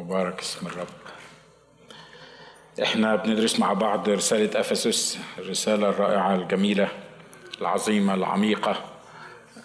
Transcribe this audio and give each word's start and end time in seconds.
مبارك 0.00 0.40
اسم 0.40 0.66
الرب. 0.66 0.86
إحنا 2.82 3.16
بندرس 3.16 3.58
مع 3.60 3.72
بعض 3.72 4.08
رسالة 4.08 4.60
أفسس 4.60 5.18
الرسالة 5.38 5.88
الرائعة 5.88 6.34
الجميلة 6.34 6.88
العظيمة 7.60 8.14
العميقة. 8.14 8.84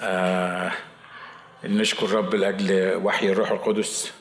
آه 0.01 0.71
نشكر 1.63 2.05
الرب 2.05 2.35
لأجل 2.35 2.95
وحي 3.03 3.29
الروح 3.29 3.51
القدس 3.51 4.13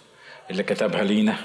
اللي 0.50 0.62
كتبها 0.62 1.04
لينا 1.04 1.36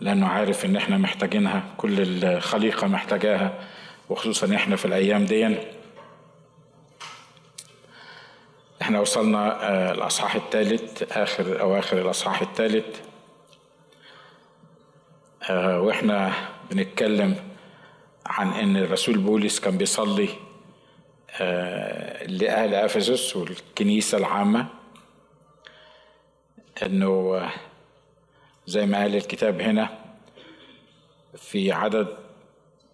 لأنه 0.00 0.26
عارف 0.28 0.64
إن 0.64 0.76
إحنا 0.76 0.98
محتاجينها 0.98 1.62
كل 1.76 2.24
الخليقة 2.24 2.86
محتاجاها 2.86 3.52
وخصوصا 4.08 4.54
إحنا 4.54 4.76
في 4.76 4.84
الأيام 4.84 5.24
دي 5.24 5.56
إحنا 8.82 9.00
وصلنا 9.00 9.68
آه 9.70 9.92
الأصحاح 9.92 10.34
الثالث 10.34 11.02
آخر 11.12 11.60
أواخر 11.60 11.98
الأصحاح 11.98 12.42
الثالث. 12.42 13.09
وإحنا 15.48 16.32
بنتكلم 16.70 17.36
عن 18.26 18.52
إن 18.52 18.76
الرسول 18.76 19.18
بولس 19.18 19.60
كان 19.60 19.78
بيصلي 19.78 20.28
آه 21.40 22.26
لأهل 22.26 22.74
إفسس 22.74 23.36
والكنيسة 23.36 24.18
العامة 24.18 24.66
إنه 26.82 27.42
زي 28.66 28.86
ما 28.86 28.98
قال 28.98 29.16
الكتاب 29.16 29.60
هنا 29.60 29.88
في 31.36 31.72
عدد 31.72 32.08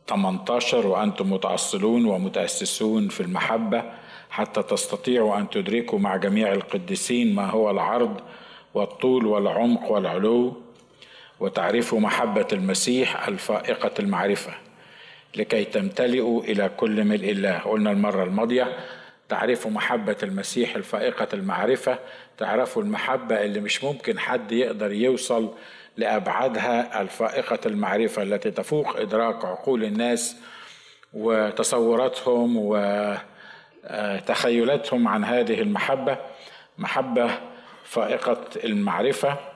18 0.09 0.87
وأنتم 0.87 1.33
متاصلون 1.33 2.05
ومتأسسون 2.05 3.09
في 3.09 3.21
المحبة 3.21 3.83
حتى 4.31 4.63
تستطيعوا 4.63 5.39
أن 5.39 5.51
تدركوا 5.51 5.99
مع 5.99 6.17
جميع 6.17 6.53
القديسين 6.53 7.35
ما 7.35 7.51
هو 7.51 7.71
العرض 7.71 8.21
والطول 8.75 9.27
والعمق 9.27 9.91
والعلو. 9.91 10.66
وتعرفوا 11.41 12.01
محبة 12.01 12.47
المسيح 12.53 13.29
الفائقة 13.29 13.91
المعرفة 13.99 14.55
لكي 15.37 15.65
تمتلئوا 15.65 16.43
إلى 16.43 16.69
كل 16.77 17.05
ملء 17.05 17.31
الله. 17.31 17.59
قلنا 17.59 17.91
المرة 17.91 18.25
الماضية 18.25 18.77
تعرفوا 19.29 19.71
محبة 19.71 20.17
المسيح 20.23 20.77
الفائقة 20.77 21.29
المعرفة. 21.33 21.99
تعرفوا 22.39 22.83
المحبة 22.83 23.45
اللي 23.45 23.61
مش 23.61 23.85
ممكن 23.85 24.19
حد 24.19 24.53
يقدر 24.53 24.93
يوصل 24.93 25.55
لأبعادها 25.97 27.01
الفائقة 27.01 27.59
المعرفة 27.67 28.23
التي 28.23 28.51
تفوق 28.51 28.97
إدراك 28.97 29.45
عقول 29.45 29.85
الناس 29.85 30.37
وتصوراتهم 31.15 32.57
وتخيلاتهم 33.87 35.09
عن 35.09 35.25
هذه 35.25 35.61
المحبة. 35.61 36.19
محبة 36.79 37.31
فائقة 37.85 38.45
المعرفة. 38.65 39.56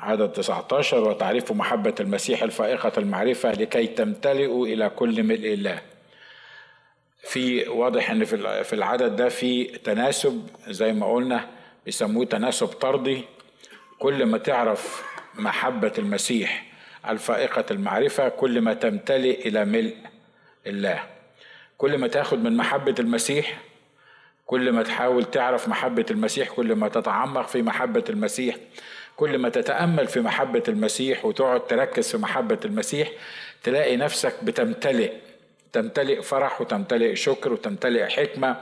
عدد 0.00 0.32
19 0.32 1.08
وتعرفوا 1.08 1.56
محبة 1.56 1.94
المسيح 2.00 2.42
الفائقة 2.42 2.92
المعرفة 2.98 3.52
لكي 3.52 3.86
تمتلئوا 3.86 4.66
إلى 4.66 4.90
كل 4.90 5.22
ملء 5.22 5.52
الله. 5.54 5.82
في 7.22 7.68
واضح 7.68 8.10
إن 8.10 8.24
في 8.24 8.64
في 8.64 8.72
العدد 8.72 9.16
ده 9.16 9.28
في 9.28 9.64
تناسب 9.64 10.46
زي 10.68 10.92
ما 10.92 11.12
قلنا 11.12 11.48
بيسموه 11.86 12.24
تناسب 12.24 12.66
طردي. 12.66 13.22
كل 13.98 14.26
ما 14.26 14.38
تعرف 14.38 15.02
محبة 15.34 15.92
المسيح 15.98 16.66
الفائقة 17.08 17.64
المعرفة 17.70 18.28
كل 18.28 18.60
ما 18.60 18.74
تمتلئ 18.74 19.48
إلى 19.48 19.64
ملء 19.64 19.96
الله. 20.66 21.02
كل 21.78 21.98
ما 21.98 22.08
تاخد 22.08 22.38
من 22.44 22.56
محبة 22.56 22.94
المسيح 22.98 23.60
كل 24.46 24.72
ما 24.72 24.82
تحاول 24.82 25.24
تعرف 25.24 25.68
محبة 25.68 26.06
المسيح 26.10 26.48
كل 26.48 26.74
ما 26.74 26.88
تتعمق 26.88 27.48
في 27.48 27.62
محبة 27.62 28.04
المسيح 28.08 28.56
كل 29.20 29.38
ما 29.38 29.48
تتأمل 29.48 30.06
في 30.06 30.20
محبة 30.20 30.62
المسيح 30.68 31.24
وتقعد 31.24 31.66
تركز 31.66 32.10
في 32.10 32.18
محبة 32.18 32.58
المسيح 32.64 33.08
تلاقي 33.62 33.96
نفسك 33.96 34.34
بتمتلئ 34.44 35.12
تمتلئ 35.72 36.22
فرح 36.22 36.60
وتمتلئ 36.60 37.14
شكر 37.14 37.52
وتمتلئ 37.52 38.08
حكمة 38.08 38.56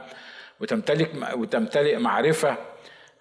وتمتلئ 0.61 1.07
وتمتلئ 1.35 1.97
معرفة 1.99 2.57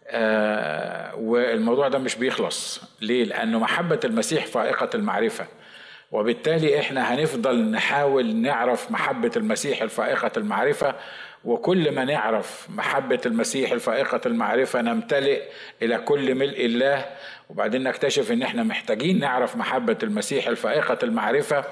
آه 0.07 1.15
والموضوع 1.15 1.87
ده 1.87 1.97
مش 1.97 2.15
بيخلص. 2.15 2.81
ليه؟ 3.01 3.23
لأنه 3.23 3.59
محبة 3.59 3.99
المسيح 4.05 4.45
فائقة 4.45 4.89
المعرفة. 4.95 5.45
وبالتالي 6.11 6.79
إحنا 6.79 7.13
هنفضل 7.13 7.71
نحاول 7.71 8.35
نعرف 8.35 8.91
محبة 8.91 9.31
المسيح 9.37 9.81
الفائقة 9.81 10.31
المعرفة 10.37 10.95
وكل 11.45 11.91
ما 11.91 12.05
نعرف 12.05 12.67
محبة 12.69 13.19
المسيح 13.25 13.71
الفائقة 13.71 14.21
المعرفة 14.25 14.81
نمتلئ 14.81 15.41
إلى 15.81 15.97
كل 15.97 16.35
ملء 16.35 16.65
الله 16.65 17.05
وبعدين 17.49 17.83
نكتشف 17.83 18.31
إن 18.31 18.41
إحنا 18.41 18.63
محتاجين 18.63 19.19
نعرف 19.19 19.55
محبة 19.55 19.97
المسيح 20.03 20.47
الفائقة 20.47 20.97
المعرفة 21.03 21.63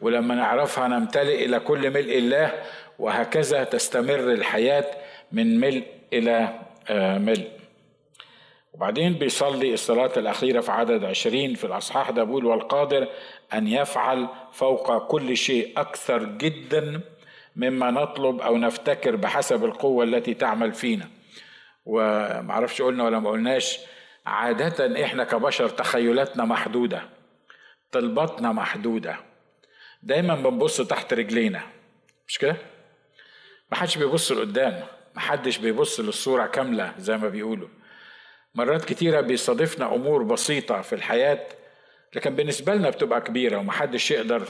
ولما 0.00 0.34
نعرفها 0.34 0.88
نمتلئ 0.88 1.44
إلى 1.44 1.60
كل 1.60 1.90
ملء 1.90 2.18
الله 2.18 2.52
وهكذا 2.98 3.64
تستمر 3.64 4.32
الحياة 4.32 4.84
من 5.32 5.60
ملء 5.60 5.84
إلى 6.12 6.48
ملء. 7.18 7.48
وبعدين 8.72 9.12
بيصلي 9.12 9.74
الصلاة 9.74 10.10
الأخيرة 10.16 10.60
في 10.60 10.72
عدد 10.72 11.04
عشرين 11.04 11.54
في 11.54 11.64
الأصحاح 11.64 12.10
ده 12.10 12.24
بيقول 12.24 12.46
والقادر 12.46 13.08
أن 13.54 13.68
يفعل 13.68 14.28
فوق 14.52 15.06
كل 15.06 15.36
شيء 15.36 15.72
أكثر 15.80 16.24
جدا 16.24 17.00
مما 17.56 17.90
نطلب 17.90 18.40
أو 18.40 18.56
نفتكر 18.56 19.16
بحسب 19.16 19.64
القوة 19.64 20.04
التي 20.04 20.34
تعمل 20.34 20.72
فينا. 20.72 21.08
ومعرفش 21.86 22.82
قلنا 22.82 23.04
ولا 23.04 23.18
ما 23.18 23.30
قلناش 23.30 23.78
عادة 24.26 25.04
إحنا 25.04 25.24
كبشر 25.24 25.68
تخيلاتنا 25.68 26.44
محدودة 26.44 27.02
طلباتنا 27.92 28.52
محدودة. 28.52 29.16
دايما 30.02 30.34
بنبص 30.34 30.80
تحت 30.80 31.14
رجلينا 31.14 31.62
مش 32.28 32.38
كده؟ 32.38 32.56
محدش 33.72 33.98
بيبص 33.98 34.32
لقدام 34.32 34.80
محدش 35.14 35.58
بيبص 35.58 36.00
للصورة 36.00 36.46
كاملة 36.46 36.94
زي 36.98 37.16
ما 37.16 37.28
بيقولوا. 37.28 37.68
مرات 38.54 38.84
كتيرة 38.84 39.20
بيصادفنا 39.20 39.94
أمور 39.94 40.22
بسيطة 40.22 40.80
في 40.80 40.94
الحياة 40.94 41.46
لكن 42.14 42.34
بالنسبة 42.36 42.74
لنا 42.74 42.90
بتبقى 42.90 43.20
كبيرة 43.20 43.58
ومحدش 43.58 44.10
يقدر 44.10 44.42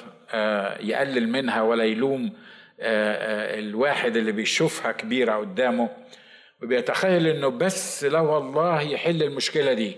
يقلل 0.80 1.28
منها 1.28 1.62
ولا 1.62 1.84
يلوم 1.84 2.32
الواحد 2.80 4.16
اللي 4.16 4.32
بيشوفها 4.32 4.92
كبيرة 4.92 5.36
قدامه. 5.36 5.88
وبيتخيل 6.62 7.26
إنه 7.26 7.48
بس 7.48 8.04
لو 8.04 8.38
الله 8.38 8.80
يحل 8.80 9.22
المشكلة 9.22 9.72
دي. 9.72 9.96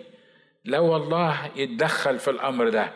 لو 0.65 0.97
الله 0.97 1.51
يتدخل 1.57 2.19
في 2.19 2.31
الأمر 2.31 2.69
ده. 2.69 2.93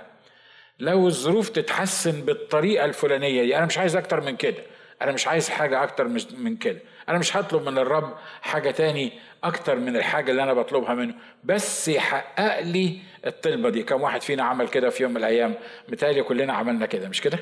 لو 0.78 1.06
الظروف 1.06 1.48
تتحسن 1.48 2.20
بالطريقة 2.20 2.84
الفلانية 2.84 3.42
دي 3.42 3.58
أنا 3.58 3.66
مش 3.66 3.78
عايز 3.78 3.96
أكتر 3.96 4.20
من 4.20 4.36
كده. 4.36 4.62
أنا 5.02 5.12
مش 5.12 5.28
عايز 5.28 5.48
حاجة 5.48 5.82
أكتر 5.82 6.08
من 6.38 6.56
كده. 6.56 6.80
أنا 7.08 7.18
مش 7.18 7.36
هطلب 7.36 7.68
من 7.68 7.78
الرب 7.78 8.16
حاجة 8.42 8.70
تاني 8.70 9.12
أكتر 9.44 9.76
من 9.76 9.96
الحاجة 9.96 10.30
اللي 10.30 10.42
أنا 10.42 10.52
بطلبها 10.52 10.94
منه. 10.94 11.14
بس 11.44 11.88
يحقق 11.88 12.60
لي 12.60 12.98
الطلبة 13.26 13.70
دي. 13.70 13.82
كم 13.82 14.02
واحد 14.02 14.22
فينا 14.22 14.42
عمل 14.42 14.68
كده 14.68 14.90
في 14.90 15.02
يوم 15.02 15.12
من 15.12 15.16
الأيام؟ 15.16 15.54
متهيألي 15.88 16.22
كلنا 16.22 16.52
عملنا 16.52 16.86
كده 16.86 17.08
مش 17.08 17.20
كده؟ 17.20 17.38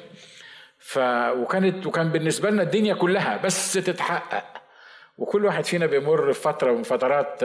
ف 0.79 0.99
وكانت 1.37 1.87
وكان 1.87 2.09
بالنسبة 2.09 2.51
لنا 2.51 2.63
الدنيا 2.63 2.95
كلها 2.95 3.37
بس 3.37 3.73
تتحقق. 3.73 4.66
وكل 5.19 5.45
واحد 5.45 5.65
فينا 5.65 5.87
بيمر 5.87 6.33
في 6.33 6.41
فترة 6.41 6.73
من 6.73 6.83
فترات 6.83 7.45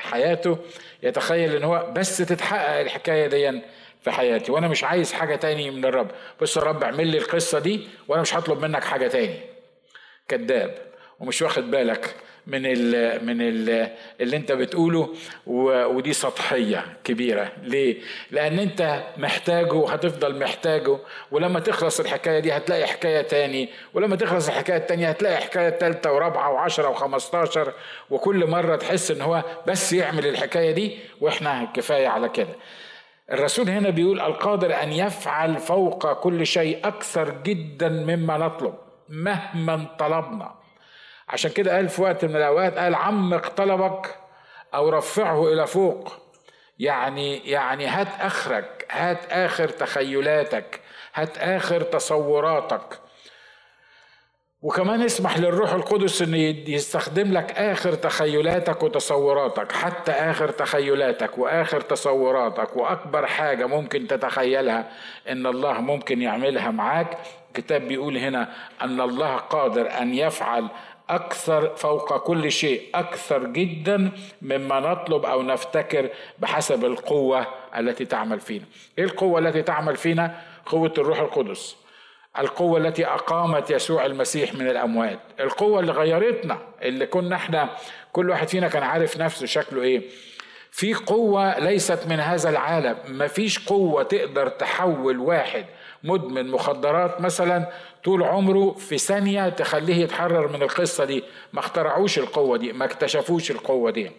حياته 0.00 0.58
يتخيل 1.02 1.56
إن 1.56 1.64
هو 1.64 1.92
بس 1.96 2.16
تتحقق 2.16 2.80
الحكاية 2.80 3.26
دي 3.26 3.62
في 4.00 4.10
حياتي 4.10 4.52
وأنا 4.52 4.68
مش 4.68 4.84
عايز 4.84 5.12
حاجة 5.12 5.36
تاني 5.36 5.70
من 5.70 5.84
الرب. 5.84 6.10
بص 6.40 6.56
يا 6.56 6.62
رب 6.62 6.82
اعمل 6.82 7.06
لي 7.06 7.18
القصة 7.18 7.58
دي 7.58 7.88
وأنا 8.08 8.22
مش 8.22 8.34
هطلب 8.36 8.64
منك 8.64 8.84
حاجة 8.84 9.08
تاني. 9.08 9.40
كذاب 10.28 10.74
ومش 11.20 11.42
واخد 11.42 11.70
بالك 11.70 12.14
من 12.46 12.60
ال 12.66 13.26
من 13.26 13.36
ال 13.40 13.90
اللي 14.20 14.36
انت 14.36 14.52
بتقوله 14.52 15.14
ودي 15.46 16.12
سطحية 16.12 16.84
كبيرة. 17.04 17.52
ليه؟ 17.62 17.96
لأن 18.30 18.58
انت 18.58 19.02
محتاجه 19.16 19.72
وهتفضل 19.72 20.38
محتاجه 20.38 20.98
ولما 21.30 21.60
تخلص 21.60 22.00
الحكاية 22.00 22.38
دي 22.40 22.52
هتلاقي 22.52 22.86
حكاية 22.86 23.22
تاني 23.22 23.68
ولما 23.94 24.16
تخلص 24.16 24.48
الحكاية 24.48 24.76
التانية 24.76 25.08
هتلاقي 25.08 25.36
حكاية 25.36 25.68
تالتة 25.68 26.12
ورابعة 26.12 26.50
وعشرة 26.52 26.88
وخمستاشر 26.88 27.72
وكل 28.10 28.46
مرة 28.46 28.76
تحس 28.76 29.10
إن 29.10 29.20
هو 29.20 29.44
بس 29.66 29.92
يعمل 29.92 30.26
الحكاية 30.26 30.70
دي 30.72 30.98
وإحنا 31.20 31.68
كفاية 31.74 32.08
على 32.08 32.28
كده. 32.28 32.56
الرسول 33.32 33.68
هنا 33.70 33.90
بيقول 33.90 34.20
القادر 34.20 34.82
أن 34.82 34.92
يفعل 34.92 35.56
فوق 35.58 36.12
كل 36.12 36.46
شيء 36.46 36.78
أكثر 36.88 37.34
جدا 37.44 37.88
مما 37.88 38.38
نطلب 38.38 38.74
مهما 39.08 39.86
طلبنا. 39.98 40.54
عشان 41.28 41.50
كده 41.50 41.76
قال 41.76 41.88
في 41.88 42.02
وقت 42.02 42.24
من 42.24 42.36
الأوقات 42.36 42.78
قال 42.78 42.94
عمق 42.94 43.48
طلبك 43.48 44.16
أو 44.74 44.88
رفعه 44.88 45.52
إلى 45.52 45.66
فوق. 45.66 46.12
يعني 46.78 47.36
يعني 47.50 47.86
هات 47.86 48.08
آخرك 48.20 48.86
هات 48.90 49.32
آخر 49.32 49.68
تخيلاتك 49.68 50.80
هات 51.14 51.38
آخر 51.38 51.82
تصوراتك. 51.82 53.00
وكمان 54.62 55.02
اسمح 55.02 55.38
للروح 55.38 55.72
القدس 55.72 56.22
إن 56.22 56.34
يستخدم 56.68 57.32
لك 57.32 57.52
آخر 57.52 57.92
تخيلاتك 57.94 58.82
وتصوراتك 58.82 59.72
حتى 59.72 60.12
آخر 60.12 60.50
تخيلاتك 60.50 61.38
وآخر 61.38 61.80
تصوراتك. 61.80 62.76
وأكبر 62.76 63.26
حاجة 63.26 63.66
ممكن 63.66 64.06
تتخيلها 64.06 64.90
إن 65.28 65.46
الله 65.46 65.80
ممكن 65.80 66.22
يعملها 66.22 66.70
معاك. 66.70 67.18
الكتاب 67.48 67.82
بيقول 67.82 68.16
هنا 68.16 68.52
أن 68.82 69.00
الله 69.00 69.36
قادر 69.36 69.90
أن 69.98 70.14
يفعل 70.14 70.68
أكثر 71.10 71.76
فوق 71.76 72.16
كل 72.16 72.52
شيء 72.52 72.82
أكثر 72.94 73.46
جدا 73.46 74.10
مما 74.42 74.80
نطلب 74.80 75.24
أو 75.24 75.42
نفتكر 75.42 76.08
بحسب 76.38 76.84
القوة 76.84 77.46
التي 77.78 78.04
تعمل 78.04 78.40
فينا. 78.40 78.64
إيه 78.98 79.04
القوة 79.04 79.38
التي 79.38 79.62
تعمل 79.62 79.96
فينا؟ 79.96 80.40
قوة 80.66 80.92
الروح 80.98 81.18
القدس. 81.18 81.76
القوة 82.38 82.78
التي 82.78 83.06
أقامت 83.06 83.70
يسوع 83.70 84.06
المسيح 84.06 84.54
من 84.54 84.68
الأموات. 84.68 85.18
القوة 85.40 85.80
اللي 85.80 85.92
غيرتنا 85.92 86.58
اللي 86.82 87.06
كنا 87.06 87.36
إحنا 87.36 87.70
كل 88.12 88.30
واحد 88.30 88.48
فينا 88.48 88.68
كان 88.68 88.82
عارف 88.82 89.16
نفسه 89.16 89.46
شكله 89.46 89.82
إيه؟ 89.82 90.02
في 90.70 90.94
قوة 90.94 91.58
ليست 91.58 91.98
من 92.06 92.20
هذا 92.20 92.50
العالم. 92.50 92.96
مفيش 93.08 93.58
قوة 93.58 94.02
تقدر 94.02 94.48
تحول 94.48 95.18
واحد 95.18 95.66
مدمن 96.04 96.48
مخدرات 96.48 97.20
مثلا 97.20 97.70
طول 98.04 98.22
عمره 98.22 98.72
في 98.72 98.98
ثانية 98.98 99.48
تخليه 99.48 99.96
يتحرر 99.96 100.48
من 100.48 100.62
القصة 100.62 101.04
دي. 101.04 101.24
ما 101.52 101.60
اخترعوش 101.60 102.18
القوة 102.18 102.58
دي 102.58 102.72
ما 102.72 102.84
اكتشفوش 102.84 103.50
القوة 103.50 103.90
دي. 103.90 104.10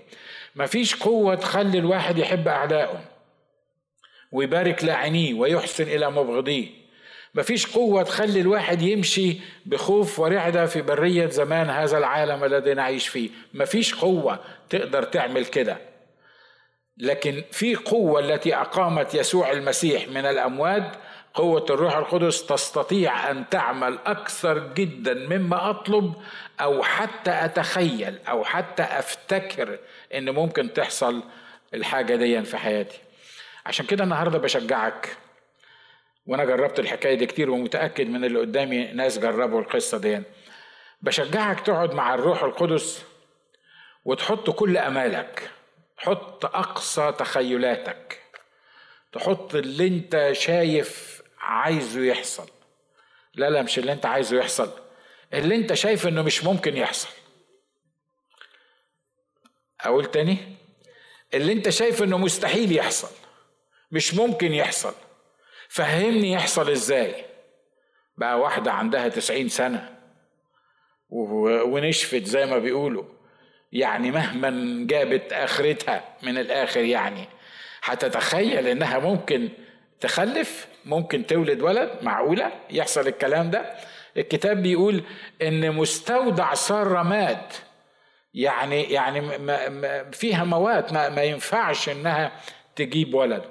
مفيش 0.56 0.96
قوة 0.96 1.36
تخلي 1.36 1.80
الواحد 1.80 2.18
يحب 2.18 2.48
أعدائه 2.48 3.00
ويبارك 4.32 4.84
لاعنيه 4.84 5.34
ويحسن 5.34 5.84
إلى 5.84 6.12
مبغضيه. 6.12 6.68
مفيش 7.36 7.68
قوة 7.68 8.04
تخلي 8.04 8.42
الواحد 8.42 8.82
يمشي 8.82 9.38
بخوف 9.66 10.20
ورعدة 10.20 10.66
في 10.66 10.82
برية 10.82 11.28
زمان 11.28 11.70
هذا 11.70 11.98
العالم 11.98 12.44
الذي 12.44 12.74
نعيش 12.74 13.08
فيه. 13.08 13.30
مفيش 13.54 13.96
قوة 13.96 14.40
تقدر 14.70 15.04
تعمل 15.04 15.46
كده. 15.46 15.78
لكن 16.98 17.44
في 17.52 17.76
قوة 17.76 18.20
التي 18.20 18.56
أقامت 18.56 19.14
يسوع 19.14 19.52
المسيح 19.52 20.08
من 20.08 20.26
الأموات 20.26 20.92
قوة 21.34 21.66
الروح 21.70 21.98
القدس 21.98 22.46
تستطيع 22.46 23.32
أن 23.32 23.50
تعمل 23.50 24.00
أكثر 24.06 24.74
جدا 24.74 25.14
مما 25.14 25.70
أطلب 25.70 26.14
أو 26.62 26.84
حتى 26.84 27.32
أتخيل 27.32 28.20
أو 28.30 28.44
حتى 28.44 28.84
أفتكر 28.84 29.80
إن 30.16 30.30
ممكن 30.30 30.74
تحصل 30.74 31.24
الحاجة 31.74 32.16
دي 32.16 32.44
في 32.44 32.58
حياتي. 32.58 33.00
عشان 33.66 33.86
كده 33.86 34.04
النهاردة 34.04 34.38
بشجعك 34.38 35.18
وأنا 36.28 36.46
جربت 36.46 36.80
الحكاية 36.80 37.16
دي 37.16 37.26
كتير 37.26 37.50
ومتأكد 37.50 38.08
من 38.10 38.26
اللي 38.26 38.40
قدامي 38.40 38.84
ناس 38.86 39.20
جربوا 39.20 39.62
القصة 39.62 39.98
دي. 39.98 40.22
بشجعك 41.02 41.60
تقعد 41.60 41.94
مع 41.94 42.14
الروح 42.14 42.44
القدس 42.44 43.04
وتحط 44.06 44.50
كل 44.50 44.78
أمالك 44.78 45.50
حط 45.98 46.46
أقصى 46.46 47.12
تخيلاتك. 47.12 48.22
تحط 49.12 49.56
اللي 49.56 49.88
أنت 49.88 50.30
شايف 50.32 51.22
عايزه 51.40 52.02
يحصل. 52.02 52.50
لا 53.34 53.50
لا 53.50 53.62
مش 53.62 53.80
اللي 53.80 53.92
أنت 53.92 54.06
عايزه 54.06 54.38
يحصل. 54.38 54.72
اللي 55.34 55.56
أنت 55.56 55.74
شايف 55.74 56.08
إنه 56.08 56.22
مش 56.22 56.44
ممكن 56.44 56.78
يحصل. 56.78 57.10
أقول 59.82 60.06
تاني. 60.06 60.38
اللي 61.34 61.54
أنت 61.54 61.70
شايف 61.70 62.04
إنه 62.04 62.18
مستحيل 62.18 62.76
يحصل 62.78 63.12
مش 63.92 64.14
ممكن 64.14 64.54
يحصل. 64.54 64.94
فهمني 65.70 66.32
يحصل 66.32 66.70
إزاي. 66.72 67.26
بقى 68.18 68.40
واحدة 68.40 68.72
عندها 68.72 69.08
تسعين 69.08 69.50
سنة 69.50 69.98
ونشفت 71.10 72.24
زي 72.24 72.46
ما 72.46 72.58
بيقولوا. 72.58 73.17
يعني 73.72 74.12
مهما 74.12 74.78
جابت 74.88 75.34
آخرتها 75.34 76.04
من 76.24 76.38
الآخر 76.38 76.80
يعني. 76.80 77.26
هتتخيل 77.84 78.68
إنها 78.68 79.00
ممكن 79.00 79.50
تخلف 80.00 80.68
ممكن 80.86 81.26
تولد 81.26 81.62
ولد 81.62 81.90
معقولة 82.02 82.52
يحصل 82.70 83.08
الكلام 83.08 83.52
ده؟ 83.52 83.74
الكتاب 84.18 84.62
بيقول 84.64 85.04
إن 85.42 85.72
مستودع 85.72 86.54
سارة 86.54 87.04
مات. 87.04 87.54
يعني 88.34 88.84
يعني 88.84 89.22
فيها 90.12 90.44
موات 90.44 90.94
ما, 90.94 91.10
ما 91.10 91.24
ينفعش 91.24 91.90
إنها 91.90 92.32
تجيب 92.76 93.14
ولد. 93.14 93.44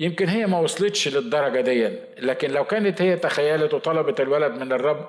يمكن 0.00 0.28
هي 0.28 0.46
ما 0.46 0.58
وصلتش 0.58 1.08
للدرجة 1.08 1.60
دي 1.60 1.88
لكن 2.18 2.50
لو 2.50 2.64
كانت 2.64 3.02
هي 3.02 3.16
تخيلت 3.16 3.74
وطلبت 3.74 4.20
الولد 4.20 4.52
من 4.52 4.72
الرب 4.72 5.08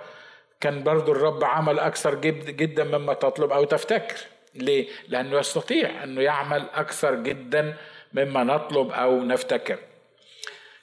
كان 0.61 0.83
برضو 0.83 1.11
الرب 1.11 1.43
عمل 1.43 1.79
أكثر 1.79 2.15
جدا 2.15 2.83
مما 2.83 3.13
تطلب 3.13 3.51
أو 3.51 3.63
تفتكر. 3.63 4.17
ليه؟ 4.55 4.87
لأنه 5.07 5.39
يستطيع 5.39 6.03
أنه 6.03 6.21
يعمل 6.21 6.69
أكثر 6.73 7.15
جدا 7.15 7.77
مما 8.13 8.43
نطلب 8.43 8.91
أو 8.91 9.23
نفتكر. 9.23 9.79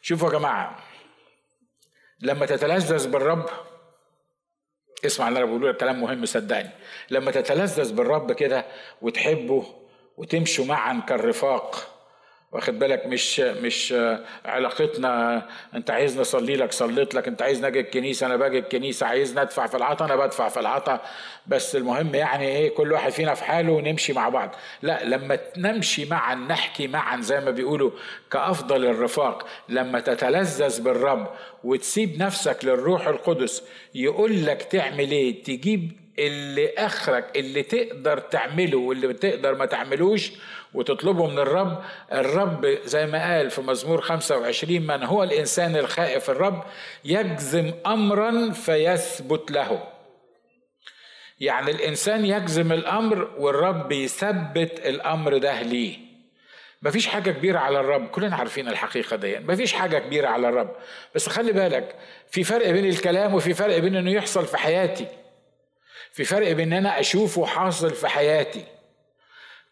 شوفوا 0.03 0.29
يا 0.29 0.39
جماعة 0.39 0.79
لما 2.21 2.47
تتلذذ 2.47 3.11
بالرب 3.11 3.51
اسمع 5.05 5.29
اللي 5.29 5.39
أنا 5.39 5.47
بقوله 5.47 5.73
كلام 5.73 6.01
مهم 6.01 6.27
صدقني. 6.27 6.71
لما 7.11 7.31
تتلذذ 7.31 7.93
بالرب 7.93 8.33
كده 8.33 8.65
وتحبه 9.03 9.67
وتمشوا 10.17 10.65
معا 10.65 11.01
كالرفاق 11.09 11.94
واخد 12.55 12.79
بالك؟ 12.79 13.07
مش 13.07 13.41
مش 13.41 13.95
علاقتنا 14.45 15.43
انت 15.75 15.91
عايزني 15.91 16.21
اصلي 16.21 16.57
لك 16.57 16.73
صليت 16.73 17.15
لك 17.15 17.29
انت 17.29 17.43
عايزني 17.43 17.67
أجي 17.67 17.81
الكنيسة 17.81 18.27
أنا 18.27 18.37
باجي 18.37 18.59
الكنيسة 18.59 19.07
عايزني 19.07 19.43
ادفع 19.43 19.67
في 19.67 19.77
العطا 19.77 20.05
أنا 20.05 20.17
بدفع 20.17 20.49
في 20.49 20.61
العطا. 20.61 21.01
بس 21.47 21.77
المهم 21.77 22.15
يعني 22.15 22.49
إيه 22.49 22.75
كل 22.75 22.93
واحد 22.93 23.13
فينا 23.13 23.35
في 23.35 23.45
حاله 23.45 23.73
ونمشي 23.73 24.13
مع 24.13 24.29
بعض. 24.29 24.55
لا 24.83 25.05
لما 25.05 25.39
نمشي 25.57 26.05
معا 26.05 26.35
نحكي 26.35 26.89
معا 26.89 27.21
زي 27.21 27.41
ما 27.41 27.51
بيقولوا 27.51 27.91
كأفضل 28.31 28.85
الرفاق 28.85 29.47
لما 29.69 30.01
تتلذذ 30.01 30.83
بالرب 30.83 31.31
وتسيب 31.65 32.23
نفسك 32.23 32.65
للروح 32.65 33.07
القدس 33.07 33.63
يقول 33.95 34.47
لك 34.47 34.63
تعمل 34.63 35.11
إيه؟ 35.11 35.43
تجيب 35.43 36.05
اللي 36.19 36.69
آخرك 36.79 37.37
اللي 37.37 37.63
تقدر 37.63 38.19
تعمله 38.19 38.79
واللي 38.79 39.15
تقدر 39.15 39.55
ما 39.55 39.67
تعملوش 39.67 40.33
وتطلبه 40.75 41.27
من 41.27 41.39
الرب. 41.39 41.83
الرب 42.13 42.67
زي 42.85 43.07
ما 43.07 43.35
قال 43.37 43.51
في 43.51 43.61
مزمور 43.61 44.01
25 44.01 44.81
من 44.87 45.03
هو 45.03 45.23
الإنسان 45.23 45.77
الخائف؟ 45.77 46.31
الرب 46.31 46.65
يجزم 47.05 47.73
أمرا 47.87 48.51
فيثبت 48.53 49.51
له. 49.51 49.83
يعني 51.41 51.71
الإنسان 51.71 52.25
يجزم 52.25 52.73
الأمر 52.73 53.31
والرب 53.39 53.93
يثبت 53.93 54.81
الأمر 54.87 55.39
ده 55.39 55.63
ليه. 55.63 55.99
مفيش 56.83 57.07
حاجة 57.07 57.31
كبيرة 57.31 57.59
على 57.59 57.81
الرب. 57.81 58.09
كلنا 58.09 58.37
عارفين 58.37 58.69
الحقيقة 58.69 59.17
دي 59.17 59.39
مفيش 59.39 59.73
حاجة 59.73 59.99
كبيرة 59.99 60.29
على 60.29 60.49
الرب. 60.49 60.77
بس 61.15 61.29
خلي 61.29 61.53
بالك 61.53 61.97
في 62.31 62.45
فرق 62.45 62.71
بين 62.71 62.85
الكلام 62.85 63.35
وفي 63.35 63.55
فرق 63.55 63.79
بين 63.79 63.97
إنه 63.97 64.11
يحصل 64.11 64.47
في 64.47 64.57
حياتي. 64.57 65.07
في 66.13 66.25
فرق 66.25 66.53
بين 66.53 66.73
إن 66.73 66.79
أنا 66.79 67.01
أشوفه 67.01 67.47
حاصل 67.47 67.91
في 67.91 68.09
حياتي. 68.09 68.65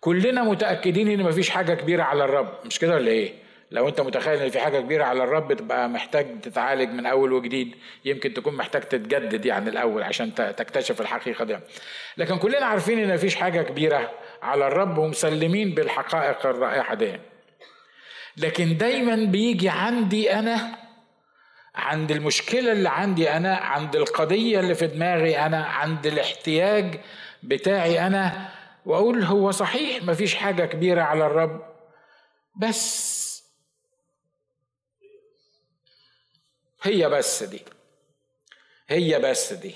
كلنا 0.03 0.43
متأكدين 0.43 1.09
إن 1.09 1.23
مفيش 1.23 1.51
حاجة 1.51 1.75
كبيرة 1.75 2.03
على 2.03 2.25
الرب. 2.25 2.49
مش 2.65 2.79
كده 2.79 2.95
ولا 2.95 3.11
إيه؟ 3.11 3.33
لو 3.71 3.89
أنت 3.89 4.01
متخيل 4.01 4.43
إن 4.43 4.51
في 4.51 4.61
حاجة 4.61 4.81
كبيرة 4.81 5.05
على 5.05 5.25
الرب 5.25 5.53
تبقى 5.53 5.89
محتاج 5.89 6.41
تتعالج 6.41 6.91
من 6.91 7.07
أول 7.07 7.33
وجديد. 7.33 7.75
يمكن 8.05 8.35
تكون 8.35 8.55
محتاج 8.55 8.83
تتجدد 8.83 9.47
يعني 9.47 9.71
الأول 9.71 10.03
عشان 10.03 10.35
تكتشف 10.35 11.01
الحقيقة 11.01 11.45
دي. 11.45 11.59
لكن 12.17 12.39
كلنا 12.39 12.67
عارفين 12.67 12.99
إن 12.99 13.15
مفيش 13.15 13.35
حاجة 13.37 13.63
كبيرة 13.63 14.11
على 14.43 14.67
الرب 14.67 14.99
ومسلمين 14.99 15.75
بالحقائق 15.75 16.47
الرائعة 16.47 16.95
دي. 16.95 17.13
لكن 18.37 18.77
دايما 18.77 19.15
بيجي 19.15 19.69
عندي 19.69 20.33
أنا 20.35 20.79
عند 21.75 22.11
المشكلة 22.11 22.73
اللي 22.73 22.89
عندي 22.89 23.31
أنا 23.31 23.57
عند 23.57 23.97
القضية 23.97 24.61
اللي 24.61 24.75
في 24.75 24.87
دماغي 24.87 25.39
أنا 25.39 25.65
عند 25.65 26.07
الاحتياج 26.07 27.01
بتاعي 27.43 28.07
أنا 28.07 28.49
وأقول 28.87 29.23
هو 29.23 29.51
صحيح 29.51 30.03
مفيش 30.03 30.35
حاجة 30.35 30.65
كبيرة 30.65 31.03
على 31.03 31.27
الرب 31.27 31.73
بس 32.57 33.23
هي 36.83 37.09
بس 37.09 37.43
دي 37.43 37.63
هي 38.89 39.19
بس 39.19 39.53
دي. 39.53 39.75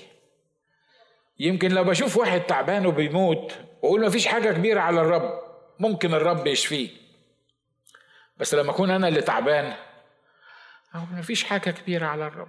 يمكن 1.39 1.71
لو 1.71 1.83
بشوف 1.83 2.17
واحد 2.17 2.41
تعبان 2.41 2.85
وبيموت 2.85 3.53
وأقول 3.81 4.05
مفيش 4.05 4.27
حاجة 4.27 4.51
كبيرة 4.51 4.79
على 4.79 5.01
الرب 5.01 5.41
ممكن 5.79 6.13
الرب 6.13 6.47
يشفيه. 6.47 6.89
بس 8.37 8.53
لما 8.53 8.71
أكون 8.71 8.89
أنا 8.91 9.07
اللي 9.07 9.21
تعبان 9.21 9.75
أقول 10.93 11.07
مفيش 11.11 11.43
حاجة 11.43 11.69
كبيرة 11.71 12.05
على 12.05 12.27
الرب. 12.27 12.47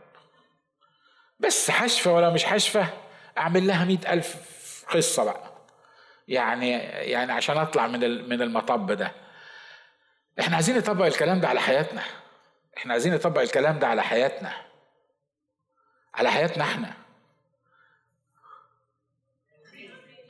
بس 1.40 1.70
حشفة 1.70 2.12
ولا 2.14 2.30
مش 2.30 2.44
حشفة 2.44 2.88
أعمل 3.38 3.66
لها 3.66 3.84
مئة 3.84 4.12
ألف 4.12 4.36
قصة 4.90 5.24
بقى. 5.24 5.47
يعني 6.28 6.70
يعني 7.12 7.32
عشان 7.32 7.56
اطلع 7.56 7.87
من 7.87 8.28
من 8.28 8.42
المطب 8.42 8.92
ده. 8.92 9.12
إحنا 10.40 10.54
عايزين 10.54 10.78
نطبق 10.78 11.04
الكلام 11.04 11.40
ده 11.40 11.49
على 11.49 11.61
حياتنا. 11.61 12.02
إحنا 12.76 12.92
عايزين 12.92 13.14
نطبق 13.14 13.40
الكلام 13.40 13.78
ده 13.78 13.87
على 13.87 14.02
حياتنا. 14.02 14.52
على 16.14 16.30
حياتنا 16.30 16.64
إحنا. 16.64 16.92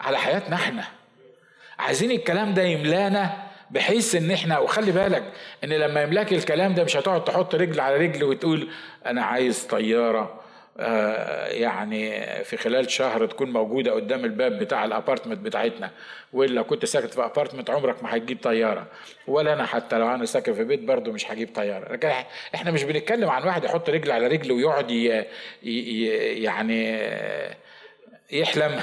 على 0.01 0.19
حياتنا 0.19 0.57
إحنا. 0.57 0.85
عايزين 1.79 2.11
الكلام 2.11 2.55
ده 2.55 2.63
يملانا 2.63 3.49
بحيث 3.71 4.15
ان 4.15 4.31
إحنا 4.31 4.59
وخلي 4.59 4.93
بالك 4.93 5.33
ان 5.65 5.69
لما 5.69 6.03
يملاك 6.03 6.33
الكلام 6.33 6.75
ده 6.75 6.85
مش 6.85 6.97
هتقعد 6.97 7.25
تحط 7.25 7.55
رجل 7.55 7.81
على 7.81 7.97
رجل 7.97 8.25
وتقول 8.25 8.71
أنا 9.07 9.25
عايز 9.25 9.67
طيارة 9.67 10.41
يعني 11.49 12.25
في 12.45 12.57
خلال 12.57 12.91
شهر 12.91 13.27
تكون 13.27 13.51
موجودة 13.51 13.93
قدام 13.93 14.25
الباب 14.25 14.59
بتاع 14.59 14.85
ال 14.85 14.90
apartment 14.90 15.39
بتاعتنا 15.39 15.91
وإلا 16.33 16.63
كنت 16.63 16.85
ساكن 16.85 17.09
في 17.09 17.25
apartment 17.25 17.71
عمرك 17.71 18.03
ما 18.03 18.17
هتجيب 18.17 18.39
طيارة. 18.43 18.87
ولا 19.27 19.53
أنا 19.53 19.67
حتى 19.67 19.99
لو 19.99 20.15
أنا 20.15 20.25
ساكن 20.25 20.55
في 20.55 20.65
بيت 20.65 20.81
برضه 20.81 21.13
مش 21.13 21.31
هجيب 21.31 21.55
طيارة. 21.55 21.93
لكن 21.93 22.11
إحنا 22.55 22.71
مش 22.71 22.85
بنتكلم 22.85 23.31
عن 23.31 23.45
واحد 23.45 23.65
يحط 23.65 23.91
رجل 23.91 24.11
على 24.11 24.27
رجل 24.27 24.53
ويقعد 24.53 24.91
يعني 24.91 26.99
يحلم. 28.33 28.81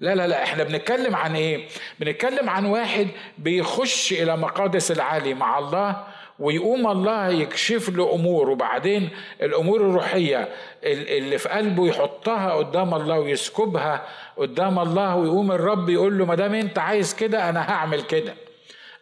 لا 0.00 0.14
لا 0.14 0.26
لا 0.26 0.42
إحنا 0.42 0.64
بنتكلم 0.64 1.16
عن 1.16 1.36
إيه؟ 1.36 1.66
بنتكلم 2.00 2.50
عن 2.50 2.64
واحد 2.64 3.08
بيخش 3.38 4.12
إلى 4.12 4.36
مقادس 4.36 4.90
العالي 4.90 5.34
مع 5.34 5.58
الله 5.58 6.04
ويقوم 6.38 6.86
الله 6.86 7.28
يكشف 7.28 7.88
له 7.88 8.14
أمور. 8.14 8.50
وبعدين 8.50 9.10
الأمور 9.42 9.80
الروحية 9.80 10.48
اللي 10.84 11.38
في 11.38 11.48
قلبه 11.48 11.88
يحطها 11.88 12.52
قدام 12.52 12.94
الله 12.94 13.18
ويسكبها 13.18 14.06
قدام 14.36 14.78
الله 14.78 15.16
ويقوم 15.16 15.52
الرب 15.52 15.88
يقول 15.90 16.18
له 16.18 16.24
ما 16.24 16.34
دام 16.34 16.54
أنت 16.54 16.78
عايز 16.78 17.14
كده 17.14 17.48
أنا 17.48 17.70
هعمل 17.70 18.02
كده. 18.02 18.34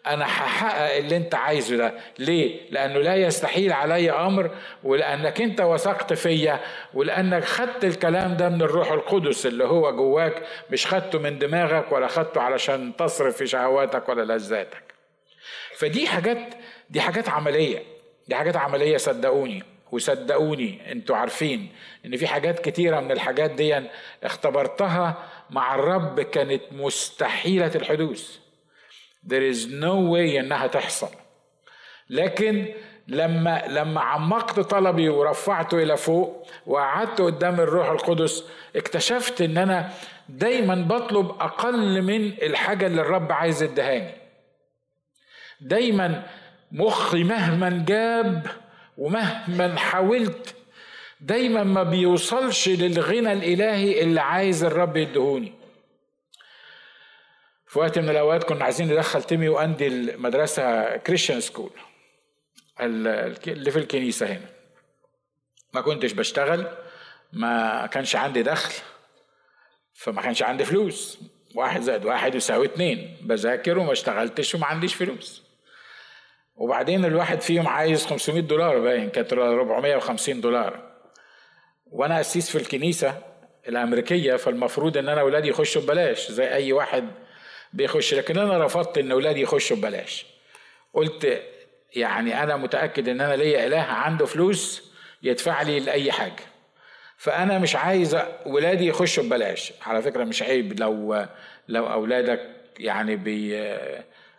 أنا 0.06 0.24
هحقق 0.24 0.96
اللي 0.96 1.16
أنت 1.16 1.34
عايزه 1.34 1.76
ده. 1.76 1.94
ليه؟ 2.18 2.60
لأنه 2.70 2.98
لا 2.98 3.16
يستحيل 3.16 3.72
علي 3.72 4.10
أمر 4.10 4.50
ولأنك 4.84 5.40
أنت 5.40 5.60
وثقت 5.60 6.12
فيا 6.12 6.60
ولأنك 6.94 7.44
خدت 7.44 7.84
الكلام 7.84 8.36
ده 8.36 8.48
من 8.48 8.62
الروح 8.62 8.92
القدس 8.92 9.46
اللي 9.46 9.64
هو 9.64 9.92
جواك. 9.96 10.42
مش 10.70 10.86
خدته 10.86 11.18
من 11.18 11.38
دماغك 11.38 11.92
ولا 11.92 12.06
خدته 12.06 12.40
علشان 12.40 12.92
تصرف 12.96 13.36
في 13.36 13.46
شهواتك 13.46 14.08
ولا 14.08 14.36
لذاتك. 14.36 14.82
فدي 15.76 16.06
حاجات 16.06 16.54
دي 16.92 17.00
حاجات 17.00 17.28
عملية. 17.28 17.82
دي 18.28 18.34
حاجات 18.34 18.56
عملية 18.56 18.96
صدقوني. 18.96 19.62
وصدقوني 19.92 20.92
أنتوا 20.92 21.16
عارفين 21.16 21.68
ان 22.06 22.16
في 22.16 22.26
حاجات 22.26 22.58
كتيرة 22.68 23.00
من 23.00 23.10
الحاجات 23.12 23.50
دي 23.50 23.82
اختبرتها 24.24 25.28
مع 25.50 25.74
الرب 25.74 26.20
كانت 26.20 26.62
مستحيلة 26.72 27.72
الحدوث. 27.74 28.36
There 29.26 29.54
is 29.54 29.66
no 29.66 29.94
way 30.12 30.38
انها 30.38 30.66
تحصل. 30.66 31.08
لكن 32.10 32.74
لما 33.08 33.62
لما 33.68 34.00
عمقت 34.00 34.60
طلبي 34.60 35.08
ورفعته 35.08 35.82
إلى 35.82 35.96
فوق 35.96 36.46
وقعدت 36.66 37.20
قدام 37.20 37.60
الروح 37.60 37.90
القدس 37.90 38.44
اكتشفت 38.76 39.40
إن 39.40 39.58
أنا 39.58 39.90
دايما 40.28 40.74
بطلب 40.74 41.30
أقل 41.30 42.02
من 42.02 42.26
الحاجة 42.42 42.86
اللي 42.86 43.00
الرب 43.00 43.32
عايز 43.32 43.62
يدهاني 43.62 44.10
دايما 45.60 46.26
مخي 46.72 47.24
مهما 47.24 47.84
جاب 47.88 48.46
ومهما 48.98 49.78
حاولت 49.78 50.54
دايما 51.20 51.62
ما 51.62 51.82
بيوصلش 51.82 52.68
للغنى 52.68 53.32
الإلهي 53.32 54.02
اللي 54.02 54.20
عايز 54.20 54.64
الرب 54.64 54.96
يدهوني. 54.96 55.52
في 57.66 57.78
وقت 57.78 57.98
من 57.98 58.08
الأوقات 58.08 58.44
كنا 58.44 58.64
عايزين 58.64 58.92
ندخل 58.92 59.22
تيمي 59.22 59.48
وأندي 59.48 59.86
المدرسة 59.86 60.96
Christian 60.96 61.40
school 61.40 61.70
اللي 62.80 63.70
في 63.70 63.78
الكنيسة 63.78 64.26
هنا. 64.26 64.46
ما 65.74 65.80
كنتش 65.80 66.12
بشتغل 66.12 66.66
ما 67.32 67.86
كانش 67.86 68.16
عندي 68.16 68.42
دخل 68.42 68.74
فما 69.94 70.22
كانش 70.22 70.42
عندي 70.42 70.64
فلوس. 70.64 71.18
واحد 71.54 71.80
زائد 71.80 72.04
واحد 72.04 72.34
يساوي 72.34 72.66
اتنين 72.66 73.16
بذاكر 73.22 73.78
وما 73.78 73.92
اشتغلتش 73.92 74.54
وما 74.54 74.66
عنديش 74.66 74.94
فلوس. 74.94 75.51
وبعدين 76.56 77.04
الواحد 77.04 77.40
فيهم 77.40 77.68
عايز 77.68 78.06
500 78.06 78.40
دولار 78.42 78.78
باين 78.78 79.10
كانت 79.10 79.32
450 79.32 80.40
دولار. 80.40 80.92
وأنا 81.86 82.20
قسيس 82.20 82.50
في 82.50 82.58
الكنيسة 82.58 83.14
الأمريكية 83.68 84.36
فالمفروض 84.36 84.96
إن 84.96 85.08
أنا 85.08 85.20
اولادي 85.20 85.48
يخشوا 85.48 85.82
ببلاش 85.82 86.30
زي 86.30 86.48
أي 86.48 86.72
واحد 86.72 87.08
بيخش. 87.72 88.14
لكن 88.14 88.38
أنا 88.38 88.64
رفضت 88.64 88.98
إن 88.98 89.12
اولادي 89.12 89.40
يخشوا 89.40 89.76
ببلاش. 89.76 90.26
قلت 90.94 91.42
يعني 91.96 92.42
أنا 92.42 92.56
متأكد 92.56 93.08
إن 93.08 93.20
أنا 93.20 93.36
ليا 93.36 93.66
إله 93.66 93.80
عنده 93.80 94.26
فلوس 94.26 94.92
يدفع 95.22 95.62
لي 95.62 95.80
لأي 95.80 96.12
حاجة. 96.12 96.42
فأنا 97.16 97.58
مش 97.58 97.76
عايز 97.76 98.18
ولادي 98.46 98.86
يخشوا 98.86 99.24
ببلاش. 99.24 99.72
على 99.86 100.02
فكرة 100.02 100.24
مش 100.24 100.42
عيب 100.42 100.80
لو 100.80 101.26
لو 101.68 101.86
أولادك 101.86 102.40
يعني 102.78 103.16
بي 103.16 103.56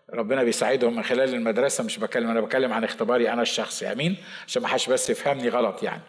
ربنا 0.10 0.44
بيساعدهم 0.44 0.96
من 0.96 1.04
خلال 1.04 1.34
المدرسة 1.34 1.84
مش 1.84 2.00
بكلم 2.00 2.30
أنا 2.30 2.42
بكلم 2.42 2.74
عن 2.74 2.84
اختباري 2.84 3.30
أنا 3.34 3.42
الشخصي 3.42 3.92
آمين؟ 3.92 4.18
عشان 4.48 4.62
ما 4.62 4.68
حدش 4.68 4.90
بس 4.90 5.10
يفهمني 5.10 5.50
غلط 5.50 5.84
يعني. 5.84 6.02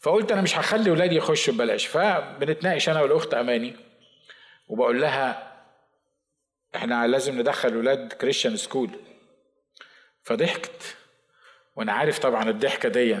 فقلت 0.00 0.32
أنا 0.32 0.42
مش 0.42 0.58
هخلي 0.58 0.90
ولادي 0.90 1.16
يخشوا 1.16 1.54
ببلاش 1.54 1.86
فبنتناقش 1.86 2.88
أنا 2.88 3.02
والأخت 3.02 3.34
أماني 3.34 3.76
وبقول 4.68 5.00
لها 5.00 5.52
إحنا 6.74 7.06
لازم 7.06 7.38
ندخل 7.40 7.76
ولاد 7.76 8.12
Christian 8.12 8.56
school 8.56 8.90
فضحكت 10.22 10.96
وأنا 11.76 11.92
عارف 11.92 12.18
طبعا 12.18 12.50
الضحكة 12.50 12.88
دي 12.88 13.16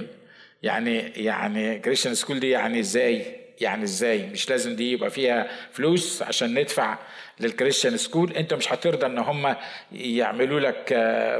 يعني 0.62 1.00
يعني 1.00 1.78
Christian 1.78 2.14
school 2.14 2.40
دي 2.40 2.50
يعني 2.50 2.80
إزاي؟ 2.80 3.41
يعني 3.62 3.84
إزاي؟ 3.84 4.26
مش 4.26 4.50
لازم 4.50 4.76
دي 4.76 4.92
يبقى 4.92 5.10
فيها 5.10 5.48
فلوس 5.72 6.22
عشان 6.22 6.58
ندفع 6.58 6.98
لل 7.40 7.50
Christian 7.50 7.96
school 7.96 8.32
انت 8.32 8.54
مش 8.54 8.72
هترضى 8.72 9.06
إن 9.06 9.18
هم 9.18 9.56
يعملوا 9.92 10.60
لك 10.60 10.94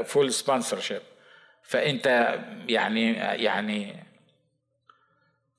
full 0.05 0.33
sponsorship 0.33 1.01
فأنت 1.63 2.37
يعني 2.69 3.13
يعني 3.13 3.95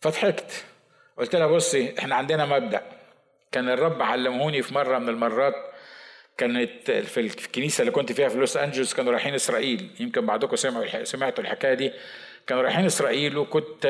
فضحكت. 0.01 0.65
قلت 1.19 1.37
لها 1.37 1.47
بصي 1.47 1.95
إحنا 1.99 2.15
عندنا 2.15 2.47
مبدأ. 2.47 2.83
كان 3.53 3.69
الرب 3.69 4.03
علمهولي 4.03 4.63
في 4.63 4.75
مرة 4.75 4.99
من 4.99 5.09
المرات 5.09 5.55
كانت 6.39 6.91
في 6.91 7.21
الكنيسة 7.21 7.81
اللي 7.83 7.93
كنت 7.93 8.13
فيها 8.13 8.29
في 8.29 8.39
لوس 8.39 8.57
أنجلوس 8.57 8.95
كانوا 8.95 9.13
رايحين 9.13 9.35
إسرائيل. 9.35 9.91
يمكن 10.01 10.27
بعضكم 10.27 10.57
سمعوا 10.57 11.05
سمعتوا 11.05 11.45
الحكاية 11.45 11.75
دي. 11.75 11.93
كانوا 12.47 12.63
رايحين 12.63 12.87
إسرائيل 12.87 13.39
وكنت 13.39 13.87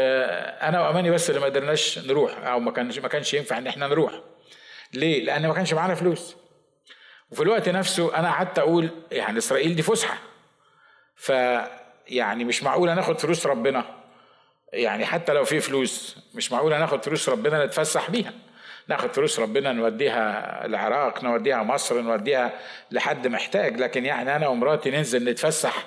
أنا 0.63 0.81
وأماني 0.81 1.11
بس 1.11 1.31
اللي 1.31 1.41
ما 1.41 1.47
قدرناش 1.47 1.99
نروح 1.99 2.47
أو 2.47 2.61
ما 2.61 2.71
كانش 2.71 2.99
ما 2.99 3.09
كانش 3.09 3.35
ينفع 3.35 3.59
إن 3.59 3.67
إحنا 3.67 3.87
نروح. 3.87 4.13
ليه؟ 4.93 5.25
لأن 5.25 5.47
ما 5.47 5.55
كانش 5.55 5.75
معانا 5.75 5.95
فلوس. 5.95 6.37
وفي 7.31 7.43
الوقت 7.43 7.69
نفسه 7.69 8.17
أنا 8.17 8.29
قعدت 8.33 8.59
أقول 8.59 8.89
يعني 9.13 9.39
إسرائيل 9.39 9.77
دي 9.77 9.83
فسحة. 9.83 10.19
ف 11.17 11.33
يعني 12.09 12.45
مش 12.45 12.63
معقول 12.63 12.95
ناخد 12.95 13.19
فلوس 13.19 13.47
ربنا. 13.47 13.85
يعني 14.73 15.07
حتى 15.07 15.33
لو 15.33 15.45
في 15.45 15.61
فلوس 15.61 16.17
مش 16.35 16.53
معقول 16.53 16.71
ناخد 16.71 17.05
فلوس 17.05 17.29
ربنا 17.29 17.67
نتفسح 17.67 18.11
بيها. 18.11 18.33
ناخد 18.89 19.13
فلوس 19.13 19.41
ربنا 19.41 19.73
نوديها 19.73 20.67
العراق 20.67 21.25
نوديها 21.25 21.63
مصر 21.63 22.01
نوديها 22.01 22.53
لحد 22.91 23.27
محتاج. 23.27 23.81
لكن 23.81 24.05
يعني 24.05 24.37
أنا 24.37 24.49
ومراتي 24.49 24.91
ننزل 24.91 25.25
نتفسح 25.25 25.85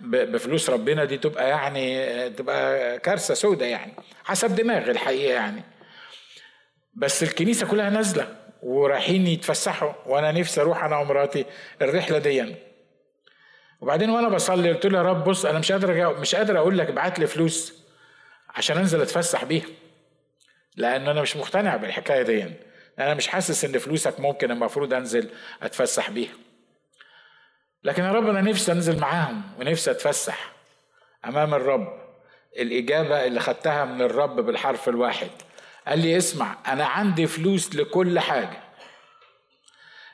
بفلوس 0.00 0.70
ربنا 0.70 1.04
دي 1.04 1.18
تبقى 1.18 1.48
يعني 1.48 2.30
تبقى 2.30 2.98
كارثة 2.98 3.34
سودة 3.34 3.66
يعني 3.66 3.92
حسب 4.24 4.54
دماغ 4.54 4.90
الحقيقة 4.90 5.32
يعني. 5.34 5.62
بس 6.94 7.22
الكنيسة 7.22 7.66
كلها 7.66 7.90
نازلة 7.90 8.36
ورايحين 8.62 9.26
يتفسحوا 9.26 9.92
وأنا 10.06 10.32
نفسي 10.32 10.60
أروح 10.60 10.84
أنا 10.84 10.98
ومراتي 10.98 11.44
الرحلة 11.82 12.18
دي. 12.18 12.54
وبعدين 13.80 14.10
وأنا 14.10 14.28
بصلي 14.28 14.72
قلت 14.72 14.86
له 14.86 14.98
يا 14.98 15.02
رب 15.02 15.24
بص 15.24 15.44
أنا 15.46 15.58
مش 15.58 15.72
قادر 15.72 16.18
مش 16.20 16.34
قادر 16.34 16.58
أقول 16.58 16.78
لك 16.78 16.88
ابعت 16.88 17.18
لي 17.18 17.26
فلوس 17.26 17.74
عشان 18.48 18.76
أنزل 18.78 19.00
أتفسح 19.02 19.44
بيها 19.44 19.66
لأن 20.76 21.08
أنا 21.08 21.22
مش 21.22 21.36
مقتنع 21.36 21.76
بالحكاية 21.76 22.22
دي. 22.22 22.44
أنا 22.98 23.14
مش 23.14 23.28
حاسس 23.28 23.64
إن 23.64 23.78
فلوسك 23.78 24.20
ممكن 24.20 24.50
المفروض 24.50 24.94
أنزل 24.94 25.30
أتفسح 25.62 26.10
بيها. 26.10 26.32
لكن 27.84 28.04
يا 28.04 28.12
رب 28.12 28.28
أنا 28.28 28.40
نفسي 28.40 28.72
أنزل 28.72 29.00
معاهم 29.00 29.42
ونفسي 29.60 29.90
أتفسح 29.90 30.52
أمام 31.24 31.54
الرب. 31.54 32.00
الإجابة 32.58 33.24
اللي 33.24 33.40
خدتها 33.40 33.84
من 33.84 34.02
الرب 34.02 34.40
بالحرف 34.40 34.88
الواحد. 34.88 35.30
قال 35.86 35.98
لي 35.98 36.16
اسمع 36.16 36.56
أنا 36.68 36.84
عندي 36.84 37.26
فلوس 37.26 37.74
لكل 37.74 38.18
حاجة. 38.18 38.60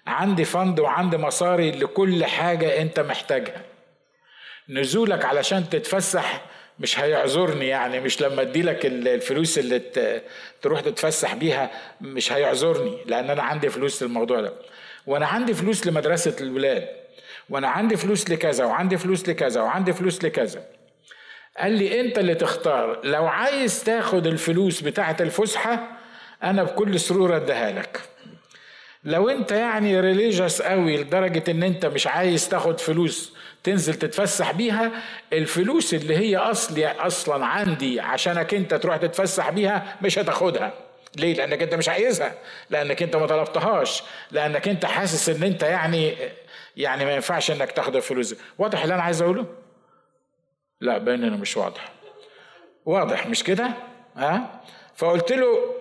عندي 0.06 0.44
فند 0.44 0.80
وعندي 0.80 1.16
مصاري 1.16 1.70
لكل 1.70 2.24
حاجة 2.24 2.82
أنت 2.82 3.00
محتاجها. 3.00 3.62
نزولك 4.68 5.24
علشان 5.24 5.70
تتفسح 5.70 6.44
مش 6.78 7.00
هيعذرني 7.00 7.68
يعني 7.68 8.00
مش 8.00 8.22
لما 8.22 8.42
أديلك 8.42 8.86
الفلوس 8.86 9.58
اللي 9.58 9.82
تروح 10.62 10.80
تتفسح 10.80 11.34
بيها 11.34 11.70
مش 12.00 12.32
هيعذرني 12.32 12.98
لأن 13.06 13.30
أنا 13.30 13.42
عندي 13.42 13.68
فلوس 13.70 14.02
للموضوع 14.02 14.40
ده. 14.40 14.52
وأنا 15.06 15.26
عندي 15.26 15.54
فلوس 15.54 15.86
لمدرسة 15.86 16.36
الولاد. 16.40 17.05
وأنا 17.50 17.68
عندي 17.68 17.96
فلوس 17.96 18.30
لكذا 18.30 18.64
وعندي 18.64 18.98
فلوس 18.98 19.28
لكذا 19.28 19.60
وعندي 19.60 19.92
فلوس 19.92 20.24
لكذا. 20.24 20.62
قال 21.58 21.72
لي 21.72 22.00
انت 22.00 22.18
اللي 22.18 22.34
تختار. 22.34 23.00
لو 23.04 23.26
عايز 23.26 23.84
تاخد 23.84 24.26
الفلوس 24.26 24.80
بتاعه 24.80 25.16
الفسحة 25.20 25.88
أنا 26.42 26.62
بكل 26.62 27.00
سرور 27.00 27.36
اديها 27.36 27.72
لك. 27.72 28.00
لو 29.04 29.28
انت 29.28 29.52
يعني 29.52 30.00
ريليجيوس 30.00 30.62
قوي 30.62 30.96
لدرجة 30.96 31.50
ان 31.50 31.62
انت 31.62 31.86
مش 31.86 32.06
عايز 32.06 32.48
تاخد 32.48 32.80
فلوس 32.80 33.32
تنزل 33.62 33.94
تتفسح 33.94 34.52
بيها 34.52 34.90
الفلوس 35.32 35.94
اللي 35.94 36.16
هي 36.16 36.36
اصلي 36.36 36.86
أصلا 36.86 37.46
عندي 37.46 38.00
عشانك 38.00 38.54
انت 38.54 38.74
تروح 38.74 38.96
تتفسح 38.96 39.50
بيها 39.50 39.96
مش 40.02 40.18
هتاخدها. 40.18 40.72
ليه؟ 41.16 41.34
لأنك 41.34 41.62
انت 41.62 41.74
مش 41.74 41.88
عايزها. 41.88 42.34
لأنك 42.70 43.02
انت 43.02 43.16
ما 43.16 43.26
طلبتهاش. 43.26 44.02
لأنك 44.30 44.68
انت 44.68 44.84
حاسس 44.84 45.28
ان 45.28 45.42
انت 45.42 45.62
يعني 45.62 46.14
يعني 46.76 47.04
ما 47.04 47.14
ينفعش 47.14 47.50
انك 47.50 47.72
تاخد 47.72 47.96
الفلوس 47.96 48.32
دي. 48.32 48.40
واضح 48.58 48.82
اللي 48.82 48.94
أنا 48.94 49.02
عايز 49.02 49.22
اقوله؟ 49.22 49.46
لا 50.80 50.98
باين 50.98 51.24
انه 51.24 51.36
مش 51.36 51.56
واضح. 51.56 51.92
واضح 52.84 53.26
مش 53.26 53.44
كده؟ 53.44 53.70
ها؟ 54.16 54.60
فقلت 54.96 55.32
له 55.32 55.74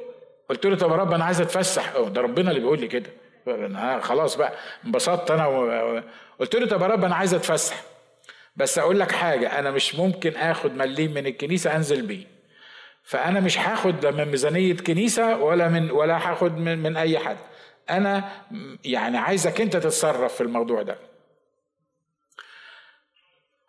قلت 0.49 0.65
له 0.65 0.75
طب 0.75 0.91
يا 0.91 0.95
رب 0.95 1.13
أنا 1.13 1.25
عايز 1.25 1.41
اتفسح. 1.41 1.97
ده 1.97 2.21
ربنا 2.21 2.49
اللي 2.49 2.59
بيقول 2.61 2.79
لي 2.79 2.87
كده. 2.87 3.09
أنا 3.47 3.99
خلاص 3.99 4.35
بقى 4.35 4.53
انبسطت 4.85 5.31
أنا 5.31 5.47
و... 5.47 6.01
قلت 6.39 6.55
له 6.55 6.67
طب 6.67 6.81
يا 6.81 6.87
رب 6.87 7.05
أنا 7.05 7.15
عايز 7.15 7.33
اتفسح. 7.33 7.83
بس 8.55 8.79
أقول 8.79 8.99
لك 8.99 9.11
حاجة 9.11 9.59
أنا 9.59 9.71
مش 9.71 9.95
ممكن 9.95 10.35
اخد 10.35 10.71
مليم 10.75 11.13
من 11.13 11.27
الكنيسة 11.27 11.75
انزل 11.75 12.01
بيه. 12.01 12.25
فانا 13.03 13.39
مش 13.39 13.59
هاخد 13.59 14.05
من 14.05 14.25
ميزانية 14.25 14.73
كنيسة 14.73 15.37
ولا 15.37 15.67
من 15.67 15.91
ولا 15.91 16.17
هاخد 16.31 16.57
من, 16.57 16.77
من 16.83 16.97
اي 16.97 17.19
حد. 17.19 17.37
أنا 17.89 18.31
يعني 18.85 19.17
عايزك 19.17 19.61
أنت 19.61 19.77
تتصرف 19.77 20.35
في 20.35 20.41
الموضوع 20.41 20.81
ده. 20.81 20.97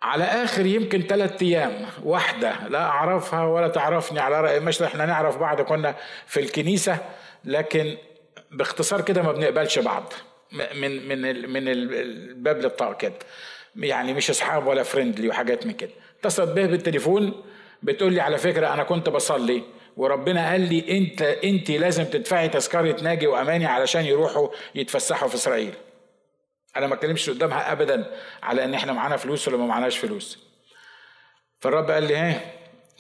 على 0.03 0.25
آخر 0.25 0.67
يمكن 0.67 1.03
ثلاثة 1.03 1.47
أيام 1.47 1.87
واحدة 2.05 2.69
لا 2.69 2.83
أعرفها 2.83 3.45
ولا 3.45 3.69
تعرفني 3.69 4.21
على 4.21 4.41
رأي 4.41 4.61
مش 4.61 4.83
إحنا 4.83 5.07
نعرف 5.07 5.37
بعض 5.39 5.61
كنا 5.61 5.95
في 6.27 6.41
الكنيسة 6.41 6.99
لكن 7.45 7.97
باختصار 8.51 9.01
كده 9.01 9.23
ما 9.23 9.33
بنقبلش 9.33 9.79
بعض. 9.79 10.13
من 10.53 11.09
من 11.09 11.51
من 11.51 11.69
الباب 11.69 12.59
للطاق 12.59 12.97
كده 12.97 13.15
يعني 13.77 14.15
مش 14.15 14.31
أصحاب 14.31 14.67
ولا 14.67 14.83
فريندلي 14.83 15.29
وحاجات 15.29 15.67
من 15.67 15.73
كده. 15.73 15.91
اتصلت 16.21 16.51
به 16.51 16.67
بالتليفون 16.67 17.45
بتقول 17.83 18.13
لي 18.13 18.21
على 18.21 18.39
فكرة 18.39 18.75
أنا 18.75 18.83
كنت 18.83 19.09
بصلي. 19.09 19.63
وربنا 19.97 20.51
قال 20.51 20.61
لي 20.61 20.99
انت 20.99 21.23
انت 21.23 21.71
لازم 21.71 22.05
تدفعي 22.05 22.49
تذكرة 22.49 23.03
ناجي 23.03 23.27
وأماني 23.27 23.67
علشان 23.67 24.05
يروحوا 24.05 24.49
يتفسحوا 24.75 25.29
في 25.29 25.35
إسرائيل. 25.35 25.75
أنا 26.77 26.87
ما 26.87 26.95
أتكلمش 26.95 27.31
قدامها 27.31 27.73
ابدا 27.73 28.11
على 28.43 28.65
إن 28.65 28.75
إحنا 28.75 28.93
معانا 28.93 29.17
فلوس 29.17 29.49
ولا 29.49 29.57
ما 29.57 29.67
معناش 29.67 29.99
فلوس. 29.99 30.39
فالرب 31.61 31.91
قال 31.91 32.03
لي 32.03 32.17
ها 32.17 32.41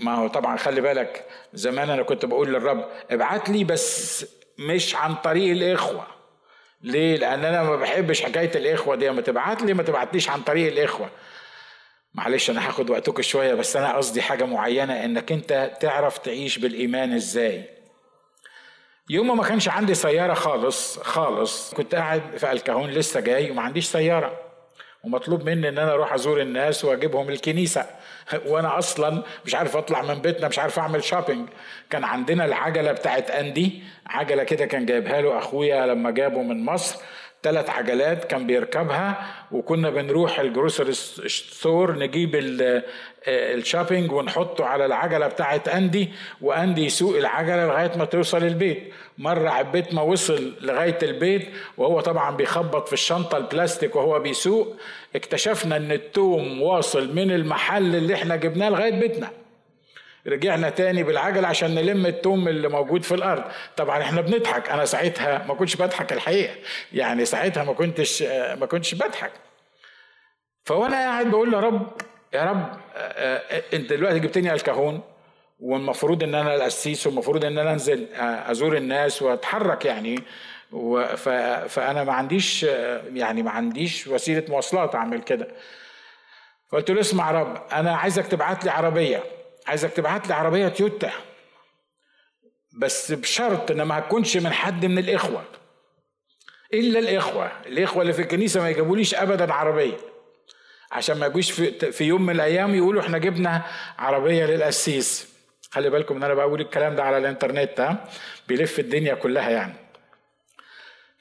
ما 0.00 0.14
هو 0.14 0.28
طبعا 0.28 0.56
خلي 0.56 0.80
بالك 0.80 1.24
زمان 1.52 1.90
أنا 1.90 2.02
كنت 2.02 2.24
بقول 2.24 2.48
للرب 2.48 2.88
ابعت 3.10 3.48
لي 3.48 3.64
بس 3.64 4.26
مش 4.58 4.96
عن 4.96 5.14
طريق 5.14 5.50
الإخوة. 5.50 6.06
ليه؟ 6.82 7.16
لأن 7.16 7.44
أنا 7.44 7.62
ما 7.62 7.76
بحبش 7.76 8.22
حكاية 8.22 8.50
الإخوة 8.54 8.96
دي. 8.96 9.10
ما 9.10 9.22
تبعت 9.22 9.62
لي 9.62 9.74
ما 9.74 9.82
تبعتليش 9.82 10.30
عن 10.30 10.42
طريق 10.42 10.72
الإخوة. 10.72 11.10
معلش 12.16 12.50
أنا 12.50 12.68
هاخد 12.68 12.90
وقتك 12.90 13.20
شوية 13.20 13.54
بس 13.54 13.76
أنا 13.76 13.96
قصدي 13.96 14.22
حاجة 14.22 14.44
معينة 14.44 15.04
إنك 15.04 15.32
أنت 15.32 15.70
تعرف 15.80 16.18
تعيش 16.18 16.58
بالإيمان 16.58 17.12
إزاي. 17.12 17.64
يوم 19.10 19.36
ما 19.36 19.44
كانش 19.44 19.68
عندي 19.68 19.94
سيارة 19.94 20.34
خالص 20.34 20.98
خالص 20.98 21.74
كنت 21.74 21.94
قاعد 21.94 22.22
في 22.36 22.52
الكهون 22.52 22.90
لسه 22.90 23.20
جاي 23.20 23.50
وما 23.50 23.62
عنديش 23.62 23.86
سيارة. 23.86 24.38
ومطلوب 25.04 25.42
مني 25.42 25.68
إن 25.68 25.78
أنا 25.78 25.92
أروح 25.92 26.14
أزور 26.14 26.40
الناس 26.40 26.84
وأجيبهم 26.84 27.28
الكنيسة. 27.28 27.86
وأنا 28.48 28.78
أصلا 28.78 29.22
مش 29.44 29.54
عارف 29.54 29.76
أطلع 29.76 30.02
من 30.02 30.14
بيتنا 30.14 30.48
مش 30.48 30.58
عارف 30.58 30.78
أعمل 30.78 31.04
شوبينج 31.04 31.48
كان 31.90 32.04
عندنا 32.04 32.44
العجلة 32.44 32.92
بتاعت 32.92 33.30
أندي 33.30 33.82
عجلة 34.06 34.44
كده 34.44 34.66
كان 34.66 34.86
جايبها 34.86 35.20
له 35.20 35.38
أخويا 35.38 35.86
لما 35.86 36.10
جابه 36.10 36.42
من 36.42 36.64
مصر. 36.64 36.96
ثلاث 37.42 37.70
عجلات 37.70 38.24
كان 38.24 38.46
بيركبها 38.46 39.26
وكنا 39.52 39.90
بنروح 39.90 40.40
ال 40.40 40.47
grocery 40.47 40.92
store 40.92 41.98
نجيب 41.98 42.30
ال 43.28 43.37
shopping 43.37 44.12
ونحطه 44.12 44.64
على 44.64 44.86
العجلة 44.86 45.26
بتاعت 45.26 45.68
أندي 45.68 46.10
وأندي 46.40 46.84
يسوق 46.84 47.16
العجلة 47.16 47.66
لغاية 47.66 47.92
ما 47.96 48.04
توصل 48.04 48.44
البيت. 48.44 48.92
مرة 49.18 49.50
عبيت 49.50 49.94
ما 49.94 50.02
وصل 50.02 50.54
لغاية 50.60 50.98
البيت 51.02 51.48
وهو 51.76 52.00
طبعا 52.00 52.36
بيخبط 52.36 52.86
في 52.86 52.92
الشنطة 52.92 53.36
البلاستيك 53.38 53.96
وهو 53.96 54.20
بيسوق. 54.20 54.76
اكتشفنا 55.16 55.76
إن 55.76 55.92
التوم 55.92 56.62
واصل 56.62 57.14
من 57.14 57.30
المحل 57.30 57.96
اللي 57.96 58.14
إحنا 58.14 58.36
جبناه 58.36 58.68
لغاية 58.68 59.00
بيتنا. 59.00 59.30
رجعنا 60.26 60.70
تاني 60.70 61.02
بالعجل 61.02 61.44
عشان 61.44 61.74
نلم 61.74 62.06
التوم 62.06 62.48
اللي 62.48 62.68
موجود 62.68 63.02
في 63.02 63.14
الأرض. 63.14 63.44
طبعا 63.76 64.02
إحنا 64.02 64.20
بنضحك. 64.20 64.70
أنا 64.70 64.84
ساعتها 64.84 65.44
ما 65.48 65.54
كنتش 65.54 65.76
بضحك 65.76 66.12
الحقيقة. 66.12 66.54
يعني 66.92 67.24
ساعتها 67.24 67.64
ما 67.64 67.72
كنتش 67.72 68.22
ما 68.60 68.66
كنتش 68.66 68.94
بضحك. 68.94 69.32
فوأنا 70.64 70.96
قاعد 70.96 71.26
بقول 71.26 71.54
يا 71.54 71.60
رب 71.60 71.90
يا 72.34 72.44
رب 72.44 72.76
أنت 73.74 73.92
دلوقتي 73.92 74.18
جبتني 74.18 74.48
على 74.48 74.58
الكهون 74.58 75.00
والمفروض 75.60 76.22
إن 76.22 76.34
أنا 76.34 76.54
القسيس 76.54 77.06
والمفروض 77.06 77.44
إن 77.44 77.58
أنا 77.58 77.72
أنزل 77.72 78.06
أزور 78.20 78.76
الناس 78.76 79.22
وأتحرك 79.22 79.84
يعني. 79.84 80.22
فأنا 81.68 82.04
ما 82.04 82.12
عنديش 82.12 82.62
يعني 83.14 83.42
ما 83.42 83.50
عنديش 83.50 84.06
وسيلة 84.06 84.44
مواصلات 84.48 84.94
أعمل 84.94 85.22
كده. 85.22 85.48
قلت 86.72 86.90
له 86.90 87.00
اسمع 87.00 87.30
يا 87.30 87.40
رب 87.40 87.62
أنا 87.72 87.96
عايزك 87.96 88.26
تبعت 88.26 88.64
لي 88.64 88.70
عربية. 88.70 89.22
عايزك 89.66 89.92
تبعت 89.92 90.28
لي 90.28 90.34
عربية 90.34 90.68
تويوتا. 90.68 91.12
بس 92.78 93.12
بشرط 93.12 93.70
إن 93.70 93.82
ما 93.82 93.98
هتكونش 93.98 94.36
من 94.36 94.52
حد 94.52 94.84
من 94.86 94.98
الإخوة. 94.98 95.44
إلا 96.74 96.98
الإخوة. 96.98 97.52
الإخوة 97.66 98.02
اللي 98.02 98.12
في 98.12 98.22
الكنيسة 98.22 98.60
ما 98.60 98.70
يجيبوليش 98.70 99.14
ابدا 99.14 99.52
عربية. 99.52 99.96
عشان 100.92 101.18
ما 101.18 101.26
يجوش 101.26 101.50
في, 101.50 101.92
في 101.92 102.04
يوم 102.04 102.26
من 102.26 102.34
الأيام 102.34 102.74
يقولوا 102.74 103.02
إحنا 103.02 103.18
جبنا 103.18 103.62
عربية 103.98 104.46
للقسيس. 104.46 105.28
خلي 105.70 105.90
بالكم 105.90 106.16
إن 106.16 106.22
أنا 106.22 106.34
بقول 106.34 106.60
الكلام 106.60 106.96
ده 106.96 107.02
على 107.02 107.18
الإنترنت 107.18 107.80
ها؟ 107.80 108.08
بيلف 108.48 108.78
الدنيا 108.78 109.14
كلها 109.14 109.50
يعني. 109.50 109.74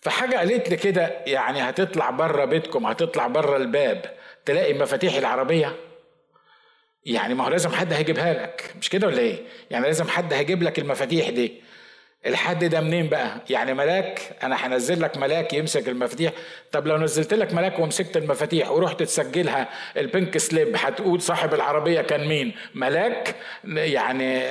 فحاجة 0.01 0.37
قالت 0.37 0.69
لي 0.69 0.77
كده 0.77 1.01
يعني 1.25 1.61
هتطلع 1.61 2.09
بره 2.09 2.45
بيتكم 2.45 2.85
هتطلع 2.85 3.27
بره 3.27 3.57
الباب 3.57 4.15
تلاقي 4.45 4.73
مفاتيح 4.73 5.15
العربية. 5.15 5.75
يعني 7.05 7.33
ما 7.33 7.43
هو 7.45 7.49
لازم 7.49 7.69
حد 7.69 7.93
هيجيبها 7.93 8.33
لك. 8.33 8.73
مش 8.81 8.89
كده 8.89 9.07
ولا 9.07 9.19
إيه؟ 9.19 9.37
يعني 9.71 9.85
لازم 9.85 10.07
حد 10.07 10.33
هيجيب 10.33 10.63
لك 10.63 10.79
المفاتيح 10.79 11.29
دي. 11.29 11.53
الحد 12.25 12.65
ده 12.65 12.81
منين 12.81 13.07
بقى؟ 13.09 13.41
يعني 13.49 13.73
ملاك 13.73 14.21
أنا 14.43 14.55
هنزل 14.67 15.01
لك 15.01 15.17
ملاك 15.17 15.53
يمسك 15.53 15.89
المفاتيح. 15.89 16.31
طب 16.71 16.87
لو 16.87 16.97
نزلت 16.97 17.33
لك 17.33 17.53
ملاك 17.53 17.79
ومسكت 17.79 18.17
المفاتيح 18.17 18.71
ورحت 18.71 18.99
تسجلها 19.03 19.69
البنك 19.97 20.37
سليب 20.37 20.75
هتقول 20.75 21.21
صاحب 21.21 21.53
العربية 21.53 22.01
كان 22.01 22.27
مين؟ 22.27 22.53
ملاك؟ 22.75 23.35
يعني 23.65 24.41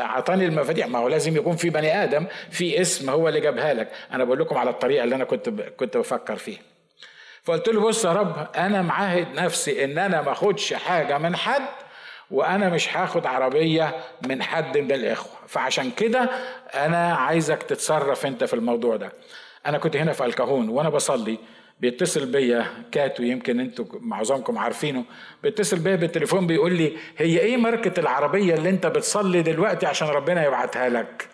أعطاني 0.00 0.46
المفاتيح. 0.46 0.86
ما 0.86 0.98
هو 0.98 1.08
لازم 1.08 1.36
يكون 1.36 1.56
في 1.56 1.70
بني 1.70 2.02
آدم 2.04 2.26
في 2.50 2.80
اسم 2.80 3.10
هو 3.10 3.28
اللي 3.28 3.40
جابها 3.40 3.74
لك. 3.74 3.88
أنا 4.12 4.24
بقول 4.24 4.38
لكم 4.40 4.58
على 4.58 4.70
الطريقة 4.70 5.04
اللي 5.04 5.14
أنا 5.14 5.24
كنت 5.24 5.48
كنت 5.76 5.96
بفكر 5.96 6.36
فيها. 6.36 6.60
فقلت 7.44 7.68
له 7.68 7.80
بص 7.80 8.04
يا 8.04 8.12
رب 8.12 8.48
أنا 8.56 8.82
معاهد 8.82 9.26
نفسي 9.34 9.84
إن 9.84 9.98
أنا 9.98 10.22
ما 10.22 10.32
أخدش 10.32 10.72
حاجة 10.74 11.18
من 11.18 11.36
حد 11.36 11.62
وأنا 12.30 12.68
مش 12.68 12.96
هاخد 12.96 13.26
عربية 13.26 13.94
من 14.26 14.42
حد 14.42 14.78
من 14.78 14.92
الإخوة. 14.92 15.32
فعشان 15.46 15.90
كده 15.90 16.30
أنا 16.74 17.14
عايزك 17.14 17.62
تتصرف 17.62 18.26
أنت 18.26 18.44
في 18.44 18.54
الموضوع 18.54 18.96
ده. 18.96 19.12
أنا 19.66 19.78
كنت 19.78 19.96
هنا 19.96 20.12
في 20.12 20.24
الكهون 20.24 20.68
وأنا 20.68 20.88
بصلي 20.88 21.38
بيتصل 21.80 22.26
بيا 22.26 22.66
كاتو 22.92 23.22
يمكن 23.22 23.60
أنتوا 23.60 23.84
معظمكم 24.00 24.58
عارفينه 24.58 25.04
بيتصل 25.42 25.78
بيا 25.78 25.96
بالتليفون 25.96 26.46
بيقول 26.46 26.72
لي 26.72 26.96
هي 27.18 27.38
إيه 27.38 27.56
ماركة 27.56 28.00
العربية 28.00 28.54
اللي 28.54 28.70
أنت 28.70 28.86
بتصلي 28.86 29.42
دلوقتي 29.42 29.86
عشان 29.86 30.08
ربنا 30.08 30.46
يبعتها 30.46 30.88
لك؟ 30.88 31.28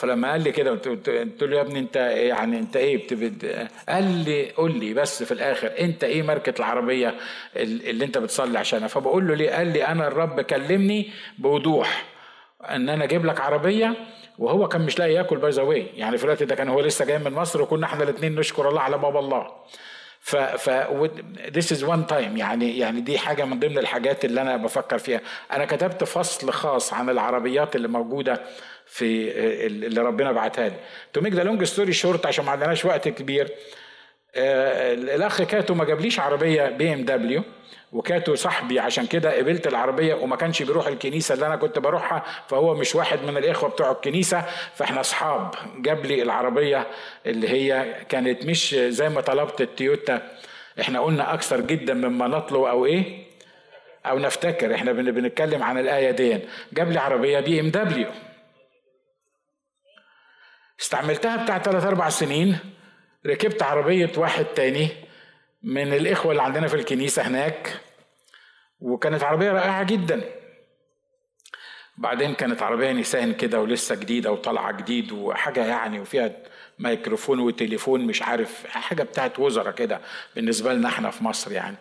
فلما 0.00 0.30
قال 0.30 0.40
لي 0.42 0.52
كده 0.52 0.70
قلت 0.70 1.42
له 1.42 1.56
يا 1.56 1.60
ابني 1.60 1.78
انت 1.78 1.96
يعني 1.96 2.58
انت 2.58 2.76
إيه 2.76 2.96
بتبد؟ 2.96 3.68
قال 3.88 4.04
لي 4.04 4.50
قول 4.50 4.78
لي 4.78 4.94
بس 4.94 5.22
في 5.22 5.32
الآخر 5.32 5.72
انت 5.80 6.04
إيه 6.04 6.22
ماركة 6.22 6.54
العربية 6.58 7.14
اللي 7.56 8.04
انت 8.04 8.18
بتصلي 8.18 8.58
عشانها؟ 8.58 8.88
فبقول 8.88 9.28
له 9.28 9.34
ليه؟ 9.34 9.50
قال 9.50 9.66
لي 9.72 9.86
أنا 9.86 10.08
الرب 10.08 10.40
كلمني 10.40 11.10
بوضوح 11.38 12.04
إن 12.70 12.88
أنا 12.88 13.04
أجيب 13.04 13.26
لك 13.26 13.40
عربية 13.40 13.94
وهو 14.38 14.68
كان 14.68 14.80
مش 14.80 14.98
لاقي 14.98 15.12
ياكل 15.12 15.36
by 15.36 15.50
the 15.50 15.62
يعني 15.96 16.18
في 16.18 16.24
الوقت 16.24 16.42
ده 16.42 16.54
كان 16.54 16.68
هو 16.68 16.80
لسه 16.80 17.04
جاي 17.04 17.18
من 17.18 17.32
مصر 17.32 17.62
وكنا 17.62 17.86
إحنا 17.86 18.04
الاثنين 18.04 18.34
نشكر 18.34 18.68
الله 18.68 18.80
على 18.80 18.98
باب 18.98 19.16
الله. 19.16 19.46
ف 20.20 20.36
ف 20.36 20.70
this 21.58 21.76
is 21.76 21.82
one 21.82 22.12
time. 22.12 22.36
يعني 22.36 22.78
يعني 22.78 23.00
دي 23.00 23.18
حاجة 23.18 23.44
من 23.44 23.60
ضمن 23.60 23.78
الحاجات 23.78 24.24
اللي 24.24 24.40
أنا 24.40 24.56
بفكر 24.56 24.98
فيها. 24.98 25.20
أنا 25.52 25.64
كتبت 25.64 26.04
فصل 26.04 26.52
خاص 26.52 26.92
عن 26.92 27.10
العربيات 27.10 27.76
اللي 27.76 27.88
موجودة 27.88 28.40
في 28.90 29.30
اللي 29.66 30.00
ربنا 30.00 30.32
بعتها 30.32 30.68
لي. 30.68 30.74
to 31.12 31.20
make 31.20 31.32
the 31.32 31.42
long 31.42 31.64
story 31.64 31.92
short 31.92 32.26
عشان 32.26 32.44
ما 32.44 32.50
عندناش 32.50 32.84
وقت 32.84 33.08
كبير 33.08 33.48
آه، 34.36 34.92
الأخ 34.92 35.42
كاتو 35.42 35.74
ما 35.74 35.84
جابليش 35.84 36.20
عربية 36.20 36.66
بي 36.68 36.92
ام 36.94 37.04
دبليو 37.04 37.42
وكاتو 37.92 38.34
صاحبي 38.34 38.80
عشان 38.80 39.06
كده 39.06 39.36
قبلت 39.36 39.66
العربية 39.66 40.14
وما 40.14 40.36
كانش 40.36 40.62
بيروح 40.62 40.86
الكنيسة 40.86 41.34
اللي 41.34 41.46
أنا 41.46 41.56
كنت 41.56 41.78
بروحها 41.78 42.24
فهو 42.48 42.74
مش 42.74 42.94
واحد 42.94 43.22
من 43.22 43.36
الإخوة 43.36 43.70
بتوع 43.70 43.90
الكنيسة. 43.90 44.44
فإحنا 44.74 45.00
أصحاب 45.00 45.54
جاب 45.78 46.06
لي 46.06 46.22
العربية 46.22 46.86
اللي 47.26 47.48
هي 47.48 47.94
كانت 48.08 48.46
مش 48.46 48.74
زي 48.74 49.08
ما 49.08 49.20
طلبت 49.20 49.60
التويوتا 49.60 50.22
إحنا 50.80 51.00
قلنا 51.00 51.34
أكثر 51.34 51.60
جدا 51.60 51.94
مما 51.94 52.26
نطلب 52.28 52.62
أو 52.62 52.86
إيه؟ 52.86 53.04
أو 54.06 54.18
نفتكر. 54.18 54.74
إحنا 54.74 54.92
بنتكلم 54.92 55.62
عن 55.62 55.78
الآية 55.78 56.10
دي. 56.10 56.38
جاب 56.72 56.92
لي 56.92 56.98
عربية 56.98 57.40
بي 57.40 57.60
ام 57.60 57.70
دبليو 57.70 58.06
استعملتها 60.80 61.44
بتاع 61.44 61.58
ثلاث 61.58 61.84
أربع 61.84 62.08
سنين. 62.08 62.58
ركبت 63.26 63.62
عربية 63.62 64.12
واحد 64.16 64.44
تاني 64.44 64.88
من 65.62 65.92
الإخوة 65.94 66.32
اللي 66.32 66.42
عندنا 66.42 66.68
في 66.68 66.74
الكنيسة 66.74 67.22
هناك. 67.22 67.80
وكانت 68.80 69.22
عربية 69.22 69.52
رائعة 69.52 69.82
جدا. 69.82 70.22
بعدين 71.98 72.34
كانت 72.34 72.62
عربية 72.62 72.92
نيسان 72.92 73.34
كده 73.34 73.60
ولسه 73.60 73.94
جديدة 73.94 74.32
وطالعة 74.32 74.72
جديد 74.72 75.12
وحاجة 75.12 75.66
يعني 75.66 76.00
وفيها 76.00 76.30
ميكروفون 76.78 77.40
وتليفون 77.40 78.00
مش 78.06 78.22
عارف 78.22 78.66
حاجة 78.66 79.02
بتاعت 79.02 79.38
وزراء 79.38 79.74
كده 79.74 80.00
بالنسبة 80.36 80.72
لنا 80.74 80.88
إحنا 80.88 81.10
في 81.10 81.24
مصر 81.24 81.52
يعني. 81.52 81.76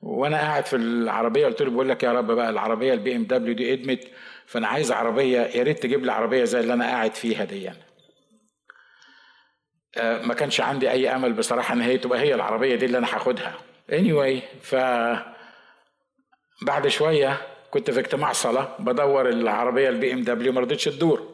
وأنا 0.00 0.36
قاعد 0.36 0.66
في 0.66 0.76
العربية 0.76 1.46
قلت 1.46 1.62
له 1.62 1.70
بقول 1.70 1.88
لك 1.88 2.02
يا 2.02 2.12
رب 2.12 2.26
بقى 2.26 2.50
العربية 2.50 2.94
البي 2.94 3.16
إم 3.16 3.24
دبليو 3.24 3.54
دي 3.54 3.72
قدمت 3.72 4.08
فأنا 4.46 4.68
عايز 4.68 4.92
عربية 4.92 5.40
يا 5.40 5.62
ريت 5.62 5.82
تجيب 5.82 6.04
لي 6.04 6.12
عربية 6.12 6.44
زي 6.44 6.60
اللي 6.60 6.72
أنا 6.74 6.84
قاعد 6.84 7.14
فيها 7.14 7.44
دي 7.44 7.62
يعني. 7.62 7.78
ما 10.02 10.34
كانش 10.34 10.60
عندي 10.60 10.90
أي 10.90 11.14
أمل 11.14 11.32
بصراحة 11.32 11.74
إن 11.74 11.80
هي 11.80 11.98
تبقى 11.98 12.18
هي 12.20 12.34
العربية 12.34 12.74
دي 12.76 12.86
اللي 12.86 12.98
أنا 12.98 13.06
هاخدها. 13.06 13.54
Anyway 13.92 14.40
ف 14.62 14.74
بعد 16.62 16.88
شوية 16.88 17.40
كنت 17.70 17.90
في 17.90 18.00
اجتماع 18.00 18.32
صلاة 18.32 18.68
بدور 18.78 19.28
العربية 19.28 19.88
البي 19.88 20.12
ام 20.12 20.22
دبليو 20.22 20.52
ما 20.52 20.60
رضتش 20.60 20.84
تدور. 20.84 21.28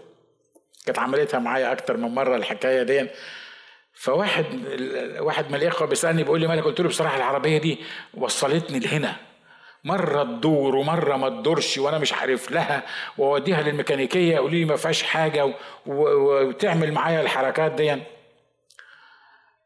كانت 0.86 0.98
عملتها 0.98 1.40
معايا 1.40 1.72
أكتر 1.72 1.96
من 1.96 2.14
مرة 2.14 2.36
الحكاية 2.36 2.82
دي. 2.82 3.06
فواحد 3.94 4.44
واحد 5.20 5.50
من 5.50 5.54
الاخوه 5.54 5.88
بيسألني 5.88 6.22
بيقول 6.22 6.40
لي 6.40 6.46
مالك؟ 6.46 6.64
قلت 6.64 6.80
له 6.80 6.88
بصراحة 6.88 7.16
العربية 7.16 7.58
دي 7.58 7.78
وصلتني 8.14 8.78
لهنا. 8.78 9.16
مرة 9.84 10.22
تدور 10.22 10.76
ومرة 10.76 11.16
ما 11.16 11.28
تدورش 11.28 11.78
وأنا 11.78 11.98
مش 11.98 12.12
عارف 12.12 12.50
لها 12.52 12.82
وأوديها 13.18 13.62
للميكانيكية 13.62 14.34
يقولوا 14.34 14.50
لي 14.50 14.64
ما 14.64 14.76
فيهاش 14.76 15.02
حاجة 15.02 15.54
وتعمل 15.86 16.92
معايا 16.92 17.20
الحركات 17.20 17.72
دي. 17.72 17.96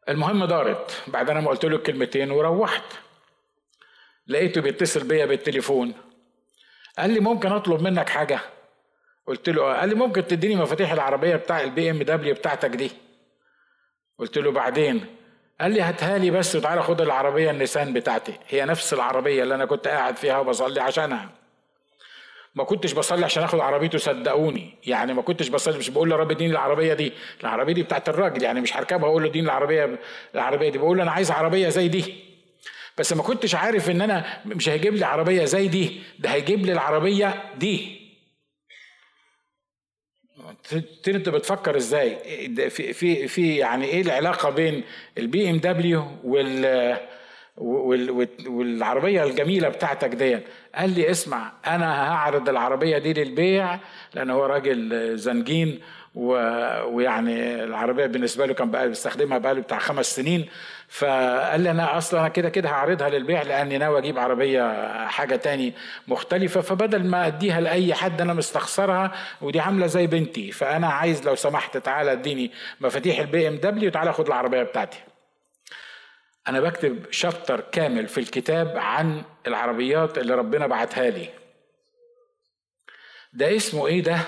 المهم 0.08 0.44
دارت. 0.44 1.02
بعد 1.06 1.30
أنا 1.30 1.40
ما 1.40 1.50
قلت 1.50 1.64
له 1.64 1.76
الكلمتين 1.76 2.30
وروحت. 2.30 2.84
لقيته 4.26 4.60
بيتصل 4.60 5.08
بيا 5.08 5.26
بالتليفون. 5.26 5.94
قال 6.98 7.10
لي 7.10 7.20
ممكن 7.20 7.52
أطلب 7.52 7.82
منك 7.82 8.08
حاجة؟ 8.08 8.40
قلت 9.26 9.48
له 9.48 9.62
قال 9.62 9.88
لي 9.88 9.94
ممكن 9.94 10.26
تديني 10.26 10.56
مفاتيح 10.56 10.92
العربية 10.92 11.36
بتاع 11.36 11.60
البي 11.60 11.90
ام 11.90 12.02
دبليو 12.02 12.34
بتاعتك 12.34 12.70
دي. 12.70 12.90
قلت 14.18 14.38
له 14.38 14.52
بعدين؟ 14.52 15.06
قال 15.60 15.70
لي 15.70 15.80
هاتها 15.80 16.18
لي 16.18 16.30
بس 16.30 16.56
وتعالى 16.56 16.82
خد 16.82 17.00
العربية 17.00 17.50
النيسان 17.50 17.92
بتاعتي. 17.92 18.38
هي 18.48 18.64
نفس 18.64 18.94
العربية 18.94 19.42
اللي 19.42 19.54
أنا 19.54 19.64
كنت 19.64 19.88
قاعد 19.88 20.16
فيها 20.16 20.38
وبصلي 20.38 20.80
عشانها. 20.80 21.43
ما 22.54 22.64
كنتش 22.64 22.92
بصلي 22.92 23.24
عشان 23.24 23.42
آخد 23.42 23.60
عربيته 23.60 23.98
صدقوني. 23.98 24.74
يعني 24.86 25.14
ما 25.14 25.22
كنتش 25.22 25.48
بصلي 25.48 25.78
مش 25.78 25.90
بقول 25.90 26.10
له 26.10 26.16
رب 26.16 26.30
اديني 26.30 26.52
العربية 26.52 26.94
دي. 26.94 27.12
العربية 27.40 27.72
دي 27.72 27.82
بتاعت 27.82 28.08
الراجل 28.08 28.42
يعني 28.42 28.60
مش 28.60 28.76
هركبها 28.76 29.08
أقول 29.08 29.22
له 29.22 29.28
اديني 29.28 29.46
العربية 29.46 29.98
العربية 30.34 30.68
دي. 30.68 30.78
بقول 30.78 30.96
له 30.96 31.02
أنا 31.02 31.10
عايز 31.10 31.30
عربية 31.30 31.68
زي 31.68 31.88
دي. 31.88 32.14
بس 32.98 33.12
ما 33.12 33.22
كنتش 33.22 33.54
عارف 33.54 33.90
إن 33.90 34.02
أنا 34.02 34.42
مش 34.46 34.68
هيجيب 34.68 34.94
لي 34.94 35.04
عربية 35.06 35.44
زي 35.44 35.68
دي. 35.68 36.00
ده 36.18 36.30
هيجيب 36.30 36.66
لي 36.66 36.72
العربية 36.72 37.42
دي. 37.58 38.04
أنت 41.08 41.28
بتفكر 41.28 41.76
إزاي؟ 41.76 42.16
في 42.70 42.92
في 42.92 43.28
في 43.28 43.56
يعني 43.56 43.84
إيه 43.84 44.02
العلاقة 44.02 44.50
بين 44.50 44.84
البي 45.18 45.50
ام 45.50 45.58
دبليو 45.58 46.06
وال 46.24 46.96
والعربية 48.46 49.24
الجميلة 49.24 49.68
بتاعتك 49.68 50.08
دي 50.08 50.38
قال 50.76 50.90
لي 50.90 51.10
اسمع 51.10 51.52
أنا 51.66 52.12
هعرض 52.12 52.48
العربية 52.48 52.98
دي 52.98 53.12
للبيع 53.12 53.78
لأن 54.14 54.30
هو 54.30 54.46
راجل 54.46 55.12
زنجين 55.18 55.80
ويعني 56.14 57.64
العربية 57.64 58.06
بالنسبة 58.06 58.46
له 58.46 58.54
كان 58.54 58.70
بقى 58.70 58.88
بيستخدمها 58.88 59.38
بقى 59.38 59.54
بتاع 59.54 59.78
خمس 59.78 60.16
سنين. 60.16 60.46
فقال 60.88 61.60
لي 61.60 61.70
أنا 61.70 61.98
أصلا 61.98 62.20
أنا 62.20 62.28
كده 62.28 62.48
كده 62.48 62.68
هعرضها 62.68 63.08
للبيع 63.08 63.42
لأني 63.42 63.78
ناوي 63.78 63.98
أجيب 63.98 64.18
عربية 64.18 64.88
حاجة 65.06 65.36
تاني 65.36 65.72
مختلفة. 66.08 66.60
فبدل 66.60 67.04
ما 67.06 67.26
أديها 67.26 67.60
لأي 67.60 67.94
حد 67.94 68.20
أنا 68.20 68.34
مستخسرها 68.34 69.12
ودي 69.42 69.60
عاملة 69.60 69.86
زي 69.86 70.06
بنتي. 70.06 70.52
فأنا 70.52 70.86
عايز 70.86 71.26
لو 71.26 71.34
سمحت 71.34 71.76
تعالى 71.76 72.12
اديني 72.12 72.50
مفاتيح 72.80 73.18
ال 73.18 73.48
BMW 73.48 73.90
تعالى 73.90 74.12
خد 74.12 74.26
العربية 74.26 74.62
بتاعتي. 74.62 74.98
أنا 76.48 76.60
بكتب 76.60 77.12
chapter 77.12 77.60
كامل 77.60 78.08
في 78.08 78.18
الكتاب 78.18 78.76
عن 78.78 79.24
العربيات 79.46 80.18
اللي 80.18 80.34
ربنا 80.34 80.66
بعتها 80.66 81.10
لي. 81.10 81.28
ده 83.32 83.56
اسمه 83.56 83.86
إيه 83.86 84.02
ده؟ 84.02 84.18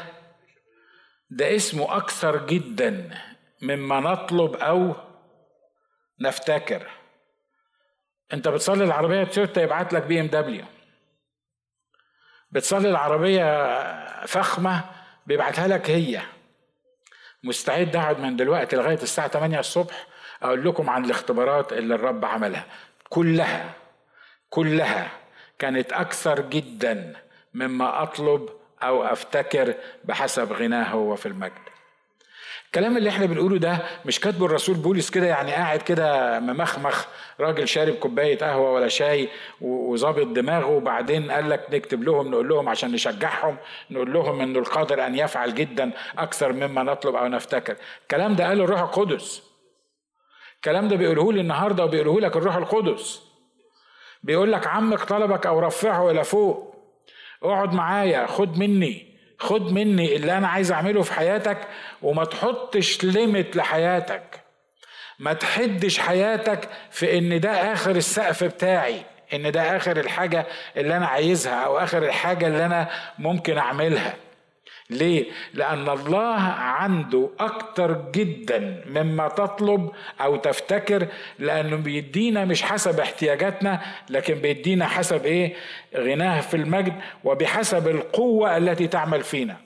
ده 1.30 1.56
اسمه 1.56 1.96
أكثر 1.96 2.46
جدا 2.46 3.18
مما 3.62 4.00
نطلب 4.00 4.54
أو 4.56 4.94
نفتكر. 6.20 6.90
أنت 8.32 8.48
بتصلي 8.48 8.84
العربية 8.84 9.24
تويوتا 9.24 9.62
يبعت 9.62 9.92
لك 9.92 10.02
BMW. 10.02 10.64
بتصلي 12.50 12.88
العربية 12.90 13.46
فخمة 14.26 14.84
بيبعتها 15.26 15.68
لك 15.68 15.90
هي. 15.90 16.22
مستعد 17.42 17.96
أقعد 17.96 18.18
من 18.18 18.36
دلوقتي 18.36 18.76
لغاية 18.76 19.02
الساعة 19.02 19.28
8 19.28 19.58
الصبح 19.60 20.06
أقول 20.42 20.64
لكم 20.68 20.90
عن 20.90 21.04
الاختبارات 21.04 21.72
اللي 21.72 21.94
الرب 21.94 22.24
عملها. 22.24 22.64
كلها 23.08 23.70
كلها 24.50 25.10
كانت 25.58 25.92
أكثر 25.92 26.40
جدا 26.40 27.12
مما 27.54 28.02
أطلب 28.02 28.48
أو 28.82 29.04
أفتكر 29.04 29.74
بحسب 30.04 30.52
غناه 30.52 30.84
هو 30.84 31.16
في 31.16 31.26
المجد. 31.26 31.52
الكلام 32.66 32.96
اللي 32.96 33.10
إحنا 33.10 33.26
بنقوله 33.26 33.58
ده 33.58 33.78
مش 34.04 34.20
كاتبه 34.20 34.46
الرسول 34.46 34.74
بولس 34.76 35.10
كده 35.10 35.26
يعني 35.26 35.52
قاعد 35.52 35.82
كده 35.82 36.40
ممخمخ 36.40 37.04
راجل 37.40 37.68
شارب 37.68 37.94
كوباية 37.94 38.38
قهوة 38.38 38.72
ولا 38.72 38.88
شاي 38.88 39.28
وظابط 39.60 40.26
دماغه 40.26 40.66
وبعدين 40.66 41.30
قال 41.30 41.50
لك 41.50 41.66
نكتب 41.72 42.02
لهم 42.02 42.30
نقول 42.30 42.48
لهم 42.48 42.68
عشان 42.68 42.92
نشجعهم 42.92 43.56
نقول 43.90 44.12
لهم 44.12 44.40
إنه 44.40 44.58
القادر 44.58 45.06
أن 45.06 45.14
يفعل 45.14 45.54
جدا 45.54 45.90
أكثر 46.18 46.52
مما 46.52 46.82
نطلب 46.82 47.14
أو 47.14 47.26
نفتكر. 47.28 47.76
الكلام 48.02 48.36
ده 48.36 48.46
قاله 48.48 48.64
الروح 48.64 48.80
القدس. 48.80 49.42
الكلام 50.66 50.88
ده 50.88 50.96
بيقوله 50.96 51.32
لي 51.32 51.40
النهارده 51.40 51.84
وبيقوله 51.84 52.20
لك 52.20 52.36
الروح 52.36 52.56
القدس. 52.56 53.22
بيقول 54.22 54.52
لك 54.52 54.66
عمك 54.66 55.04
طلبك 55.04 55.46
أو 55.46 55.58
رفعه 55.58 56.10
إلى 56.10 56.24
فوق. 56.24 56.74
اقعد 57.42 57.74
معايا 57.74 58.26
خد 58.26 58.58
مني 58.58 59.16
خد 59.38 59.72
مني 59.72 60.16
اللي 60.16 60.36
أنا 60.36 60.48
عايز 60.48 60.72
اعمله 60.72 61.02
في 61.02 61.12
حياتك 61.12 61.68
وما 62.02 62.24
تحطش 62.24 63.04
ليميت 63.04 63.56
لحياتك. 63.56 64.40
ما 65.18 65.32
تحدش 65.32 65.98
حياتك 65.98 66.68
في 66.90 67.18
ان 67.18 67.40
ده 67.40 67.72
اخر 67.72 67.90
السقف 67.96 68.44
بتاعي 68.44 69.02
ان 69.34 69.52
ده 69.52 69.76
اخر 69.76 69.96
الحاجة 69.96 70.46
اللي 70.76 70.96
أنا 70.96 71.06
عايزها 71.06 71.64
أو 71.64 71.78
اخر 71.78 72.02
الحاجة 72.04 72.46
اللي 72.46 72.66
أنا 72.66 72.88
ممكن 73.18 73.58
اعملها. 73.58 74.14
ليه؟ 74.90 75.24
لأن 75.54 75.88
الله 75.88 76.40
عنده 76.58 77.30
أكتر 77.40 78.10
جدا 78.14 78.84
مما 78.86 79.28
تطلب 79.28 79.90
أو 80.20 80.36
تفتكر 80.36 81.06
لأنه 81.38 81.76
بيدينا 81.76 82.44
مش 82.44 82.62
حسب 82.62 83.00
احتياجاتنا 83.00 83.80
لكن 84.10 84.34
بيدينا 84.34 84.86
حسب 84.86 85.24
إيه؟ 85.26 85.54
غناه 85.96 86.40
في 86.40 86.56
المجد 86.56 86.92
وبحسب 87.24 87.88
القوة 87.88 88.56
التي 88.56 88.86
تعمل 88.86 89.22
فينا. 89.22 89.56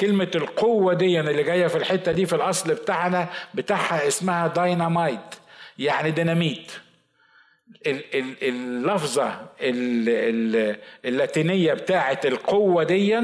كلمة 0.00 0.30
القوة 0.34 0.94
دي 0.94 1.20
اللي 1.20 1.42
جاية 1.42 1.66
في 1.66 1.76
الحتة 1.78 2.12
دي 2.12 2.26
في 2.26 2.32
الأصل 2.36 2.74
بتاعنا 2.74 3.28
بتاعها 3.54 4.06
اسمها 4.08 4.46
داينامايت 4.46 5.34
يعني 5.78 6.10
ديناميت. 6.10 6.72
اللفظة 8.42 9.46
اللاتينية 11.04 11.74
بتاعت 11.74 12.26
القوة 12.26 12.84
دي 12.84 13.20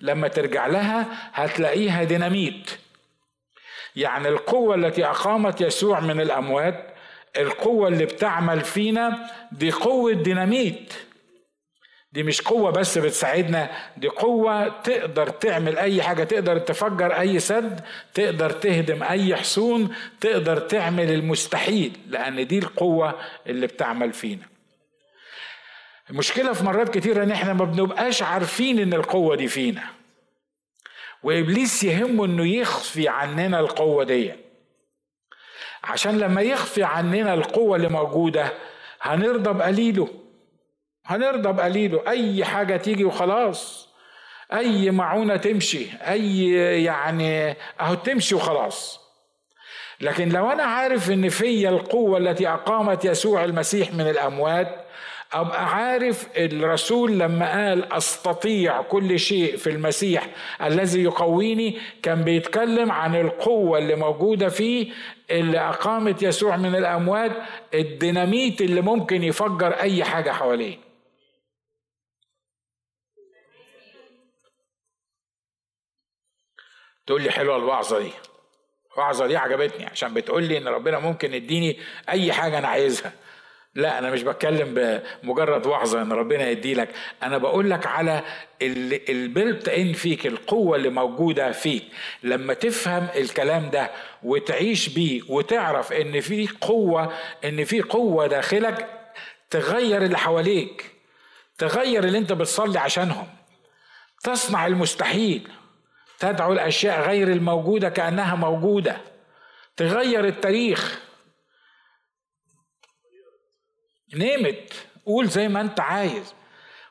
لما 0.00 0.28
ترجع 0.28 0.66
لها 0.66 1.06
هتلاقيها 1.32 2.04
ديناميت. 2.04 2.70
يعني 3.96 4.28
القوة 4.28 4.74
التي 4.74 5.04
أقامت 5.04 5.60
يسوع 5.60 6.00
من 6.00 6.20
الأموات 6.20 6.94
القوة 7.36 7.88
اللي 7.88 8.04
بتعمل 8.04 8.60
فينا 8.60 9.30
دي 9.52 9.70
قوة 9.70 10.12
ديناميت. 10.12 10.92
دي 12.12 12.22
مش 12.22 12.40
قوة 12.40 12.70
بس 12.70 12.98
بتساعدنا 12.98 13.70
دي 13.96 14.08
قوة 14.08 14.68
تقدر 14.68 15.28
تعمل 15.28 15.78
أي 15.78 16.02
حاجة 16.02 16.24
تقدر 16.24 16.58
تفجر 16.58 17.20
أي 17.20 17.38
سد 17.38 17.80
تقدر 18.14 18.50
تهدم 18.50 19.02
أي 19.02 19.36
حصون 19.36 19.94
تقدر 20.20 20.58
تعمل 20.58 21.10
المستحيل 21.10 21.98
لأن 22.08 22.46
دي 22.46 22.58
القوة 22.58 23.14
اللي 23.46 23.66
بتعمل 23.66 24.12
فينا. 24.12 24.42
المشكلة 26.10 26.52
في 26.52 26.64
مرات 26.64 26.98
كتيرة 26.98 27.22
إن 27.24 27.30
إحنا 27.30 27.52
ما 27.52 27.64
بنبقاش 27.64 28.22
عارفين 28.22 28.78
إن 28.78 28.94
القوة 28.94 29.36
دي 29.36 29.48
فينا. 29.48 29.82
وإبليس 31.22 31.84
يهمه 31.84 32.24
إنه 32.24 32.46
يخفي 32.46 33.08
عننا 33.08 33.60
القوة 33.60 34.04
دي. 34.04 34.32
عشان 35.84 36.18
لما 36.18 36.42
يخفي 36.42 36.82
عننا 36.84 37.34
القوة 37.34 37.76
اللي 37.76 37.88
موجودة 37.88 38.52
هنرضى 39.02 39.52
بقليله. 39.52 40.08
هنرضى 41.06 41.52
بقليله. 41.52 42.02
أي 42.08 42.44
حاجة 42.44 42.76
تيجي 42.76 43.04
وخلاص. 43.04 43.88
أي 44.52 44.90
معونة 44.90 45.36
تمشي. 45.36 45.86
أي 46.08 46.52
يعني 46.84 47.56
أهو 47.80 47.94
تمشي 47.94 48.34
وخلاص. 48.34 49.00
لكن 50.00 50.28
لو 50.28 50.52
أنا 50.52 50.62
عارف 50.62 51.10
إن 51.10 51.28
فيا 51.28 51.70
القوة 51.70 52.18
التي 52.18 52.48
أقامت 52.48 53.04
يسوع 53.04 53.44
المسيح 53.44 53.92
من 53.92 54.00
الأموات 54.08 54.87
أبقى 55.32 55.74
عارف 55.74 56.28
الرسول 56.36 57.18
لما 57.18 57.52
قال 57.52 57.92
أستطيع 57.92 58.82
كل 58.82 59.18
شيء 59.18 59.56
في 59.56 59.70
المسيح 59.70 60.28
الذي 60.62 61.02
يقويني 61.02 61.78
كان 62.02 62.22
بيتكلم 62.24 62.92
عن 62.92 63.14
القوة 63.16 63.78
اللي 63.78 63.94
موجودة 63.96 64.48
فيه 64.48 64.92
اللي 65.30 65.58
أقامت 65.58 66.22
يسوع 66.22 66.56
من 66.56 66.74
الأموات 66.74 67.32
الديناميت 67.74 68.60
اللي 68.60 68.80
ممكن 68.80 69.24
يفجر 69.24 69.72
أي 69.72 70.04
حاجة 70.04 70.30
حواليه. 70.30 70.76
تقول 77.06 77.22
لي 77.22 77.30
حلوة 77.30 77.56
الوعظة 77.56 77.98
دي. 77.98 78.10
الوعظة 78.94 79.26
دي 79.26 79.36
عجبتني 79.36 79.86
عشان 79.86 80.14
بتقول 80.14 80.44
لي 80.44 80.58
إن 80.58 80.68
ربنا 80.68 80.98
ممكن 80.98 81.34
يديني 81.34 81.78
أي 82.08 82.32
حاجة 82.32 82.58
أنا 82.58 82.68
عايزها. 82.68 83.12
لا 83.78 83.98
أنا 83.98 84.10
مش 84.10 84.22
بتكلم 84.22 84.74
بمجرد 85.22 85.66
وعظه 85.66 86.02
إن 86.02 86.12
ربنا 86.12 86.48
يدي 86.50 86.74
لك. 86.74 86.88
أنا 87.22 87.38
بقول 87.38 87.70
لك 87.70 87.86
على 87.86 88.22
البلت 88.62 89.68
إن 89.68 89.92
فيك 89.92 90.26
القوة 90.26 90.76
اللي 90.76 90.88
موجودة 90.88 91.52
فيك. 91.52 91.84
لما 92.22 92.54
تفهم 92.54 93.08
الكلام 93.16 93.70
ده 93.70 93.90
وتعيش 94.22 94.88
بيه 94.88 95.22
وتعرف 95.28 95.92
إن 95.92 96.20
في 96.20 96.48
قوة 96.60 97.12
إن 97.44 97.64
في 97.64 97.80
قوة 97.82 98.26
داخلك 98.26 98.88
تغير 99.50 100.02
اللي 100.02 100.18
حواليك. 100.18 100.90
تغير 101.58 102.04
اللي 102.04 102.18
أنت 102.18 102.32
بتصلي 102.32 102.78
عشانهم. 102.78 103.26
تصنع 104.24 104.66
المستحيل. 104.66 105.48
تدعو 106.18 106.52
الأشياء 106.52 107.08
غير 107.08 107.28
الموجودة 107.28 107.88
كأنها 107.88 108.34
موجودة. 108.34 108.96
تغير 109.76 110.24
التاريخ. 110.24 111.07
نمت 114.14 114.72
قول 115.06 115.26
زي 115.28 115.48
ما 115.48 115.60
انت 115.60 115.80
عايز. 115.80 116.34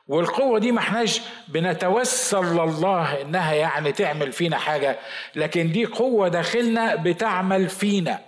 والقوة 0.08 0.58
دي 0.58 0.72
ما 0.72 0.78
احناش 0.78 1.20
بنتوسل 1.48 2.44
لله 2.44 3.20
انها 3.22 3.54
يعني 3.54 3.92
تعمل 3.92 4.32
فينا 4.32 4.58
حاجة. 4.58 4.98
لكن 5.34 5.72
دي 5.72 5.84
قوة 5.86 6.28
داخلنا 6.28 6.94
بتعمل 6.96 7.68
فينا. 7.68 8.18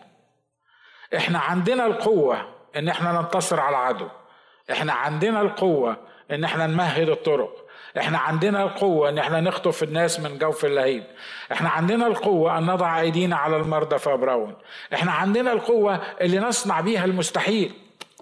إحنا 1.16 1.38
عندنا 1.38 1.86
القوة 1.86 2.46
ان 2.76 2.88
إحنا 2.88 3.12
ننتصر 3.12 3.60
على 3.60 3.76
العدو. 3.76 4.08
إحنا 4.70 4.92
عندنا 4.92 5.40
القوة 5.40 5.96
ان 6.30 6.44
إحنا 6.44 6.66
نمهد 6.66 7.08
الطرق. 7.08 7.66
إحنا 7.98 8.18
عندنا 8.18 8.62
القوة 8.62 9.08
ان 9.08 9.18
إحنا 9.18 9.40
نخطف 9.40 9.82
الناس 9.82 10.20
من 10.20 10.38
جوف 10.38 10.64
اللهيب. 10.64 11.04
إحنا 11.52 11.68
عندنا 11.68 12.06
القوة 12.06 12.58
ان 12.58 12.66
نضع 12.66 13.00
ايدينا 13.00 13.36
على 13.36 13.56
المرضى 13.56 13.98
فابرون 13.98 14.54
إحنا 14.94 15.12
عندنا 15.12 15.52
القوة 15.52 15.94
اللي 16.20 16.38
نصنع 16.38 16.80
بيها 16.80 17.04
المستحيل. 17.04 17.72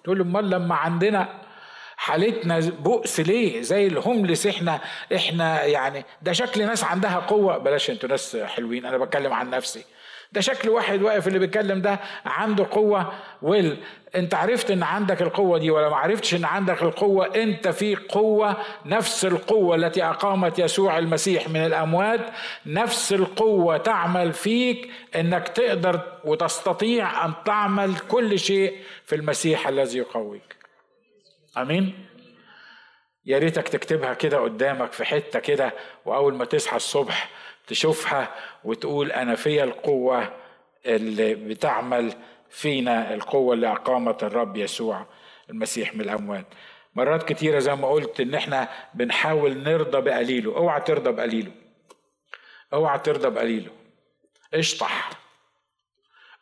تقول 0.09 0.21
امال 0.21 0.51
لما 0.51 0.75
عندنا 0.75 1.29
حالتنا 1.97 2.61
بؤس 2.61 3.21
ليه؟ 3.21 3.62
زي 3.62 3.87
الهوملس 3.87 4.47
إحنا 4.47 4.81
إحنا 5.14 5.64
يعني 5.64 6.05
ده 6.23 6.33
شكل 6.33 6.66
ناس 6.66 6.85
عندها 6.85 7.18
قوة. 7.18 7.59
بلاش 7.59 7.90
أنتوا 7.90 8.09
ناس 8.09 8.37
حلوين 8.37 8.87
أنا 8.87 8.99
بتكلم 8.99 9.33
عن 9.33 9.51
نفسي. 9.51 9.85
ده 10.33 10.41
شكل 10.41 10.69
واحد 10.69 11.03
واقف 11.03 11.29
اللي 11.29 11.38
بيتكلم 11.38 11.81
ده 11.83 12.01
عنده 12.27 12.67
قوة. 12.71 13.12
ويل 13.43 13.77
انت 14.17 14.35
عرفت 14.35 14.71
ان 14.71 14.83
عندك 14.83 15.23
القوة 15.23 15.59
دي 15.59 15.71
ولا 15.71 15.88
ما 15.88 15.97
عرفتش 15.97 16.35
ان 16.35 16.45
عندك 16.45 16.83
القوة؟ 16.83 17.27
انت 17.37 17.69
في 17.69 17.97
قوة 17.97 18.57
نفس 18.87 19.25
القوة 19.25 19.77
التي 19.77 20.05
أقامت 20.05 20.59
يسوع 20.59 20.99
المسيح 20.99 21.49
من 21.49 21.67
الأموات 21.67 22.21
نفس 22.67 23.12
القوة 23.12 23.77
تعمل 23.77 24.33
فيك 24.33 24.91
إنك 25.17 25.49
تقدر 25.49 26.01
وتستطيع 26.25 27.25
أن 27.25 27.33
تعمل 27.45 27.99
كل 27.99 28.38
شيء 28.38 28.79
في 29.05 29.14
المسيح 29.17 29.69
الذي 29.69 29.99
يقويك. 29.99 30.57
آمين؟ 31.57 32.07
يا 33.27 33.38
ريتك 33.38 33.69
تكتبها 33.69 34.14
كده 34.14 34.38
قدامك 34.38 34.93
في 34.93 35.05
حتة 35.05 35.38
كده 35.38 35.73
وأول 36.05 36.35
ما 36.35 36.45
تصحى 36.45 36.77
الصبح 36.77 37.29
تشوفها 37.69 38.35
وتقول 38.65 39.13
أنا 39.13 39.35
فيا 39.35 39.65
القوة 39.65 40.33
اللي 40.87 41.35
بتعمل 41.35 42.13
فينا 42.51 43.15
القوة 43.15 43.55
اللي 43.55 43.73
أقامت 43.73 44.25
الرب 44.25 44.57
يسوع 44.57 45.07
المسيح 45.51 45.95
من 45.95 46.01
الأموات. 46.01 46.47
مرات 46.95 47.29
كتيرة 47.29 47.59
زي 47.59 47.75
ما 47.75 47.89
قلت 47.89 48.21
إن 48.21 48.35
إحنا 48.35 48.69
بنحاول 48.95 49.59
نرضى 49.59 50.01
بقليله. 50.01 50.57
أوعى 50.57 50.81
ترضى 50.81 51.13
بقليله. 51.13 51.53
أوعى 52.73 52.99
ترضى 52.99 53.31
بقليله. 53.31 53.71
اشطح. 54.55 55.11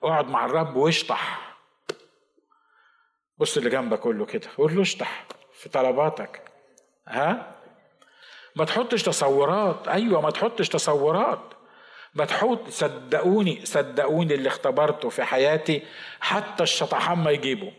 اقعد 0.02 0.28
مع 0.28 0.46
الرب 0.46 0.76
واشطح. 0.76 1.54
بص 3.38 3.56
اللي 3.56 3.70
جنبك 3.70 4.00
كله 4.00 4.26
كده. 4.26 4.48
قول 4.56 4.76
له 4.76 4.82
اشطح 4.82 5.24
في 5.52 5.68
طلباتك. 5.68 6.42
ها؟ 7.08 7.56
ما 8.56 8.64
تحطش 8.64 9.02
تصورات. 9.02 9.88
أيوه 9.88 10.20
ما 10.20 10.30
تحطش 10.30 10.68
تصورات. 10.68 11.40
ما 12.14 12.24
تحط 12.24 12.68
صدقوني 12.68 13.60
صدقوني 13.64 14.34
اللي 14.34 14.48
اختبرته 14.48 15.08
في 15.08 15.24
حياتي 15.24 15.82
حتى 16.20 16.62
الشطحان 16.62 17.18
ما 17.18 17.30
يجيبوا 17.30 17.70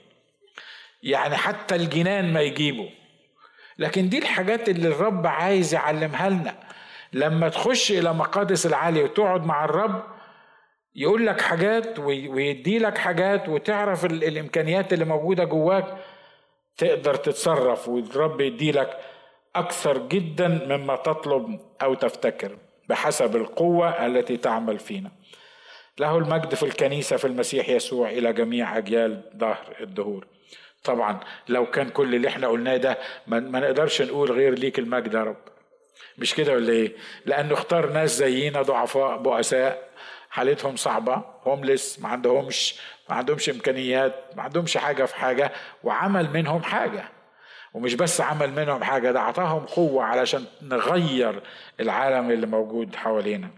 يعني 1.04 1.36
حتى 1.38 1.76
الجنان 1.76 2.34
ما 2.34 2.42
يجيبوا 2.42 2.90
لكن 3.80 4.10
دي 4.10 4.18
الحاجات 4.18 4.70
اللي 4.70 4.88
الرب 4.88 5.28
عايز 5.28 5.74
يعلمها 5.74 6.30
لنا. 6.30 6.56
لما 7.13 7.50
تخش 7.50 7.92
إلى 7.92 8.13
مقادس 8.13 8.66
العالي 8.66 9.04
وتقعد 9.04 9.46
مع 9.46 9.66
الرب 9.66 10.04
يقول 10.96 11.26
لك 11.28 11.42
حاجات 11.42 12.00
ويدي 12.00 12.80
لك 12.80 12.98
حاجات 12.98 13.50
وتعرف 13.50 14.06
الإمكانيات 14.06 14.94
اللي 14.94 15.06
موجودة 15.06 15.44
جواك 15.44 15.98
تقدر 16.78 17.16
تتصرف. 17.16 17.88
والرب 17.88 18.42
يدي 18.42 18.72
لك 18.72 19.00
أكثر 19.60 19.98
جدا 19.98 20.48
مما 20.48 20.96
تطلب 20.96 21.60
أو 21.82 21.93
تفتكر 21.93 22.58
بحسب 22.89 23.36
القوة 23.36 24.06
التي 24.06 24.38
تعمل 24.38 24.80
فينا. 24.80 25.12
له 26.00 26.17
المجد 26.17 26.56
في 26.56 26.63
الكنيسة 26.63 27.17
في 27.17 27.26
المسيح 27.26 27.70
يسوع 27.70 28.10
إلى 28.10 28.34
جميع 28.34 28.78
أجيال 28.78 29.22
ظهر 29.38 29.76
الدهور. 29.82 30.28
طبعا 30.84 31.20
لو 31.50 31.65
كان 31.65 31.89
كل 31.89 32.15
اللي 32.15 32.28
إحنا 32.28 32.48
قلناه 32.48 32.78
ده 32.78 32.98
ما 33.28 33.60
نقدرش 33.60 34.02
نقول 34.02 34.32
غير 34.32 34.54
ليك 34.54 34.80
المجد 34.80 35.13
يا 35.13 35.24
رب. 35.24 35.38
مش 36.17 36.36
كده 36.36 36.54
ولا 36.54 36.74
إيه؟ 36.74 36.96
لأنه 37.26 37.54
اختار 37.54 37.89
ناس 37.89 38.17
زينا 38.17 38.62
ضعفاء 38.62 39.17
بؤساء 39.17 39.88
حالتهم 40.30 40.76
صعبة 40.76 41.24
هوملس 41.43 42.00
ما 42.00 42.10
عندهمش 42.10 42.76
ما 43.10 43.15
عندهمش 43.15 43.50
إمكانيات 43.50 44.13
ما 44.36 44.43
عندهمش 44.43 44.78
حاجة 44.78 45.06
في 45.06 45.15
حاجة 45.15 45.52
وعمل 45.84 46.30
منهم 46.34 46.63
حاجة. 46.63 47.04
ومش 47.78 47.96
بس 47.96 48.22
عمل 48.22 48.52
منهم 48.52 48.84
حاجة 48.84 49.12
ده 49.12 49.20
أعطاهم 49.20 49.66
قوة 49.66 50.04
علشان 50.04 50.46
نغير 50.62 51.42
العالم 51.80 52.32
اللي 52.32 52.48
موجود 52.48 52.96
حوالينا. 52.96 53.50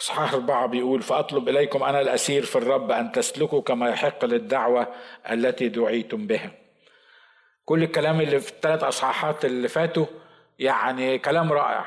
إصحاح 0.00 0.34
أربعة 0.34 0.66
بيقول 0.66 1.02
فأطلب 1.02 1.48
إليكم 1.48 1.82
أنا 1.82 2.00
الأسير 2.00 2.42
في 2.42 2.56
الرب 2.56 2.90
أن 2.90 3.12
تسلكوا 3.12 3.62
كما 3.62 3.88
يحق 3.88 4.24
للدعوة 4.24 4.88
التي 5.30 5.68
دعيتم 5.68 6.26
بها. 6.26 6.50
كل 7.64 7.82
الكلام 7.82 8.20
اللي 8.20 8.40
في 8.40 8.50
الثلاث 8.50 8.84
أصحاحات 8.84 9.44
اللي 9.44 9.68
فاتوا 9.68 10.06
يعني 10.58 11.18
كلام 11.18 11.52
رائع. 11.52 11.84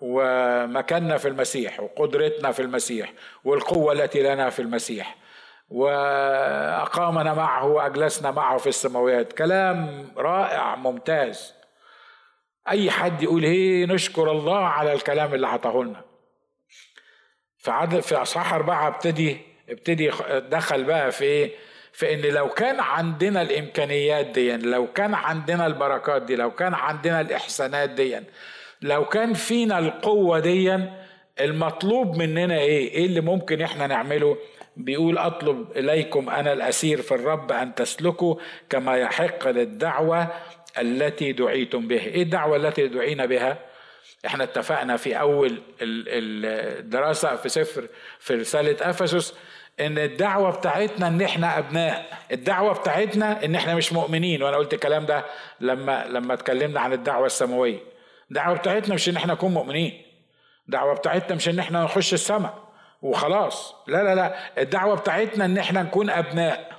ومكاننا 0.00 1.16
في 1.16 1.28
المسيح 1.28 1.80
وقدرتنا 1.80 2.52
في 2.52 2.62
المسيح 2.62 3.12
والقوة 3.44 3.92
التي 3.92 4.22
لنا 4.22 4.50
في 4.50 4.62
المسيح. 4.62 5.16
وأقامنا 5.68 7.34
معه 7.34 7.66
وأجلسنا 7.66 8.30
معه 8.30 8.56
في 8.58 8.66
السماوات. 8.68 9.32
كلام 9.32 10.08
رائع 10.16 10.76
ممتاز. 10.76 11.54
أي 12.68 12.90
حد 12.90 13.22
يقول 13.22 13.44
هي 13.44 13.86
نشكر 13.86 14.30
الله 14.30 14.58
على 14.66 14.92
الكلام 14.92 15.34
اللي 15.34 15.46
عطاه 15.46 15.82
لنا. 15.82 16.04
في 17.58 17.70
عدد 17.70 18.00
في 18.00 18.16
أصحاح 18.16 18.54
أربعة 18.54 18.88
ابتدي 18.88 19.38
ابتدي 19.68 20.10
دخل 20.50 20.84
بقى 20.84 21.12
في 21.12 21.24
إيه؟ 21.24 21.52
فان 21.92 22.20
لو 22.20 22.48
كان 22.48 22.80
عندنا 22.80 23.42
الإمكانيات 23.42 24.26
دي 24.26 24.56
لو 24.56 24.92
كان 24.92 25.14
عندنا 25.14 25.66
البركات 25.66 26.22
دي 26.22 26.36
لو 26.36 26.50
كان 26.50 26.74
عندنا 26.74 27.20
الإحسانات 27.20 27.90
دي 27.90 28.20
لو 28.82 29.04
كان 29.04 29.34
فينا 29.34 29.78
القوة 29.78 30.38
دي 30.38 30.78
المطلوب 31.40 32.16
مننا 32.16 32.58
إيه؟ 32.58 32.90
إيه 32.90 33.06
اللي 33.06 33.20
ممكن 33.20 33.62
إحنا 33.62 33.86
نعمله؟ 33.86 34.36
بيقول 34.76 35.18
أطلب 35.18 35.76
إليكم 35.76 36.30
أنا 36.30 36.52
الأسير 36.52 37.02
في 37.02 37.14
الرب 37.14 37.52
أن 37.52 37.74
تسلكوا 37.74 38.34
كما 38.70 38.96
يحق 38.96 39.48
للدعوة 39.48 40.28
التي 40.78 41.32
دعيتم 41.32 41.88
بها 41.88 42.00
إيه 42.06 42.22
الدعوة 42.22 42.56
التي 42.56 42.88
دعينا 42.88 43.26
بها؟ 43.26 43.58
إحنا 44.26 44.44
اتفقنا 44.44 44.96
في 44.96 45.20
أول 45.20 45.60
الدراسة 45.82 47.36
في 47.36 47.48
سفر 47.48 47.88
في 48.18 48.34
رسالة 48.34 48.90
أفسس 48.90 49.34
إن 49.80 49.98
الدعوة 49.98 50.50
بتاعتنا 50.50 51.08
إن 51.08 51.22
إحنا 51.22 51.58
أبناء. 51.58 52.18
الدعوة 52.32 52.72
بتاعتنا 52.74 53.44
إن 53.44 53.54
إحنا 53.54 53.74
مش 53.74 53.92
مؤمنين. 53.92 54.42
وأنا 54.42 54.56
قلت 54.56 54.74
الكلام 54.74 55.06
ده 55.06 55.24
لما 55.60 56.06
لما 56.08 56.34
اتكلمنا 56.34 56.80
عن 56.80 56.92
الدعوة 56.92 57.26
السماوية. 57.26 57.78
الدعوة 58.30 58.56
بتاعتنا 58.56 58.94
مش 58.94 59.08
إن 59.08 59.16
إحنا 59.16 59.32
نكون 59.32 59.50
مؤمنين. 59.54 60.02
الدعوة 60.66 60.94
بتاعتنا 60.94 61.36
مش 61.36 61.48
إن 61.48 61.58
إحنا 61.58 61.84
نخش 61.84 62.14
السماء 62.14 62.66
وخلاص. 63.02 63.74
لا 63.86 64.02
لا 64.02 64.14
لا. 64.14 64.62
الدعوة 64.62 64.96
بتاعتنا 64.96 65.44
إن 65.44 65.58
إحنا 65.58 65.82
نكون 65.82 66.10
أبناء. 66.10 66.70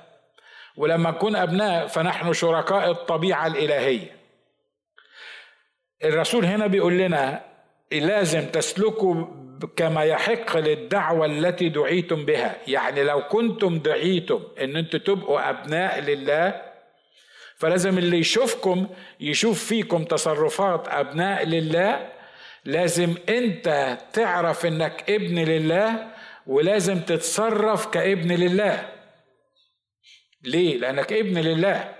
ولما 0.76 1.10
نكون 1.10 1.36
أبناء 1.36 1.86
فنحن 1.86 2.32
شركاء 2.32 2.90
الطبيعة 2.90 3.46
الإلهية. 3.46 4.16
الرسول 6.04 6.44
هنا 6.44 6.66
بيقول 6.66 6.98
لنا 6.98 7.42
لازم 7.92 8.46
تسلكوا 8.46 9.24
كما 9.76 10.04
يحق 10.04 10.56
للدعوة 10.56 11.26
التي 11.26 11.68
دعيتم 11.68 12.24
بها. 12.24 12.56
يعني 12.66 13.02
لو 13.02 13.22
كنتم 13.28 13.78
دعيتم 13.78 14.42
إن 14.60 14.76
أنتم 14.76 14.98
تبقوا 14.98 15.50
أبناء 15.50 16.00
لله 16.00 16.62
فلازم 17.56 17.98
اللي 17.98 18.18
يشوفكم 18.18 18.86
يشوف 19.20 19.64
فيكم 19.64 20.04
تصرفات 20.04 20.88
أبناء 20.88 21.44
لله 21.46 22.17
لازم 22.64 23.14
انت 23.28 23.98
تعرف 24.12 24.66
انك 24.66 25.10
ابن 25.10 25.38
لله 25.38 26.08
ولازم 26.46 27.00
تتصرف 27.00 27.86
كابن 27.86 28.32
لله. 28.32 28.88
ليه؟ 30.44 30.78
لأنك 30.78 31.12
ابن 31.12 31.38
لله. 31.38 31.94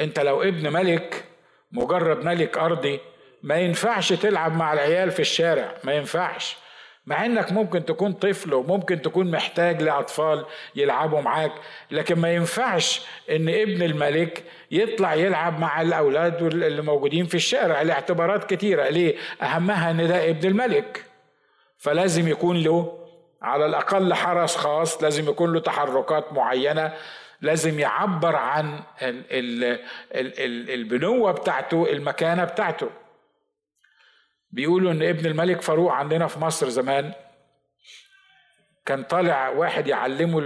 انت 0.00 0.20
لو 0.20 0.42
ابن 0.42 0.72
ملك 0.72 1.24
مجرد 1.72 2.24
ملك 2.24 2.58
أرضي 2.58 3.00
ما 3.42 3.56
ينفعش 3.56 4.12
تلعب 4.12 4.56
مع 4.56 4.72
العيال 4.72 5.10
في 5.10 5.20
الشارع 5.20 5.74
ما 5.84 5.92
ينفعش. 5.92 6.56
مع 7.06 7.26
إنك 7.26 7.52
ممكن 7.52 7.84
تكون 7.84 8.12
طفل 8.12 8.54
وممكن 8.54 9.02
تكون 9.02 9.30
محتاج 9.30 9.82
لأطفال 9.82 10.44
يلعبوا 10.76 11.20
معاك 11.20 11.52
لكن 11.90 12.18
ما 12.18 12.34
ينفعش 12.34 13.06
إن 13.30 13.48
ابن 13.48 13.82
الملك 13.82 14.44
يطلع 14.70 15.14
يلعب 15.14 15.60
مع 15.60 15.82
الأولاد 15.82 16.42
اللي 16.42 16.82
موجودين 16.82 17.26
في 17.26 17.34
الشارع 17.34 17.82
لاعتبارات 17.82 18.54
كتيرة. 18.54 18.88
ليه؟ 18.88 19.16
أهمها 19.42 19.90
إن 19.90 20.08
ده 20.08 20.30
ابن 20.30 20.48
الملك. 20.48 21.04
فلازم 21.78 22.28
يكون 22.28 22.56
له 22.62 22.98
على 23.42 23.66
الأقل 23.66 24.14
حرس 24.14 24.56
خاص 24.56 25.02
لازم 25.02 25.28
يكون 25.28 25.52
له 25.52 25.60
تحركات 25.60 26.32
معينة 26.32 26.92
لازم 27.40 27.78
يعبر 27.78 28.36
عن 28.36 28.80
البنوة 30.74 31.32
بتاعته 31.32 31.86
المكانة 31.92 32.44
بتاعته. 32.44 32.90
بيقولوا 34.52 34.92
إن 34.92 35.02
ابن 35.02 35.26
الملك 35.26 35.60
فاروق 35.62 35.92
عندنا 35.92 36.26
في 36.26 36.38
مصر 36.38 36.68
زمان 36.68 37.12
كان 38.86 39.02
طالع 39.02 39.48
واحد 39.48 39.88
يعلمه 39.88 40.40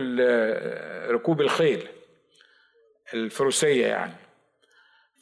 ركوب 1.10 1.40
الخيل 1.40 1.88
الفروسية 3.14 3.86
يعني. 3.86 4.12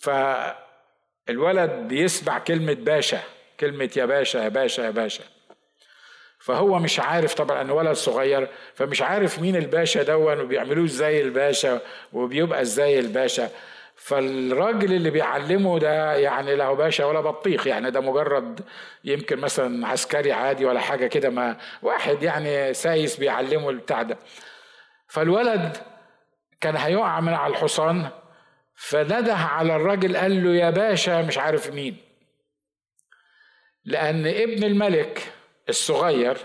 فالولد 0.00 1.70
بيسمع 1.70 2.38
كلمة 2.38 2.72
باشا 2.74 3.20
كلمة 3.60 3.90
يا 3.96 4.04
باشا 4.04 4.38
يا 4.38 4.48
باشا 4.48 4.82
يا 4.82 4.90
باشا. 4.90 5.24
فهو 6.38 6.78
مش 6.78 7.00
عارف 7.00 7.34
طبعا 7.34 7.60
انه 7.60 7.72
ولد 7.74 7.92
صغير 7.92 8.48
فمش 8.74 9.02
عارف 9.02 9.38
مين 9.38 9.56
الباشا 9.56 10.02
دون 10.02 10.40
وبيعملوه 10.40 10.84
إزاي 10.84 11.22
الباشا 11.22 11.80
وبيبقى 12.12 12.60
إزاي 12.60 12.98
الباشا. 12.98 13.50
فالراجل 13.96 14.92
اللي 14.92 15.10
بيعلمه 15.10 15.78
ده 15.78 16.16
يعني 16.16 16.56
لا 16.56 16.72
باشا 16.72 17.04
ولا 17.04 17.20
بطيخ 17.20 17.66
يعني 17.66 17.90
ده 17.90 18.00
مجرد 18.00 18.64
يمكن 19.04 19.38
مثلا 19.38 19.88
عسكري 19.88 20.32
عادي 20.32 20.64
ولا 20.64 20.80
حاجة 20.80 21.06
كده 21.06 21.30
ما 21.30 21.56
واحد 21.82 22.22
يعني 22.22 22.74
سايس 22.74 23.16
بيعلمه 23.16 23.70
البتاع 23.70 24.02
ده. 24.02 24.18
فالولد 25.08 25.76
كان 26.60 26.76
هيقع 26.76 27.20
من 27.20 27.32
على 27.34 27.50
الحصان 27.50 28.08
فنده 28.74 29.34
على 29.34 29.76
الراجل 29.76 30.16
قال 30.16 30.44
له 30.44 30.54
يا 30.54 30.70
باشا 30.70 31.22
مش 31.22 31.38
عارف 31.38 31.70
مين. 31.70 31.96
لأن 33.84 34.26
ابن 34.26 34.64
الملك 34.64 35.32
الصغير 35.68 36.36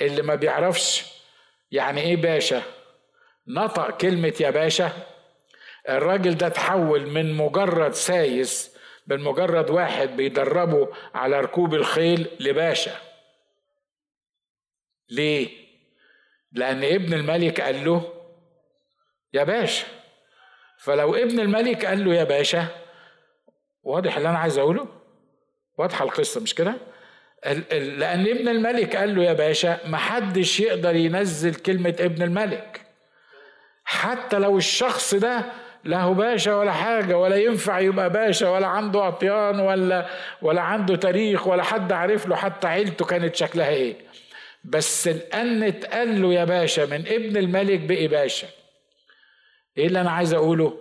اللي 0.00 0.22
ما 0.22 0.34
بيعرفش 0.34 1.06
يعني 1.70 2.00
إيه 2.00 2.16
باشا 2.16 2.62
نطق 3.48 3.90
كلمة 3.96 4.34
يا 4.40 4.50
باشا 4.50 4.92
الراجل 5.88 6.34
ده 6.36 6.48
تحول 6.48 7.06
من 7.06 7.32
مجرد 7.34 7.92
سايس 7.92 8.76
من 9.06 9.20
مجرد 9.20 9.70
واحد 9.70 10.16
بيدربه 10.16 10.88
على 11.14 11.40
ركوب 11.40 11.74
الخيل 11.74 12.28
لباشا. 12.40 12.96
ليه؟ 15.10 15.48
لأن 16.52 16.84
ابن 16.84 17.14
الملك 17.14 17.60
قال 17.60 17.84
له 17.84 18.12
يا 19.34 19.44
باشا. 19.44 19.86
فلو 20.78 21.14
ابن 21.14 21.40
الملك 21.40 21.84
قال 21.84 22.04
له 22.04 22.14
يا 22.14 22.24
باشا. 22.24 22.66
واضح 23.82 24.16
اللي 24.16 24.28
أنا 24.28 24.38
عايز 24.38 24.58
أقوله؟ 24.58 24.88
واضحة 25.78 26.04
القصة 26.04 26.40
مش 26.40 26.54
كده؟ 26.54 26.74
لأن 27.72 28.28
ابن 28.28 28.48
الملك 28.48 28.96
قال 28.96 29.14
له 29.14 29.22
يا 29.24 29.32
باشا 29.32 29.80
محدش 29.86 30.60
يقدر 30.60 30.96
ينزل 30.96 31.54
كلمة 31.54 31.96
ابن 32.00 32.22
الملك. 32.22 32.86
حتى 33.84 34.38
لو 34.38 34.58
الشخص 34.58 35.14
ده 35.14 35.44
له 35.88 36.12
باشا 36.14 36.54
ولا 36.54 36.72
حاجة 36.72 37.18
ولا 37.18 37.36
ينفع 37.36 37.78
يبقى 37.78 38.10
باشا 38.10 38.48
ولا 38.48 38.66
عنده 38.66 39.08
أطيان 39.08 39.60
ولا 39.60 40.06
ولا 40.42 40.60
عنده 40.60 40.96
تاريخ 40.96 41.46
ولا 41.46 41.62
حد 41.62 41.92
عارف 41.92 42.26
له 42.26 42.36
حتى 42.36 42.66
عيلته 42.66 43.04
كانت 43.04 43.36
شكلها 43.36 43.68
إيه. 43.68 43.96
بس 44.64 45.08
لأن 45.08 45.62
اتقال 45.62 46.22
له 46.22 46.34
يا 46.34 46.44
باشا 46.44 46.80
من 46.80 47.04
ابن 47.08 47.36
الملك 47.36 47.80
بقي 47.80 48.08
باشا. 48.08 48.46
إيه 49.78 49.86
اللي 49.86 50.00
أنا 50.00 50.10
عايز 50.10 50.34
أقوله؟ 50.34 50.80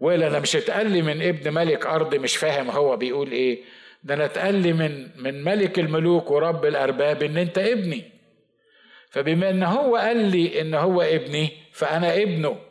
ولا 0.00 0.26
أنا 0.26 0.38
مش 0.38 0.56
اتقال 0.56 0.90
لي 0.90 1.02
من 1.02 1.22
ابن 1.22 1.54
ملك 1.54 1.86
أرض 1.86 2.14
مش 2.14 2.36
فاهم 2.36 2.70
هو 2.70 2.96
بيقول 2.96 3.30
إيه. 3.30 3.62
ده 4.04 4.14
أنا 4.14 4.24
اتقال 4.24 4.54
لي 4.54 4.72
من 4.72 5.08
من 5.16 5.44
ملك 5.44 5.78
الملوك 5.78 6.30
ورب 6.30 6.64
الأرباب 6.64 7.22
إن 7.22 7.36
أنت 7.36 7.58
ابني. 7.58 8.04
فبما 9.10 9.50
إن 9.50 9.62
هو 9.62 9.96
قال 9.96 10.16
لي 10.16 10.60
إن 10.60 10.74
هو 10.74 11.02
ابني 11.02 11.52
فأنا 11.72 12.14
ابنه. 12.22 12.67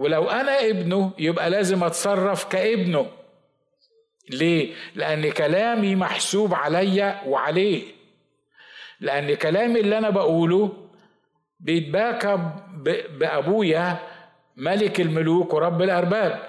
ولو 0.00 0.30
أنا 0.30 0.68
ابنه 0.70 1.12
يبقى 1.18 1.50
لازم 1.50 1.84
أتصرف 1.84 2.44
كابنه. 2.44 3.06
ليه؟ 4.30 4.72
لأن 4.94 5.30
كلامي 5.30 5.94
محسوب 5.96 6.54
عليا 6.54 7.20
وعليه. 7.26 7.82
لأن 9.00 9.34
كلامي 9.34 9.80
اللي 9.80 9.98
أنا 9.98 10.10
بقوله 10.10 10.72
بيتباكى 11.60 12.38
بأبويا 13.18 13.98
ملك 14.56 15.00
الملوك 15.00 15.54
ورب 15.54 15.82
الأرباب. 15.82 16.40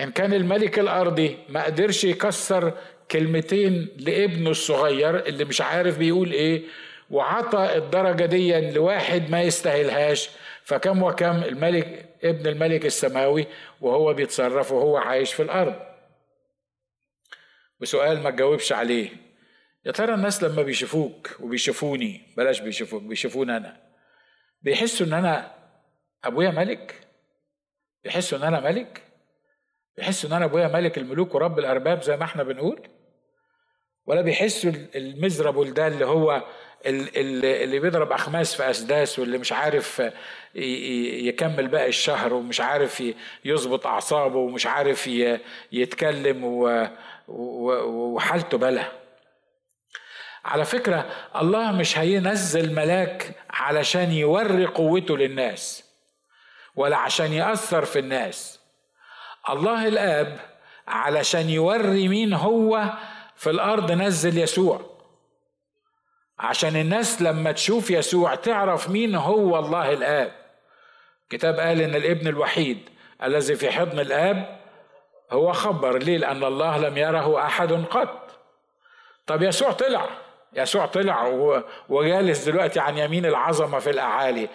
إن 0.00 0.10
كان 0.10 0.34
الملك 0.34 0.78
الأرضي 0.78 1.38
ما 1.48 1.64
قدرش 1.64 2.04
يكسر 2.04 2.72
كلمتين 3.10 3.88
لابنه 3.98 4.50
الصغير 4.50 5.26
اللي 5.26 5.44
مش 5.44 5.60
عارف 5.60 5.98
بيقول 5.98 6.30
إيه 6.32 6.62
وعطى 7.10 7.76
الدرجة 7.76 8.26
دي 8.26 8.70
لواحد 8.70 9.30
ما 9.30 9.42
يستاهلهاش 9.42 10.30
فكم 10.64 11.02
وكم 11.02 11.42
الملك 11.42 12.16
ابن 12.24 12.46
الملك 12.46 12.86
السماوي 12.86 13.46
وهو 13.80 14.14
بيتصرف 14.14 14.72
وهو 14.72 14.96
عايش 14.96 15.34
في 15.34 15.42
الأرض. 15.42 15.80
وسؤال 17.80 18.22
ما 18.22 18.30
تجاوبش 18.30 18.72
عليه. 18.72 19.10
يا 19.86 19.92
ترى 19.92 20.14
الناس 20.14 20.42
لما 20.42 20.62
بيشوفوك 20.62 21.36
وبيشوفوني 21.40 22.34
بلاش 22.36 22.60
بيشوفوك 22.60 23.02
بيشوفوني 23.02 23.56
أنا 23.56 23.80
بيحسوا 24.62 25.06
إن 25.06 25.12
أنا 25.12 25.54
أبويا 26.24 26.50
ملك؟ 26.50 26.94
بيحسوا 28.04 28.38
إن 28.38 28.42
أنا 28.42 28.60
ملك؟ 28.60 29.02
بيحسوا 29.96 30.30
إن 30.30 30.34
أنا 30.34 30.44
أبويا 30.44 30.68
ملك 30.68 30.98
الملوك 30.98 31.34
ورب 31.34 31.58
الأرباب 31.58 32.02
زي 32.02 32.16
ما 32.16 32.24
إحنا 32.24 32.42
بنقول؟ 32.42 32.88
ولا 34.06 34.20
بيحسوا 34.20 34.72
المزربل 34.94 35.74
ده 35.74 35.86
اللي 35.86 36.06
هو 36.06 36.44
اللي 36.86 37.78
بيضرب 37.78 38.12
أخماس 38.12 38.54
في 38.54 38.70
أسداس 38.70 39.18
واللي 39.18 39.38
مش 39.38 39.52
عارف 39.52 40.02
يكمل 40.54 41.68
باقي 41.68 41.88
الشهر 41.88 42.34
ومش 42.34 42.60
عارف 42.60 43.02
يظبط 43.44 43.86
أعصابه 43.86 44.38
ومش 44.38 44.66
عارف 44.66 45.10
يتكلم 45.72 46.40
وحالته 47.28 48.58
بلا. 48.58 48.84
على 50.44 50.64
فكرة 50.64 51.10
الله 51.36 51.72
مش 51.72 51.98
هينزل 51.98 52.74
ملاك 52.74 53.30
علشان 53.50 54.12
يوري 54.12 54.66
قوته 54.66 55.16
للناس 55.16 55.84
ولا 56.76 56.96
عشان 56.96 57.32
يأثر 57.32 57.84
في 57.84 57.98
الناس. 57.98 58.60
الله 59.50 59.88
الآب 59.88 60.40
علشان 60.88 61.50
يوري 61.50 62.08
مين 62.08 62.32
هو 62.32 62.92
في 63.36 63.50
الأرض 63.50 63.92
نزل 63.92 64.38
يسوع. 64.38 64.93
عشان 66.38 66.76
الناس 66.76 67.22
لما 67.22 67.52
تشوف 67.52 67.90
يسوع 67.90 68.34
تعرف 68.34 68.90
مين 68.90 69.14
هو 69.14 69.58
الله 69.58 69.92
الآب. 69.92 70.32
كتاب 71.30 71.60
قال 71.60 71.80
إن 71.80 71.94
الابن 71.94 72.28
الوحيد 72.28 72.88
الذي 73.22 73.54
في 73.54 73.70
حضن 73.70 74.00
الآب 74.00 74.60
هو 75.30 75.52
خبر. 75.52 75.98
ليه؟ 75.98 76.18
لأن 76.18 76.44
الله 76.44 76.78
لم 76.78 76.98
يره 76.98 77.44
أحد 77.46 77.72
قط. 77.72 78.40
طب 79.26 79.42
يسوع 79.42 79.72
طلع. 79.72 80.08
يسوع 80.52 80.86
طلع 80.86 81.26
وجالس 81.88 82.44
دلوقتي 82.44 82.80
عن 82.80 82.98
يمين 82.98 83.26
العظمة 83.26 83.78
في 83.78 83.90
الأعالي. 83.90 84.48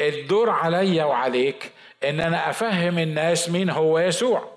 الدور 0.00 0.50
عليا 0.50 1.04
وعليك 1.04 1.72
إن 2.04 2.20
أنا 2.20 2.50
أفهم 2.50 2.98
الناس 2.98 3.50
مين 3.50 3.70
هو 3.70 3.98
يسوع. 3.98 4.56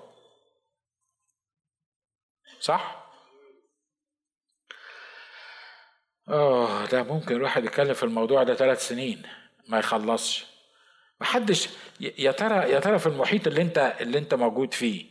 صح؟ 2.60 2.99
آه 6.30 6.86
ده 6.86 7.02
ممكن 7.02 7.36
الواحد 7.36 7.64
يتكلم 7.64 7.94
في 7.94 8.02
الموضوع 8.02 8.42
ده 8.42 8.54
ثلاث 8.54 8.88
سنين 8.88 9.22
ما 9.68 9.78
يخلصش. 9.78 10.46
محدش 11.20 11.68
يا 12.00 12.32
ترى 12.32 12.70
يا 12.70 12.80
ترى 12.80 12.98
في 12.98 13.06
المحيط 13.06 13.46
اللي 13.46 13.62
انت 13.62 13.96
اللي 14.00 14.18
انت 14.18 14.34
موجود 14.34 14.74
فيه 14.74 15.06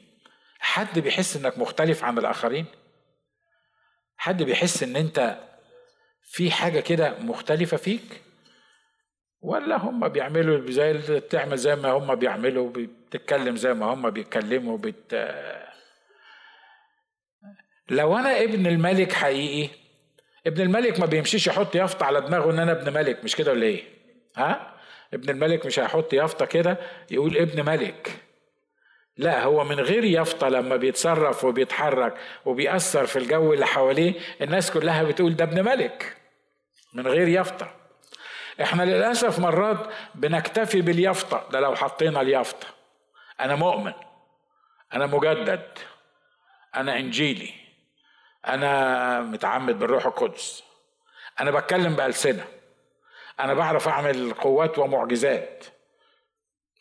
حد 0.60 1.00
بيحس 1.00 1.36
انك 1.36 1.58
مختلف 1.58 2.04
عن 2.04 2.18
الآخرين؟ 2.18 2.66
حد 4.18 4.44
بيحس 4.44 4.84
ان 4.84 4.96
انت 4.96 5.40
في 6.24 6.52
حاجة 6.52 6.80
كده 6.80 7.20
مختلفة 7.20 7.78
فيك؟ 7.78 8.22
ولا 9.42 9.78
هم 9.78 10.08
بيعملوا 10.08 10.72
زي 10.72 10.94
بتعمل 10.94 11.58
زي 11.58 11.76
ما 11.76 11.90
هم 11.92 12.16
بيعملوا 12.16 12.72
بتتكلم 12.76 13.56
زي 13.56 13.74
ما 13.74 13.86
هم 13.86 14.10
بيتكلموا 14.10 14.78
بت 14.78 15.14
لو 17.90 18.18
أنا 18.18 18.44
ابن 18.44 18.68
الملك 18.68 19.12
حقيقي 19.14 19.79
ابن 20.48 20.62
الملك 20.62 21.00
ما 21.00 21.06
بيمشيش 21.06 21.48
يحط 21.48 21.76
يافطة 21.76 22.06
على 22.06 22.22
دماغه 22.22 22.52
إن 22.52 22.60
أنا 22.60 22.72
ابن 22.72 22.94
ملك 22.94 23.24
مش 23.24 23.36
كده 23.36 23.52
ولا 23.52 23.66
إيه؟ 23.66 23.84
ها؟ 24.36 24.74
ابن 25.14 25.30
الملك 25.30 25.66
مش 25.66 25.80
هيحط 25.80 26.14
يافطة 26.14 26.46
كده 26.46 26.78
يقول 27.12 27.38
ابن 27.38 27.66
ملك. 27.66 28.12
لا 29.18 29.44
هو 29.44 29.64
من 29.64 29.80
غير 29.80 30.04
يافطة 30.04 30.50
لما 30.50 30.76
بيتصرف 30.76 31.44
وبيتحرك 31.44 32.18
وبيأثر 32.46 33.06
في 33.06 33.20
الجو 33.20 33.54
اللي 33.54 33.66
حواليه 33.66 34.14
الناس 34.42 34.72
كلها 34.72 35.04
بتقول 35.04 35.36
ده 35.36 35.44
ابن 35.44 35.66
ملك. 35.66 36.18
من 36.94 37.08
غير 37.08 37.28
يافطة. 37.28 37.72
إحنا 38.62 38.84
للأسف 38.84 39.40
مرات 39.40 39.88
بنكتفي 40.16 40.82
باليافطة. 40.82 41.48
ده 41.52 41.60
لو 41.60 41.76
حطينا 41.76 42.22
اليافطة. 42.22 42.68
أنا 43.40 43.56
مؤمن. 43.56 43.94
أنا 44.94 45.06
مجدد. 45.06 45.68
أنا 46.76 46.98
إنجيلي. 46.98 47.54
أنا 48.48 49.22
متعمد 49.22 49.80
بالروح 49.80 50.06
القدس. 50.06 50.64
أنا 51.40 51.52
بتكلم 51.52 51.96
بألسنة. 51.96 52.46
أنا 53.40 53.54
بعرف 53.54 53.88
أعمل 53.88 54.34
قوات 54.34 54.80
ومعجزات. 54.80 55.66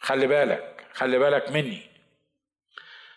خلي 0.00 0.26
بالك 0.26 0.86
خلي 0.92 1.18
بالك 1.18 1.50
مني. 1.50 1.82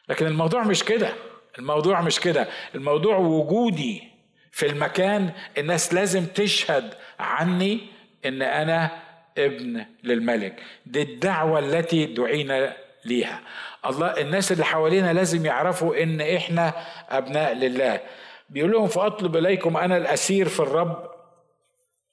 لكن 0.10 0.28
الموضوع 0.28 0.64
مش 0.64 0.84
كده. 0.84 1.14
الموضوع 1.60 2.02
مش 2.02 2.20
كده. 2.20 2.48
الموضوع 2.76 3.18
وجودي 3.18 4.12
في 4.52 4.66
المكان 4.66 5.32
الناس 5.58 5.94
لازم 5.94 6.26
تشهد 6.26 6.94
عني 7.20 7.88
إن 8.26 8.42
أنا 8.42 9.02
ابن 9.38 9.86
للملك. 10.04 10.64
دي 10.86 11.02
الدعوة 11.02 11.60
التي 11.60 12.06
دعينا 12.06 12.78
ليها. 13.06 13.42
الله 13.86 14.22
الناس 14.22 14.52
اللي 14.52 14.66
حوالينا 14.66 15.14
لازم 15.14 15.46
يعرفوا 15.46 16.04
إن 16.04 16.22
إحنا 16.22 16.74
أبناء 17.10 17.54
لله. 17.54 18.00
بيقول 18.52 18.72
لهم 18.72 18.88
فأطلب 18.88 19.38
إليكم 19.38 19.78
أنا 19.78 19.97
الأسير 19.97 20.49
في 20.49 20.60
الرب. 20.60 21.12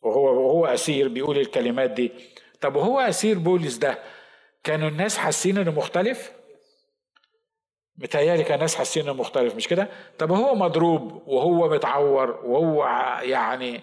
وهو 0.02 0.24
وهو 0.24 0.66
أسير 0.66 1.08
بيقول 1.08 1.38
الكلمات 1.38 1.90
دي. 1.90 2.12
طب 2.60 2.76
وهو 2.76 3.00
أسير 3.00 3.38
بولس 3.38 3.76
ده 3.76 3.98
كانوا 4.64 4.88
الناس 4.88 5.18
حاسين 5.18 5.58
إنه 5.58 5.70
مختلف؟ 5.70 6.32
متهيألي 7.96 8.42
كان 8.44 8.54
الناس 8.54 8.74
حاسين 8.76 9.02
إنه 9.02 9.12
مختلف 9.12 9.54
مش 9.54 9.68
كده؟ 9.68 9.88
طب 10.18 10.32
هو 10.32 10.54
مضروب 10.54 11.22
وهو 11.28 11.68
متعور 11.68 12.30
وهو 12.30 12.84
يعني 13.22 13.80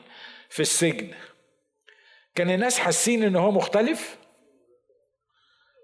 في 0.50 0.60
السجن 0.60 1.12
كان 2.36 2.50
الناس 2.50 2.80
حاسين 2.80 3.24
ان 3.24 3.36
هو 3.36 3.52
مختلف؟ 3.52 4.18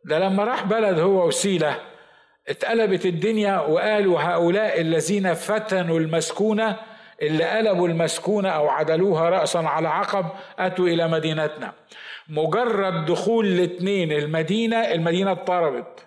ده 0.05 0.19
لما 0.19 0.43
راح 0.43 0.63
بلد 0.63 0.99
هو 0.99 1.27
وسيلة 1.27 1.90
اتقلبت 2.51 3.05
الدنيا 3.05 3.59
وقالوا 3.59 4.21
هؤلاء 4.21 4.81
الذين 4.81 5.33
فتنوا 5.33 5.99
المسكونة 5.99 6.75
اللي 7.21 7.43
قلبوا 7.43 7.87
المسكونة 7.87 8.49
أو 8.49 8.69
عدلوها 8.69 9.29
راسا 9.29 9.57
على 9.57 9.87
عقب 9.87 10.25
أتوا 10.59 10.87
إلى 10.87 11.07
مدينتنا. 11.07 11.73
مجرد 12.29 13.05
دخول 13.05 13.45
الاثنين 13.45 14.11
المدينة 14.11 14.77
المدينة 14.77 15.31
اضطربت 15.31 16.05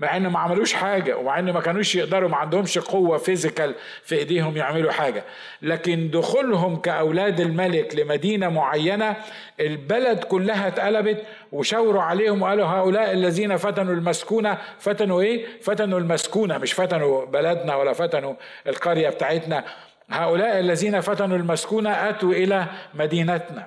مع 0.00 0.16
ان 0.16 0.26
ما 0.26 0.38
عملوش 0.38 0.72
حاجة 0.72 1.16
ومع 1.16 1.38
ان 1.38 1.50
ما 1.52 1.60
كانوش 1.60 1.94
يقدروا 1.94 2.28
ما 2.28 2.36
عندهمش 2.36 2.78
قوة 2.78 3.18
فيزيكال 3.18 3.74
في 4.04 4.14
إيديهم 4.14 4.56
يعملوا 4.56 4.92
حاجة. 4.92 5.24
لكن 5.62 6.10
دخولهم 6.10 6.76
كأولاد 6.76 7.40
الملك 7.40 7.96
لمدينة 7.96 8.48
معينة 8.48 9.16
البلد 9.60 10.24
كلها 10.24 10.68
اتقلبت 10.68 11.22
وشاوروا 11.52 12.02
عليهم 12.02 12.42
وقالوا 12.42 12.66
هؤلاء 12.66 13.12
الذين 13.12 13.56
فتنوا 13.56 13.94
المسكونة 13.94 14.58
فتنوا 14.78 15.20
إيه؟ 15.20 15.46
فتنوا 15.62 15.98
المسكونة 15.98 16.58
مش 16.58 16.72
فتنوا 16.72 17.24
بلدنا 17.26 17.76
ولا 17.76 17.92
فتنوا 17.92 18.34
القرية 18.66 19.08
بتاعتنا. 19.08 19.64
هؤلاء 20.10 20.58
الذين 20.60 21.00
فتنوا 21.00 21.36
المسكونة 21.36 22.08
أتوا 22.08 22.32
إلى 22.32 22.66
مدينتنا. 22.94 23.66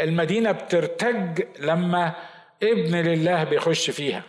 المدينة 0.00 0.52
بترتج 0.52 1.42
لما 1.58 2.12
ابن 2.62 2.96
لله 2.96 3.44
بيخش 3.44 3.90
فيها. 3.90 4.22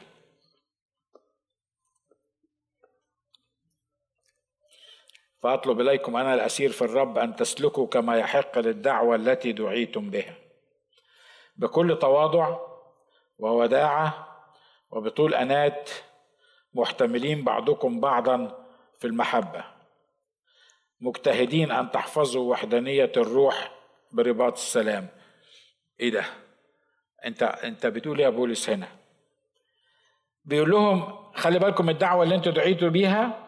فأطلب 5.41 5.81
إليكم 5.81 6.15
أنا 6.15 6.33
الأسير 6.33 6.71
في 6.71 6.81
الرب 6.81 7.17
أن 7.17 7.35
تسلكوا 7.35 7.87
كما 7.87 8.17
يحق 8.17 8.59
للدعوة 8.59 9.15
التي 9.15 9.51
دعيتم 9.51 10.09
بها. 10.09 10.35
بكل 11.55 11.99
تواضع 11.99 12.57
ووداعة 13.39 14.27
وبطول 14.91 15.33
أنات 15.33 15.89
محتملين 16.73 17.43
بعضكم 17.43 17.99
بعضا 17.99 18.65
في 18.99 19.07
المحبة. 19.07 19.63
مجتهدين 21.01 21.71
أن 21.71 21.91
تحفظوا 21.91 22.51
وحدانية 22.51 23.11
الروح 23.17 23.71
برباط 24.11 24.53
السلام. 24.53 25.07
إيه 25.99 26.11
ده؟ 26.11 26.25
أنت 27.25 27.43
أنت 27.43 27.85
بتقول 27.85 28.19
يا 28.19 28.29
بولس 28.29 28.69
هنا؟ 28.69 28.87
بيقول 30.45 30.71
لهم 30.71 31.23
خلي 31.33 31.59
بالكم 31.59 31.89
الدعوة 31.89 32.23
اللي 32.23 32.35
أنتوا 32.35 32.51
دعيتوا 32.51 32.89
بيها 32.89 33.40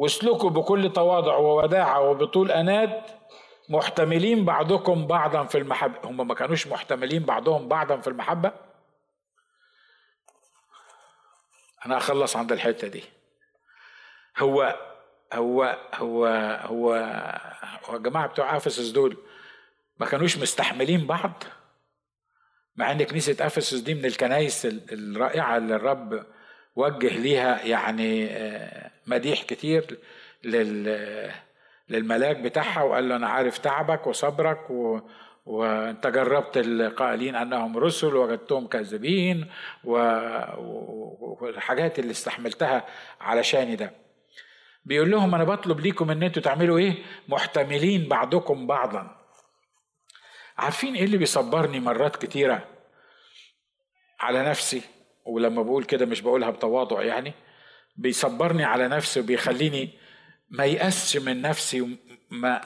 واسلكوا 0.00 0.50
بكل 0.50 0.92
تواضع 0.92 1.36
ووداعة 1.36 2.00
وبطول 2.00 2.50
أنات 2.50 3.10
محتملين 3.68 4.44
بعضكم 4.44 5.06
بعضا 5.06 5.44
في 5.44 5.58
المحبة. 5.58 6.08
هم 6.08 6.28
ما 6.28 6.34
كانوش 6.34 6.66
محتملين 6.66 7.22
بعضهم 7.22 7.68
بعضا 7.68 7.96
في 7.96 8.08
المحبة؟ 8.08 8.52
أنا 11.86 11.96
أخلص 11.96 12.36
عند 12.36 12.52
الحتة 12.52 12.88
دي. 12.88 13.04
هو 14.38 14.78
هو 15.32 15.78
هو 15.94 16.26
هو 16.62 16.94
هو 17.84 17.96
الجماعة 17.96 18.26
بتوع 18.26 18.56
أفسس 18.56 18.88
دول 18.88 19.16
ما 19.98 20.06
كانوش 20.06 20.38
مستحملين 20.38 21.06
بعض؟ 21.06 21.44
مع 22.76 22.92
إن 22.92 23.02
كنيسة 23.02 23.46
أفسس 23.46 23.74
دي 23.78 23.94
من 23.94 24.04
الكنايس 24.04 24.66
الرائعة 24.66 25.56
اللي 25.56 25.76
الرب 25.76 26.26
وجه 26.76 27.18
ليها 27.18 27.62
يعني 27.64 28.26
آه، 28.30 28.90
مديح 29.06 29.42
كتير 29.42 29.98
لل 30.44 31.32
للملاك 31.88 32.36
بتاعها 32.36 32.82
وقال 32.82 33.08
له 33.08 33.16
أنا 33.16 33.28
عارف 33.28 33.58
تعبك 33.58 34.06
وصبرك 34.06 34.70
و... 34.70 35.00
وأنت 35.46 36.06
جربت 36.06 36.56
القائلين 36.56 37.36
أنهم 37.36 37.78
رسل 37.78 38.16
وجدتهم 38.16 38.66
كاذبين 38.66 39.50
و... 39.84 39.92
والحاجات 41.40 41.98
اللي 41.98 42.10
استحملتها 42.10 42.86
علشاني 43.20 43.76
ده. 43.76 43.92
بيقول 44.84 45.10
لهم 45.10 45.34
أنا 45.34 45.44
بطلب 45.44 45.80
ليكم 45.80 46.10
إن 46.10 46.22
أنتوا 46.22 46.42
تعملوا 46.42 46.78
إيه؟ 46.78 46.94
محتملين 47.28 48.08
بعضكم 48.08 48.66
بعضا. 48.66 49.16
عارفين 50.58 50.94
إيه 50.94 51.04
اللي 51.04 51.18
بيصبرني 51.18 51.80
مرات 51.80 52.16
كتيرة؟ 52.16 52.68
على 54.20 54.42
نفسي. 54.42 54.82
ولما 55.30 55.62
بقول 55.62 55.84
كده 55.84 56.06
مش 56.06 56.20
بقولها 56.20 56.50
بتواضع 56.50 57.02
يعني 57.02 57.32
بيصبرني 57.96 58.64
على 58.64 58.88
نفسي 58.88 59.20
وبيخليني 59.20 59.90
ما 60.50 60.64
يأسش 60.64 61.16
من 61.16 61.42
نفسي 61.42 61.80
وما 62.30 62.60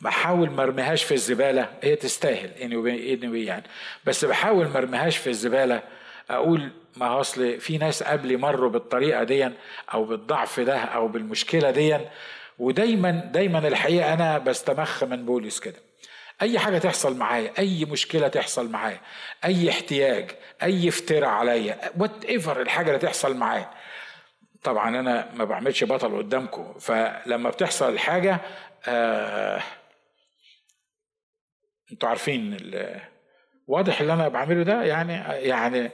بحاول 0.00 0.50
ما 0.50 0.62
ارميهاش 0.62 1.04
في 1.04 1.14
الزبالة. 1.14 1.68
هي 1.82 1.96
تستاهل 1.96 2.50
anyway 2.58 3.24
يعني. 3.34 3.64
بس 4.04 4.24
بحاول 4.24 4.68
ما 4.68 4.78
ارميهاش 4.78 5.16
في 5.16 5.30
الزبالة. 5.30 5.82
أقول 6.30 6.70
ما 6.96 7.20
أصل 7.20 7.60
في 7.60 7.78
ناس 7.78 8.02
قبلي 8.02 8.36
مروا 8.36 8.70
بالطريقة 8.70 9.24
دي 9.24 9.50
أو 9.94 10.04
بالضعف 10.04 10.60
ده 10.60 10.78
أو 10.78 11.08
بالمشكلة 11.08 11.70
دي 11.70 11.98
ودايما 12.58 13.10
دايما 13.10 13.68
الحقيقة 13.68 14.14
أنا 14.14 14.38
بستمخ 14.38 15.04
من 15.04 15.24
بولس 15.24 15.60
كده. 15.60 15.85
أي 16.42 16.58
حاجة 16.58 16.78
تحصل 16.78 17.16
معايا 17.16 17.52
أي 17.58 17.84
مشكلة 17.84 18.28
تحصل 18.28 18.70
معايا 18.70 19.00
أي 19.44 19.70
احتياج 19.70 20.30
أي 20.62 20.88
افتراء 20.88 21.28
عليا 21.28 21.92
وات 21.98 22.24
ايفر 22.24 22.62
الحاجة 22.62 22.86
اللي 22.88 22.98
تحصل 22.98 23.36
معايا. 23.36 23.70
طبعا 24.62 24.88
أنا 25.00 25.32
ما 25.34 25.44
بعملش 25.44 25.84
بطل 25.84 26.16
قدامكم 26.16 26.78
فلما 26.78 27.50
بتحصل 27.50 27.92
الحاجة 27.92 28.40
آه 28.86 29.62
أنتوا 31.92 32.08
عارفين 32.08 32.70
واضح 33.66 34.00
اللي 34.00 34.12
أنا 34.12 34.28
بعمله 34.28 34.62
ده؟ 34.62 34.82
يعني 34.82 35.12
يعني 35.48 35.90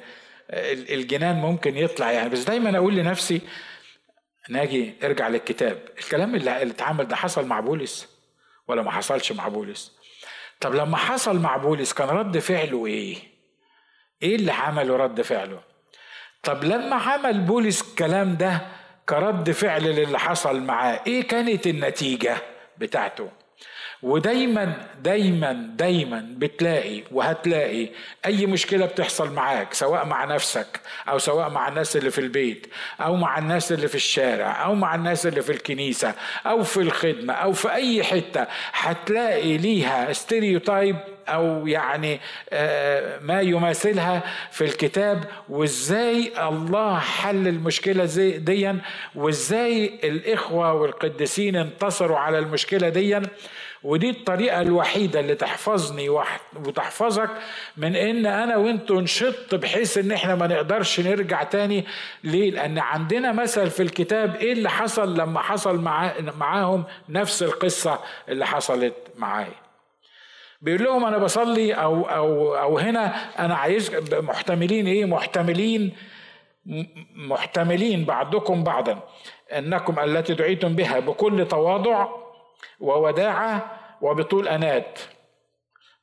الجنان 0.94 1.36
ممكن 1.36 1.76
يطلع 1.76 2.12
يعني. 2.12 2.28
بس 2.28 2.44
دايما 2.44 2.76
أقول 2.76 2.96
لنفسي 2.96 3.40
ناجي 4.48 4.94
ارجع 5.04 5.28
للكتاب. 5.28 5.78
الكلام 5.98 6.34
اللي 6.34 6.62
اتعمل 6.62 7.08
ده 7.08 7.16
حصل 7.16 7.46
مع 7.46 7.60
بولس 7.60 8.08
ولا 8.68 8.82
ما 8.82 8.90
حصلش 8.90 9.32
مع 9.32 9.48
بولس؟ 9.48 10.01
طب 10.62 10.74
لما 10.74 10.96
حصل 10.96 11.38
مع 11.40 11.56
بولس 11.56 11.92
كان 11.92 12.08
رد 12.08 12.38
فعله 12.38 12.86
إيه؟ 12.86 13.16
إيه 14.22 14.36
اللي 14.36 14.52
عمله 14.52 14.96
رد 14.96 15.20
فعله؟ 15.20 15.60
طب 16.42 16.64
لما 16.64 16.96
عمل 16.96 17.40
بولس 17.40 17.82
الكلام 17.82 18.36
ده 18.36 18.60
كرد 19.08 19.50
فعل 19.50 19.82
للي 19.82 20.18
حصل 20.18 20.60
معاه 20.62 21.00
إيه 21.06 21.22
كانت 21.28 21.66
النتيجة 21.66 22.36
بتاعته؟ 22.78 23.30
ودايما 24.02 24.72
دايما 25.04 25.52
دايما 25.76 26.26
بتلاقي 26.36 27.02
وهتلاقي 27.12 27.88
أي 28.26 28.46
مشكلة 28.46 28.86
بتحصل 28.86 29.32
معاك 29.32 29.74
سواء 29.74 30.04
مع 30.06 30.24
نفسك 30.24 30.80
أو 31.08 31.18
سواء 31.18 31.48
مع 31.50 31.68
الناس 31.68 31.96
اللي 31.96 32.10
في 32.10 32.18
البيت 32.20 32.66
أو 33.00 33.16
مع 33.16 33.38
الناس 33.38 33.72
اللي 33.72 33.88
في 33.88 33.94
الشارع 33.94 34.64
أو 34.64 34.74
مع 34.74 34.94
الناس 34.94 35.26
اللي 35.26 35.42
في 35.42 35.52
الكنيسة 35.52 36.14
أو 36.46 36.62
في 36.62 36.76
الخدمة 36.80 37.32
أو 37.34 37.52
في 37.52 37.72
أي 37.72 38.04
حتة 38.04 38.46
هتلاقي 38.72 39.56
ليها 39.56 40.12
ستيريوتايب 40.12 40.96
أو 41.28 41.66
يعني 41.66 42.20
آه، 42.50 43.18
ما 43.18 43.40
يماثلها 43.40 44.22
في 44.50 44.64
الكتاب 44.64 45.24
وإزاي 45.48 46.32
الله 46.48 46.98
حل 46.98 47.48
المشكلة 47.48 48.04
زي 48.04 48.38
ديا 48.38 48.78
وإزاي 49.14 50.00
الإخوة 50.04 50.72
والقديسين 50.72 51.56
انتصروا 51.56 52.18
على 52.18 52.38
المشكلة 52.38 52.88
ديا. 52.88 53.22
ودي 53.82 54.10
الطريقة 54.10 54.60
الوحيدة 54.60 55.20
اللي 55.20 55.34
تحفظني 55.34 56.08
وتحفظك 56.66 57.30
من 57.76 57.96
إن 57.96 58.26
أنا 58.26 58.56
وأنتوا 58.56 59.00
نشط 59.00 59.54
بحيث 59.54 59.98
إن 59.98 60.12
إحنا 60.12 60.34
ما 60.34 60.46
نقدرش 60.46 61.00
نرجع 61.00 61.42
تاني. 61.42 61.84
ليه؟ 62.24 62.50
لأن 62.50 62.78
عندنا 62.78 63.32
مثل 63.32 63.70
في 63.70 63.82
الكتاب 63.82 64.36
إيه 64.36 64.52
اللي 64.52 64.70
حصل 64.70 65.18
لما 65.18 65.40
حصل 65.40 65.80
مع 65.80 66.12
معاهم 66.38 66.84
نفس 67.08 67.42
القصة 67.42 67.98
اللي 68.28 68.46
حصلت 68.46 68.94
معايا. 69.16 69.61
بيقول 70.62 70.84
لهم 70.84 71.04
أنا 71.04 71.18
بصلي 71.18 71.74
أو 71.74 72.02
أو 72.04 72.54
أو 72.56 72.78
هنا 72.78 73.06
أنا 73.44 73.54
عايز 73.54 73.90
محتملين 74.12 74.86
إيه؟ 74.86 75.04
محتملين 75.04 75.96
محتملين 77.16 78.04
بعضكم 78.04 78.64
بعضا 78.64 79.08
أنكم 79.52 79.98
التي 80.00 80.34
دعيتم 80.34 80.76
بها 80.76 80.98
بكل 81.00 81.48
تواضع 81.48 82.08
ووداعة 82.80 83.80
وبطول 84.00 84.48
أنات. 84.48 84.98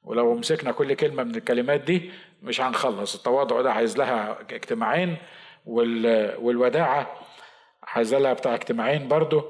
ولو 0.03 0.34
مسكنا 0.36 0.72
كل 0.72 0.93
كلمة 0.93 1.24
من 1.24 1.36
الكلمات 1.36 1.82
دي 1.82 2.12
مش 2.43 2.62
هنخلص. 2.62 3.16
التواضع 3.16 3.62
ده 3.62 3.72
عايز 3.74 3.97
لها 3.97 4.38
اجتماعين 4.41 5.18
والوداعة 5.66 7.12
عايز 7.84 8.16
لها 8.16 8.34
بتاع 8.34 8.53
اجتماعين 8.55 9.07
برضه 9.07 9.45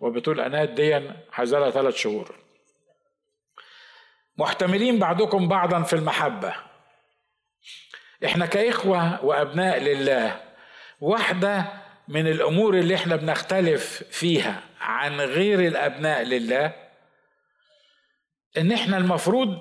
وبطول 0.00 0.40
أنات 0.40 0.68
دي 0.68 1.00
عايز 1.32 1.54
لها 1.54 1.70
ثلاث 1.70 1.94
شهور. 1.96 2.41
محتملين 4.38 4.98
بعضكم 4.98 5.48
بعضا 5.48 5.82
في 5.82 5.92
المحبة. 5.92 6.54
إحنا 8.24 8.46
كإخوة 8.46 9.24
وأبناء 9.24 9.78
لله 9.78 10.40
واحدة 11.00 11.64
من 12.08 12.26
الأمور 12.26 12.74
اللي 12.74 12.94
إحنا 12.94 13.16
بنختلف 13.16 14.02
فيها 14.10 14.60
عن 14.80 15.20
غير 15.20 15.60
الأبناء 15.60 16.22
لله 16.22 16.74
إن 18.58 18.72
إحنا 18.72 18.96
المفروض 18.96 19.58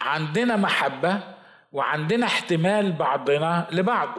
عندنا 0.00 0.56
محبة 0.56 1.20
وعندنا 1.72 2.26
احتمال 2.26 2.92
بعضنا 2.92 3.66
لبعض. 3.70 4.18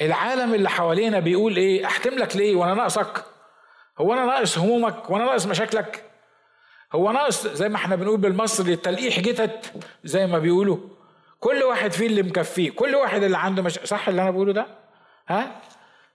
العالم 0.00 0.54
اللي 0.54 0.70
حوالينا 0.70 1.20
بيقول 1.20 1.56
إيه 1.56 1.86
أحتملك 1.86 2.36
ليه؟ 2.36 2.56
وأنا 2.56 2.74
ناقصك. 2.74 3.24
هو 3.98 4.12
أنا 4.12 4.24
ناقص 4.24 4.58
همومك 4.58 5.10
وأنا 5.10 5.24
ناقص 5.24 5.46
مشاكلك. 5.46 6.09
هو 6.92 7.12
ناقص 7.12 7.46
زي 7.46 7.68
ما 7.68 7.76
إحنا 7.76 7.96
بنقول 7.96 8.20
بالمصري 8.20 8.72
التلقيح 8.72 9.20
جتت 9.20 9.72
زي 10.04 10.26
ما 10.26 10.38
بيقولوا. 10.38 10.78
كل 11.40 11.62
واحد 11.62 11.92
فيه 11.92 12.06
اللي 12.06 12.22
مكفيه 12.22 12.70
كل 12.70 12.94
واحد 12.94 13.22
اللي 13.22 13.38
عنده 13.38 13.62
مش 13.62 13.72
صح 13.72 14.08
اللي 14.08 14.22
أنا 14.22 14.30
بقوله 14.30 14.52
ده؟ 14.52 14.66
ها؟ 15.28 15.60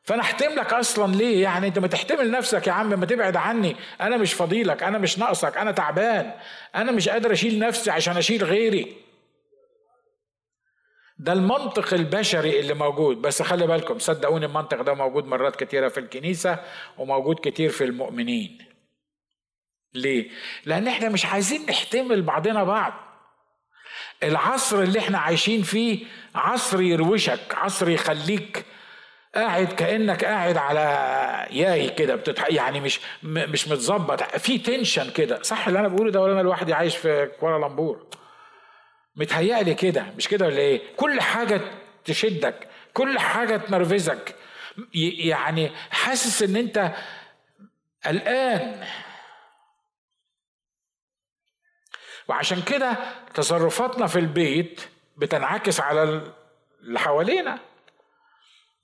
فأنا 0.03 0.21
احتملك 0.21 0.73
أصلا 0.73 1.15
ليه؟ 1.15 1.43
يعني 1.43 1.67
أنت 1.67 1.79
ما 1.79 1.87
تحتمل 1.87 2.31
نفسك 2.31 2.67
يا 2.67 2.71
عم 2.71 2.99
ما 2.99 3.05
تبعد 3.05 3.35
عني. 3.35 3.75
أنا 4.01 4.17
مش 4.17 4.33
فضيلك 4.33 4.83
أنا 4.83 4.97
مش 4.97 5.19
ناقصك 5.19 5.57
أنا 5.57 5.71
تعبان. 5.71 6.31
أنا 6.75 6.91
مش 6.91 7.09
قادر 7.09 7.31
أشيل 7.31 7.59
نفسي 7.59 7.91
عشان 7.91 8.17
أشيل 8.17 8.43
غيري. 8.43 8.95
ده 11.17 11.33
المنطق 11.33 11.93
البشري 11.93 12.59
اللي 12.59 12.73
موجود. 12.73 13.21
بس 13.21 13.41
خلي 13.41 13.67
بالكم 13.67 13.99
صدقوني 13.99 14.45
المنطق 14.45 14.81
ده 14.81 14.93
موجود 14.93 15.25
مرات 15.25 15.55
كتيرة 15.55 15.87
في 15.87 15.99
الكنيسة 15.99 16.59
وموجود 16.97 17.39
كتير 17.43 17.69
في 17.69 17.83
المؤمنين. 17.83 18.57
ليه؟ 19.95 20.29
لأن 20.65 20.87
إحنا 20.87 21.09
مش 21.09 21.25
عايزين 21.25 21.65
نحتمل 21.69 22.21
بعضنا 22.21 22.63
بعض. 22.63 22.93
العصر 24.23 24.81
اللي 24.81 24.99
إحنا 24.99 25.17
عايشين 25.17 25.61
فيه 25.61 26.05
عصر 26.35 26.81
يروشك 26.81 27.39
عصر 27.55 27.89
يخليك 27.89 28.65
قاعد 29.35 29.67
كأنك 29.67 30.25
قاعد 30.25 30.57
على 30.57 31.47
ياي 31.51 31.89
كده 31.89 32.15
بتتح... 32.15 32.45
يعني 32.49 32.79
مش 32.79 32.99
مش 33.23 33.67
متظبط. 33.67 34.23
في 34.23 34.57
tension 34.57 35.09
كده. 35.11 35.41
صح 35.41 35.67
اللي 35.67 35.79
أنا 35.79 35.87
بقوله 35.87 36.11
ده 36.11 36.21
ولا 36.21 36.33
أنا 36.33 36.41
لوحدي 36.41 36.73
عايش 36.73 36.97
في 36.97 37.31
كوالالمبور 37.39 38.07
متهيألي 39.15 39.73
كده. 39.73 40.05
مش 40.17 40.27
كده 40.27 40.45
ولا 40.45 40.57
إيه؟ 40.57 40.81
كل 40.97 41.21
حاجة 41.21 41.61
تشدك 42.05 42.67
كل 42.93 43.19
حاجة 43.19 43.57
تنرفزك. 43.57 44.35
يعني 44.93 45.71
حاسس 45.91 46.43
إن 46.43 46.55
أنت 46.55 46.91
قلقان. 48.05 48.85
وعشان 52.27 52.61
كده 52.61 52.97
تصرفاتنا 53.33 54.07
في 54.07 54.19
البيت 54.19 54.81
بتنعكس 55.17 55.79
على 55.79 56.21
اللي 56.83 56.99
حوالينا. 56.99 57.59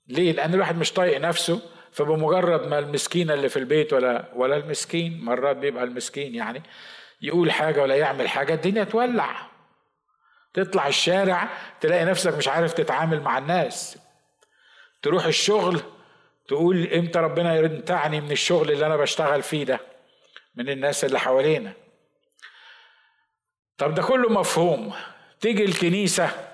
ليه؟ 0.08 0.32
لأن 0.32 0.54
الواحد 0.54 0.76
مش 0.78 0.92
طايق 0.92 1.20
نفسه 1.20 1.60
فبمجرد 1.92 2.66
ما 2.68 2.78
المسكينة 2.78 3.34
اللي 3.34 3.48
في 3.48 3.58
البيت 3.58 3.92
ولا 3.92 4.28
ولا 4.34 4.56
المسكين 4.56 5.24
مرات 5.24 5.56
بيبقى 5.56 5.84
المسكين 5.84 6.34
يعني 6.34 6.62
يقول 7.22 7.52
حاجة 7.52 7.82
ولا 7.82 7.94
يعمل 7.96 8.28
حاجة 8.28 8.54
الدنيا 8.54 8.84
تولع. 8.84 9.46
تطلع 10.54 10.86
الشارع 10.86 11.48
تلاقي 11.80 12.04
نفسك 12.04 12.34
مش 12.36 12.48
عارف 12.48 12.72
تتعامل 12.72 13.20
مع 13.20 13.38
الناس. 13.38 13.98
تروح 15.02 15.24
الشغل 15.24 15.80
تقول 16.48 16.86
إمتى 16.86 17.18
ربنا 17.18 17.56
ينتعني 17.56 18.20
من 18.20 18.30
الشغل 18.32 18.70
اللي 18.70 18.86
أنا 18.86 18.96
بشتغل 18.96 19.42
فيه 19.42 19.64
ده 19.64 19.80
من 20.54 20.68
الناس 20.68 21.04
اللي 21.04 21.18
حوالينا. 21.18 21.72
طب 23.78 23.94
ده 23.94 24.02
كله 24.02 24.28
مفهوم. 24.28 24.94
تيجي 25.40 25.64
الكنيسة. 25.64 26.48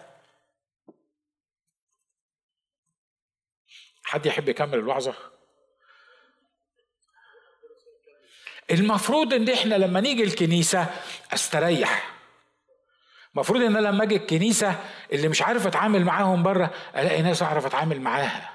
حد 4.05 4.27
يحب 4.27 4.49
يكمل 4.49 4.75
الوعظة 4.75 5.15
المفروض 8.71 9.35
إن 9.35 9.49
إحنا 9.49 9.75
لما 9.75 10.01
نيجي 10.01 10.25
الكنيسة 10.25 10.87
أستريح. 11.33 12.15
المفروض 13.35 13.63
إن 13.63 13.77
أنا 13.77 13.89
لما 13.89 14.05
أجي 14.05 14.17
الكنيسة 14.17 14.81
اللي 15.13 15.29
مش 15.29 15.43
عارف 15.43 15.67
أتعامل 15.67 16.05
معاهم 16.05 16.43
بره 16.43 16.75
ألاقي 16.97 17.23
ناس 17.23 17.43
أعرف 17.43 17.67
أتعامل 17.67 18.01
معاها. 18.01 18.55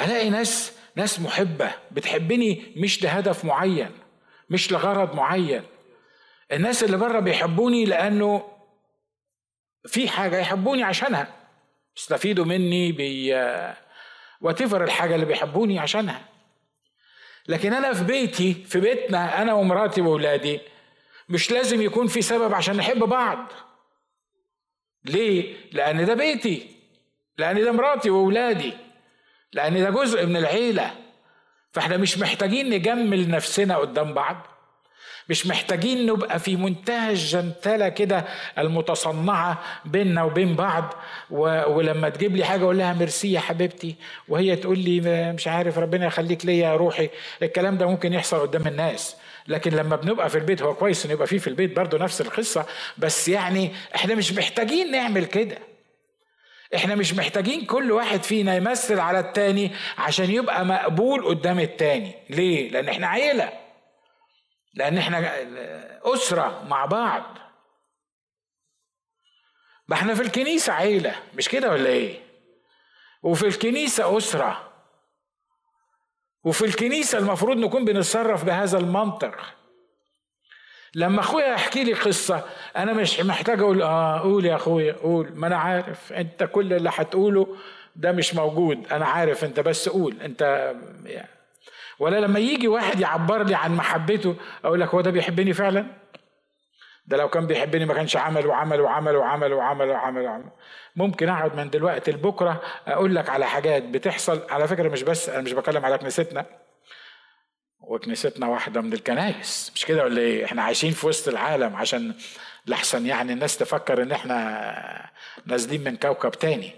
ألاقي 0.00 0.30
ناس 0.30 0.72
ناس 0.96 1.20
محبة 1.20 1.74
بتحبني 1.90 2.74
مش 2.76 3.02
لهدف 3.02 3.44
معين 3.44 3.90
مش 4.50 4.72
لغرض 4.72 5.14
معين. 5.14 5.62
الناس 6.52 6.84
اللي 6.84 6.96
بره 6.96 7.20
بيحبوني 7.20 7.84
لأنه 7.84 8.48
في 9.86 10.08
حاجة 10.08 10.38
يحبوني 10.38 10.82
عشانها. 10.82 11.34
بيستفيدوا 11.96 12.44
مني 12.44 12.92
بي 12.92 13.34
وتفر 14.40 14.84
الحاجة 14.84 15.14
اللي 15.14 15.26
بيحبوني 15.26 15.78
عشانها. 15.78 16.28
لكن 17.48 17.72
أنا 17.72 17.92
في 17.92 18.04
بيتي 18.04 18.54
في 18.54 18.80
بيتنا 18.80 19.42
أنا 19.42 19.52
ومراتي 19.52 20.00
وأولادي 20.00 20.60
مش 21.28 21.50
لازم 21.50 21.82
يكون 21.82 22.06
في 22.06 22.22
سبب 22.22 22.54
عشان 22.54 22.76
نحب 22.76 22.98
بعض. 22.98 23.52
ليه؟ 25.04 25.56
لأن 25.72 26.06
ده 26.06 26.14
بيتي. 26.14 26.70
لأن 27.38 27.64
ده 27.64 27.72
مراتي 27.72 28.10
وأولادي. 28.10 28.72
لأن 29.52 29.82
ده 29.82 29.90
جزء 29.90 30.26
من 30.26 30.36
العيلة. 30.36 30.94
فإحنا 31.72 31.96
مش 31.96 32.18
محتاجين 32.18 32.70
نجمل 32.70 33.30
نفسنا 33.30 33.76
قدام 33.76 34.14
بعض. 34.14 34.46
مش 35.28 35.46
محتاجين 35.46 36.06
نبقى 36.06 36.38
في 36.38 36.56
منتهى 36.56 37.10
الجنتلة 37.10 37.88
كده 37.88 38.24
المتصنعة 38.58 39.62
بيننا 39.84 40.22
وبين 40.22 40.54
بعض. 40.56 40.94
و... 41.30 41.62
ولما 41.76 42.08
تجيب 42.08 42.36
لي 42.36 42.44
حاجة 42.44 42.62
أقول 42.64 42.78
لها 42.78 42.92
ميرسي 42.92 43.32
يا 43.32 43.40
حبيبتي 43.40 43.94
وهي 44.28 44.56
تقول 44.56 44.78
لي 44.78 45.00
مش 45.32 45.48
عارف 45.48 45.78
ربنا 45.78 46.06
يخليك 46.06 46.46
ليا 46.46 46.54
يا 46.68 46.76
روحي. 46.76 47.10
الكلام 47.42 47.78
ده 47.78 47.86
ممكن 47.86 48.12
يحصل 48.12 48.40
قدام 48.40 48.66
الناس 48.66 49.16
لكن 49.48 49.70
لما 49.70 49.96
بنبقى 49.96 50.28
في 50.30 50.38
البيت 50.38 50.62
هو 50.62 50.74
كويس 50.74 51.04
ان 51.06 51.10
يبقى 51.12 51.26
فيه 51.26 51.38
في 51.38 51.46
البيت 51.46 51.76
برضه 51.76 51.98
نفس 51.98 52.20
القصة 52.20 52.66
بس 52.98 53.28
يعني 53.28 53.70
إحنا 53.94 54.14
مش 54.14 54.32
محتاجين 54.32 54.90
نعمل 54.90 55.24
كده. 55.24 55.58
إحنا 56.74 56.94
مش 56.94 57.14
محتاجين 57.14 57.64
كل 57.64 57.92
واحد 57.92 58.22
فينا 58.22 58.56
يمثل 58.56 58.98
على 59.00 59.18
التاني 59.20 59.70
عشان 59.98 60.30
يبقى 60.30 60.64
مقبول 60.66 61.24
قدام 61.24 61.60
التاني. 61.60 62.12
ليه؟ 62.30 62.70
لأن 62.70 62.88
إحنا 62.88 63.06
عيلة. 63.06 63.63
لأن 64.74 64.98
إحنا 64.98 65.32
اسره 66.02 66.64
مع 66.68 66.84
بعض. 66.84 67.22
ما 69.88 69.96
إحنا 69.96 70.14
في 70.14 70.22
الكنيسه 70.22 70.72
عيله 70.72 71.14
مش 71.34 71.48
كده 71.48 71.70
ولا 71.70 71.88
إيه؟ 71.88 72.20
وفي 73.22 73.46
الكنيسه 73.46 74.18
اسره. 74.18 74.70
وفي 76.44 76.64
الكنيسه 76.64 77.18
المفروض 77.18 77.56
نكون 77.56 77.84
بنتصرف 77.84 78.44
بهذا 78.44 78.78
المنطق. 78.78 79.36
لما 80.94 81.20
اخويا 81.20 81.46
يحكي 81.46 81.84
لي 81.84 81.92
قصه 81.92 82.44
أنا 82.76 82.92
مش 82.92 83.20
محتاج 83.20 83.60
أقول 83.60 83.82
آه 83.82 84.20
قول 84.20 84.44
يا 84.46 84.54
اخويا 84.56 84.92
قول. 84.92 85.32
ما 85.34 85.46
أنا 85.46 85.56
عارف 85.56 86.12
انت 86.12 86.44
كل 86.44 86.72
اللي 86.72 86.90
هتقوله 86.94 87.56
ده 87.96 88.12
مش 88.12 88.34
موجود. 88.34 88.92
أنا 88.92 89.06
عارف 89.06 89.44
انت 89.44 89.60
بس 89.60 89.88
قول. 89.88 90.20
انت 90.22 90.74
يعني 91.04 91.28
ولا 91.98 92.20
لما 92.20 92.38
يجي 92.38 92.68
واحد 92.68 93.00
يعبر 93.00 93.42
لي 93.42 93.54
عن 93.54 93.76
محبته 93.76 94.36
أقول 94.64 94.80
لك 94.80 94.88
هو 94.88 95.00
ده 95.00 95.10
بيحبني 95.10 95.52
فعلا؟ 95.52 95.86
ده 97.06 97.16
لو 97.16 97.28
كان 97.28 97.46
بيحبني 97.46 97.84
ما 97.84 97.94
كانش 97.94 98.16
عمل 98.16 98.46
وعمل 98.46 98.80
وعمل 98.80 99.16
وعمل 99.16 99.52
وعمل 99.52 99.88
وعمل 99.90 100.22
وعمل. 100.22 100.50
ممكن 100.96 101.28
أقعد 101.28 101.56
من 101.56 101.70
دلوقتي 101.70 102.10
لبكرة 102.12 102.62
أقول 102.86 103.14
لك 103.14 103.28
على 103.28 103.46
حاجات 103.46 103.82
بتحصل. 103.82 104.42
على 104.50 104.68
فكرة 104.68 104.88
مش 104.88 105.02
بس 105.02 105.28
أنا 105.28 105.42
مش 105.42 105.52
بكلم 105.52 105.84
على 105.84 105.98
كنيستنا. 105.98 106.46
وكنيستنا 107.80 108.46
واحدة 108.48 108.80
من 108.80 108.92
الكنائس. 108.92 109.72
مش 109.74 109.84
كده 109.84 110.04
ولا 110.04 110.20
إيه؟ 110.20 110.44
إحنا 110.44 110.62
عايشين 110.62 110.90
في 110.90 111.06
وسط 111.06 111.28
العالم 111.28 111.76
عشان 111.76 112.14
لحسن 112.66 113.06
يعني 113.06 113.32
الناس 113.32 113.56
تفكر 113.58 114.02
إن 114.02 114.12
إحنا 114.12 115.10
نازلين 115.46 115.84
من 115.84 115.96
كوكب 115.96 116.30
تاني. 116.30 116.72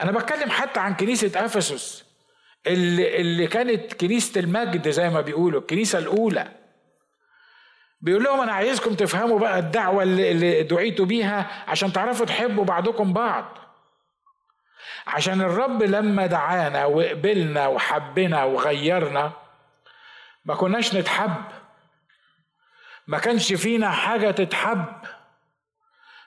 أنا 0.00 0.12
بتكلم 0.12 0.50
حتى 0.50 0.80
عن 0.80 0.94
كنيسة 0.94 1.44
أفسس. 1.44 2.03
اللي, 2.66 3.20
اللي 3.20 3.46
كانت 3.46 3.92
كنيسة 3.92 4.40
المجد 4.40 4.88
زي 4.88 5.10
ما 5.10 5.20
بيقولوا 5.20 5.60
الكنيسة 5.60 5.98
الأولى. 5.98 6.48
بيقول 8.00 8.24
لهم 8.24 8.40
أنا 8.40 8.52
عايزكم 8.52 8.94
تفهموا 8.94 9.38
بقى 9.38 9.58
الدعوة 9.58 10.02
اللي, 10.02 10.62
دعيتوا 10.62 11.06
بيها 11.06 11.64
عشان 11.68 11.92
تعرفوا 11.92 12.26
تحبوا 12.26 12.64
بعضكم 12.64 13.12
بعض. 13.12 13.58
عشان 15.06 15.40
الرب 15.40 15.82
لما 15.82 16.26
دعانا 16.26 16.84
وقبلنا 16.84 17.66
وحبنا 17.66 18.44
وغيرنا 18.44 19.32
ما 20.44 20.54
كناش 20.54 20.94
نتحب. 20.94 21.44
ما 23.06 23.18
كانش 23.18 23.52
فينا 23.52 23.90
حاجة 23.90 24.30
تتحب. 24.30 24.84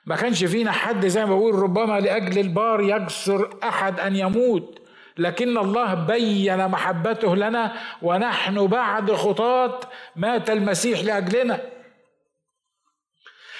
ما 0.05 0.15
كانش 0.15 0.43
فينا 0.43 0.71
حد 0.71 1.05
زي 1.05 1.25
ما 1.25 1.35
بقول 1.35 1.55
ربما 1.55 1.99
لأجل 1.99 2.39
البار 2.39 2.81
يجسر 2.81 3.57
أحد 3.63 3.99
أن 3.99 4.15
يموت. 4.15 4.86
لكن 5.17 5.57
الله 5.57 5.93
بين 5.93 6.67
محبته 6.67 7.35
لنا 7.35 7.73
ونحن 8.01 8.67
بعد 8.67 9.11
خطاة 9.11 9.79
مات 10.15 10.49
المسيح 10.49 10.99
لأجلنا. 10.99 11.59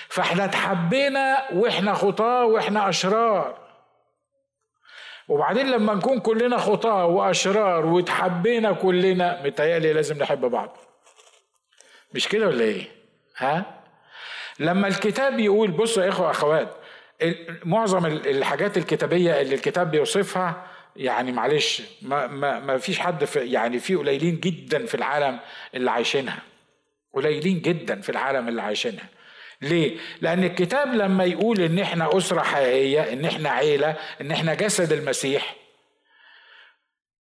فإحنا 0.10 0.45
اتحبينا 0.45 1.47
وإحنا 1.53 1.93
خطاة 1.93 2.45
وإحنا 2.45 2.89
أشرار. 2.89 3.58
وبعدين 5.28 5.72
لما 5.72 5.93
نكون 5.93 6.20
كلنا 6.20 6.58
خطاة 6.58 7.05
وأشرار 7.05 7.86
واتحبينا 7.86 8.72
كلنا 8.72 9.41
متهيألي 9.43 9.93
لازم 9.93 10.18
نحب 10.18 10.41
بعض. 10.41 10.78
مش 12.14 12.28
كده 12.28 12.47
ولا 12.47 12.64
إيه؟ 12.64 12.88
ها؟ 13.38 13.66
لما 14.60 14.88
الكتاب 14.88 15.39
يقول 15.39 15.72
بصوا 15.72 16.03
يا 16.03 16.10
إخوة 16.10 16.32
أخوات 16.32 16.76
معظم 17.66 18.05
الحاجات 18.05 18.78
الكتابية 18.78 19.41
اللي 19.41 19.55
الكتاب 19.55 19.91
بيوصفها 19.91 20.68
يعني 20.98 21.32
معلش 21.32 21.82
ما, 22.02 22.28
ما, 22.28 22.60
ما 22.60 22.78
فيش 22.78 23.00
حد 23.00 23.26
في 23.26 23.39
يعني 23.39 23.80
في 23.80 23.95
قليلين 23.95 24.39
جدا 24.39 24.86
في 24.86 24.95
العالم 24.95 25.39
اللي 25.76 25.91
عايشينها 25.91 26.39
قليلين 27.14 27.62
جدا 27.62 28.02
في 28.02 28.10
العالم 28.10 28.48
اللي 28.48 28.62
عايشينها 28.62 29.10
ليه؟ 29.62 29.98
لأن 30.22 30.43
الكتاب 30.43 30.93
لما 30.93 31.24
يقول 31.24 31.62
إن 31.62 31.80
إحنا 31.80 32.18
أسرة 32.18 32.41
حقيقية، 32.41 33.14
إن 33.14 33.26
إحنا 33.26 33.50
عيلة، 33.50 33.95
إن 34.22 34.32
إحنا 34.32 34.54
جسد 34.54 34.93
المسيح، 34.93 35.56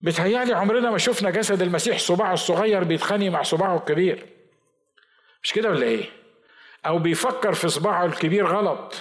بتهيألي 0.00 0.52
عمرنا 0.52 0.90
ما 0.90 0.98
شفنا 0.98 1.30
جسد 1.30 1.62
المسيح 1.62 1.98
صباعه 1.98 2.32
الصغير 2.32 2.84
بيتخانق 2.84 3.28
مع 3.28 3.42
صباعه 3.42 3.76
الكبير. 3.76 4.26
مش 5.42 5.52
كده 5.52 5.70
ولا 5.70 5.86
إيه؟ 5.86 6.04
أو 6.86 6.98
بيفكر 6.98 7.52
في 7.52 7.68
صباعه 7.68 8.04
الكبير 8.04 8.46
غلط. 8.46 8.94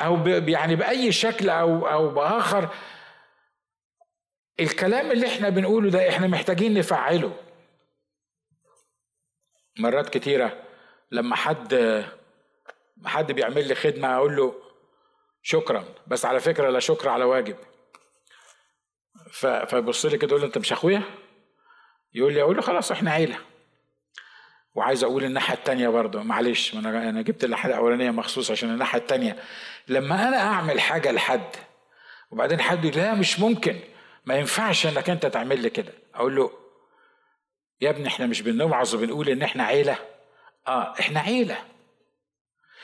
أو 0.00 0.26
يعني 0.26 0.76
بأي 0.76 1.12
شكل 1.12 1.50
أو 1.50 1.88
أو 1.88 2.08
بآخر 2.08 2.68
الكلام 4.60 5.10
اللي 5.10 5.26
إحنا 5.26 5.48
بنقوله 5.48 5.90
ده 5.90 6.08
إحنا 6.08 6.26
محتاجين 6.26 6.74
نفعله. 6.74 7.36
مرات 9.78 10.08
كتيرة 10.08 10.62
لما 11.10 11.36
حد 11.36 12.04
حد 13.04 13.32
بيعمل 13.32 13.68
لي 13.68 13.74
خدمة 13.74 14.16
أقول 14.16 14.36
له 14.36 14.54
شكرا 15.42 15.84
بس 16.06 16.24
على 16.24 16.40
فكرة 16.40 16.70
لا 16.70 16.80
شكر 16.80 17.08
على 17.08 17.24
واجب. 17.24 17.56
فيبص 19.66 20.06
لي 20.06 20.18
كده 20.18 20.28
يقول 20.28 20.40
لي 20.40 20.46
أنت 20.46 20.58
مش 20.58 20.72
أخويا؟ 20.72 21.02
يقول 22.14 22.32
لي 22.32 22.42
أقول 22.42 22.56
له 22.56 22.62
خلاص 22.62 22.90
إحنا 22.92 23.10
عيلة. 23.10 23.38
وعايز 24.74 25.04
أقول 25.04 25.24
الناحية 25.24 25.54
التانية 25.54 25.88
برضه 25.88 26.22
معلش 26.22 26.74
ما 26.74 26.80
أنا 26.80 27.08
أنا 27.08 27.22
جبت 27.22 27.44
الناحية 27.44 27.68
الأولانية 27.70 28.10
مخصوص 28.10 28.50
عشان 28.50 28.70
الناحية 28.70 28.98
التانية. 28.98 29.36
لما 29.88 30.28
أنا 30.28 30.36
أعمل 30.36 30.80
حاجة 30.80 31.10
لحد 31.10 31.56
وبعدين 32.30 32.60
حد 32.60 32.84
يقول 32.84 32.98
لا 32.98 33.14
مش 33.14 33.40
ممكن 33.40 33.80
ما 34.28 34.34
ينفعش 34.36 34.86
انك 34.86 35.10
انت 35.10 35.26
تعمل 35.26 35.62
لي 35.62 35.70
كده. 35.70 35.92
أقول 36.14 36.36
له 36.36 36.50
يا 37.80 37.90
ابني 37.90 38.08
إحنا 38.08 38.26
مش 38.26 38.42
بنوعظ 38.42 38.94
وبنقول 38.94 39.28
ان 39.28 39.42
إحنا 39.42 39.64
عيلة. 39.64 39.98
آه 40.66 40.94
إحنا 41.00 41.20
عيلة. 41.20 41.64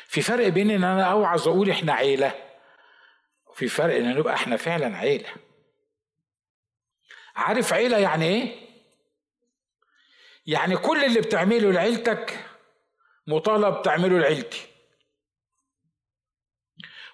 في 0.06 0.22
فرق 0.22 0.48
بين 0.48 0.70
إن 0.70 0.84
أنا 0.84 1.04
أوعظ 1.04 1.48
وأقول 1.48 1.70
إحنا 1.70 1.92
عيلة 1.92 2.34
وفي 3.46 3.68
فرق 3.68 3.94
إن 3.94 4.14
نبقى 4.18 4.34
إحنا 4.34 4.56
فعلا 4.56 4.96
عيلة. 4.96 5.28
عارف 7.36 7.72
عيلة 7.72 7.98
يعني 7.98 8.24
إيه؟ 8.24 8.68
يعني 10.46 10.76
كل 10.76 11.04
اللي 11.04 11.20
بتعمله 11.20 11.72
لعيلتك 11.72 12.46
مطالب 13.26 13.82
تعمله 13.82 14.18
لعيلتي. 14.18 14.66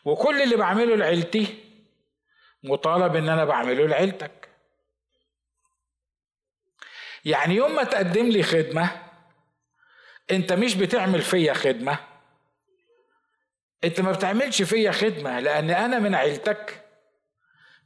وكل 0.05 0.43
اللي 0.43 0.57
بعمله 0.57 0.97
لعيلتي 0.97 1.70
مطالب 2.63 3.17
إن 3.17 3.29
أنا 3.29 3.45
بعمله 3.45 3.87
لعيلتك. 3.87 4.49
يعني 7.25 7.55
يوم 7.55 7.75
ما 7.75 7.85
تقدم 7.85 8.29
لي 8.29 8.43
خدمة 8.43 8.91
أنت 10.31 10.53
مش 10.53 10.75
بتعمل 10.75 11.23
فيا 11.23 11.53
خدمة. 11.53 11.99
أنت 13.85 14.01
ما 14.01 14.13
بتعملش 14.13 14.63
فيا 14.63 14.91
خدمة 14.91 15.41
لأن 15.41 15.71
أنا 15.71 15.99
من 15.99 16.15
عيلتك. 16.15 16.85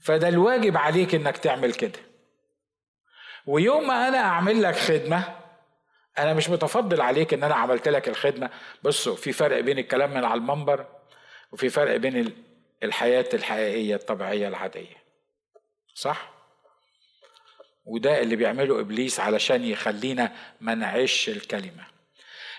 فده 0.00 0.28
الواجب 0.28 0.76
عليك 0.76 1.14
إنك 1.14 1.36
تعمل 1.36 1.74
كده. 1.74 1.98
ويوم 3.46 3.86
ما 3.86 4.08
أنا 4.08 4.18
أعمل 4.18 4.62
لك 4.62 4.76
خدمة 4.76 5.36
أنا 6.18 6.34
مش 6.34 6.50
متفضل 6.50 7.00
عليك 7.00 7.34
إن 7.34 7.44
أنا 7.44 7.54
عملت 7.54 7.88
لك 7.88 8.08
الخدمة. 8.08 8.50
بصوا 8.82 9.16
في 9.16 9.32
فرق 9.32 9.60
بين 9.60 9.78
الكلام 9.78 10.10
من 10.10 10.24
على 10.24 10.38
المنبر 10.38 10.86
وفي 11.52 11.68
فرق 11.68 11.96
بين 11.96 12.16
الحياة 12.84 13.28
الحقيقية 13.34 13.94
الطبيعية 13.94 14.48
العادية. 14.48 15.04
صح؟ 15.94 16.34
وده 17.84 18.22
اللي 18.22 18.36
بيعمله 18.36 18.80
إبليس 18.80 19.20
علشان 19.20 19.64
يخلينا 19.64 20.32
ما 20.60 20.74
نعيش 20.74 21.28
الكلمة. 21.28 21.86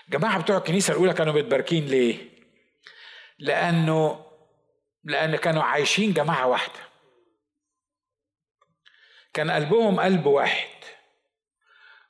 جماعة 0.08 0.42
بتوع 0.42 0.56
الكنيسة 0.56 0.92
الأولى 0.92 1.14
كانوا 1.14 1.32
متباركين 1.32 1.86
ليه؟ 1.86 2.28
لأنه 3.38 4.26
لأن 5.04 5.36
كانوا 5.36 5.62
عايشين 5.62 6.12
جماعة 6.12 6.46
واحدة. 6.46 6.80
كان 9.34 9.50
قلبهم 9.50 10.00
قلب 10.00 10.26
واحد. 10.26 10.68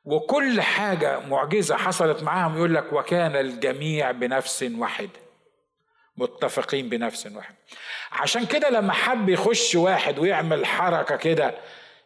وكل 0.05 0.61
حاجة 0.61 1.21
معجزة 1.21 1.77
حصلت 1.77 2.23
معاهم 2.23 2.57
يقول 2.57 2.75
لك 2.75 2.93
وكان 2.93 3.37
الجميع 3.37 4.11
بنفس 4.11 4.63
واحدة 4.63 5.21
متفقين 6.17 6.89
بنفس 6.89 7.27
واحد. 7.27 7.55
عشان 8.13 8.47
كده 8.47 8.71
لما 8.71 8.93
حب 8.93 9.29
يخش 9.29 9.75
واحد 9.75 10.19
ويعمل 10.19 10.67
حركة 10.67 11.17
كده 11.17 11.55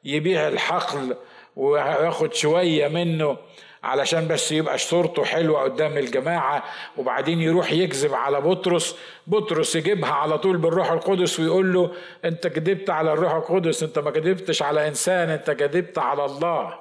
يبيع 0.05 0.48
الحقل 0.48 1.16
وياخد 1.57 2.34
شوية 2.34 2.88
منه 2.88 3.36
علشان 3.82 4.28
بس 4.28 4.53
يبقى 4.53 4.78
صورته 4.78 5.24
حلوة 5.24 5.62
قدام 5.62 5.98
الجماعة 5.98 6.64
وبعدين 6.96 7.40
يروح 7.40 7.72
يكذب 7.72 8.14
على 8.14 8.40
بطرس 8.40 8.96
بطرس 9.26 9.76
يجيبها 9.76 10.12
على 10.12 10.38
طول 10.38 10.57
بالروح 10.57 10.90
القدس 10.90 11.40
ويقول 11.40 11.72
له 11.72 11.94
أنت 12.24 12.46
كذبت 12.46 12.90
على 12.90 13.12
الروح 13.12 13.32
القدس 13.32 13.82
أنت 13.82 13.98
ما 13.98 14.11
كذبتش 14.11 14.62
على 14.62 14.88
إنسان 14.88 15.30
أنت 15.30 15.51
كذبت 15.51 15.98
على 15.98 16.24
الله. 16.24 16.78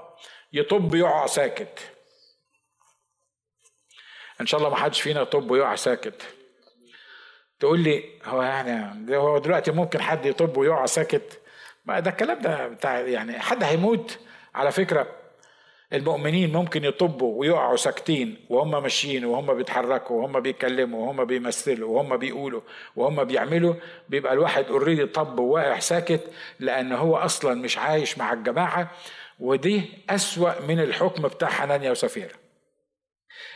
يطب 0.53 0.95
يقع 0.95 1.25
ساكت. 1.25 1.79
إن 4.41 4.45
شاء 4.45 4.59
الله 4.59 4.69
ما 4.69 4.75
حدش 4.75 5.01
فينا 5.01 5.21
يطب 5.21 5.51
ويقع 5.51 5.75
ساكت. 5.75 6.21
تقول 7.59 7.79
لي 7.79 8.03
هو 8.25 8.41
يعني 8.41 9.17
هو 9.17 9.37
دلوقتي 9.37 9.71
ممكن 9.71 10.01
حد 10.01 10.25
يطب 10.25 10.57
ويقع 10.57 10.85
ساكت؟ 10.85 11.39
ما 11.85 11.99
ده 11.99 12.11
الكلام 12.11 12.41
ده 12.41 12.67
بتاع 12.67 12.99
يعني 12.99 13.39
حد 13.39 13.63
هيموت. 13.63 14.19
على 14.55 14.71
فكرة 14.71 15.07
المؤمنين 15.93 16.53
ممكن 16.53 16.83
يطبوا 16.83 17.39
ويقعوا 17.39 17.75
ساكتين 17.75 18.37
وهم 18.49 18.83
ماشيين 18.83 19.25
وهم 19.25 19.53
بيتحركوا 19.53 20.21
وهم 20.21 20.39
بيتكلموا 20.39 21.05
وهم 21.07 21.25
بيمثلوا 21.25 21.89
وهم 21.97 22.17
بيقولوا 22.17 22.61
وهم 22.95 23.23
بيعملوا. 23.23 23.73
بيبقى 24.09 24.33
الواحد 24.33 24.65
already 24.65 25.05
طب 25.05 25.39
وواقع 25.39 25.79
ساكت 25.79 26.21
لأن 26.59 26.91
هو 26.91 27.17
أصلا 27.17 27.61
مش 27.61 27.77
عايش 27.77 28.17
مع 28.17 28.33
الجماعة. 28.33 28.91
ودي 29.39 29.83
أسوأ 30.09 30.61
من 30.61 30.79
الحكم 30.79 31.21
بتاع 31.27 31.49
حنانيا 31.49 31.91
وسفيرة. 31.91 32.33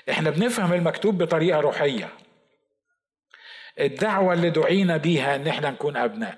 إحنا 0.09 0.29
بنفهم 0.29 0.73
المكتوب 0.73 1.17
بطريقة 1.23 1.59
روحية. 1.59 2.09
الدعوة 3.79 4.33
اللي 4.33 4.49
دعينا 4.49 4.97
بيها 4.97 5.35
إن 5.35 5.47
إحنا 5.47 5.69
نكون 5.69 5.97
أبناء. 5.97 6.37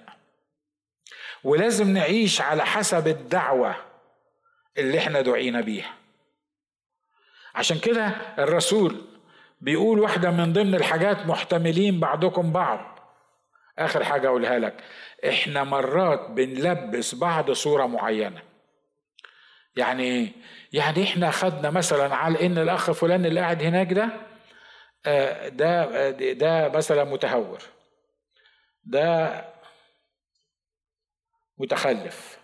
ولازم 1.43 1.89
نعيش 1.89 2.41
على 2.41 2.65
حسب 2.65 3.07
الدعوة 3.07 3.75
اللي 4.77 4.97
إحنا 4.97 5.21
دعينا 5.21 5.61
بيها. 5.61 5.93
عشان 7.55 7.79
كده 7.79 8.07
الرسول 8.39 9.01
بيقول 9.61 9.99
واحدة 9.99 10.31
من 10.31 10.53
ضمن 10.53 10.75
الحاجات 10.75 11.25
محتملين 11.25 11.99
بعضكم 11.99 12.51
بعض. 12.51 12.99
آخر 13.79 14.03
حاجة 14.03 14.27
أقولها 14.27 14.59
لك 14.59 14.83
إحنا 15.29 15.63
مرات 15.63 16.29
بنلبس 16.29 17.15
بعض 17.15 17.51
صورة 17.51 17.85
معينة. 17.85 18.41
يعني؟ 19.75 20.31
يعني 20.73 21.03
إحنا 21.03 21.31
خدنا 21.31 21.69
مثلا 21.69 22.15
على 22.15 22.45
إن 22.45 22.57
الأخ 22.57 22.91
فلان 22.91 23.25
اللي 23.25 23.39
قاعد 23.39 23.63
هناك 23.63 23.93
ده 23.93 24.09
ده 25.49 26.09
ده 26.33 26.69
مثلا 26.69 27.03
متهور. 27.03 27.59
ده 28.83 29.45
متخلف. 31.57 32.39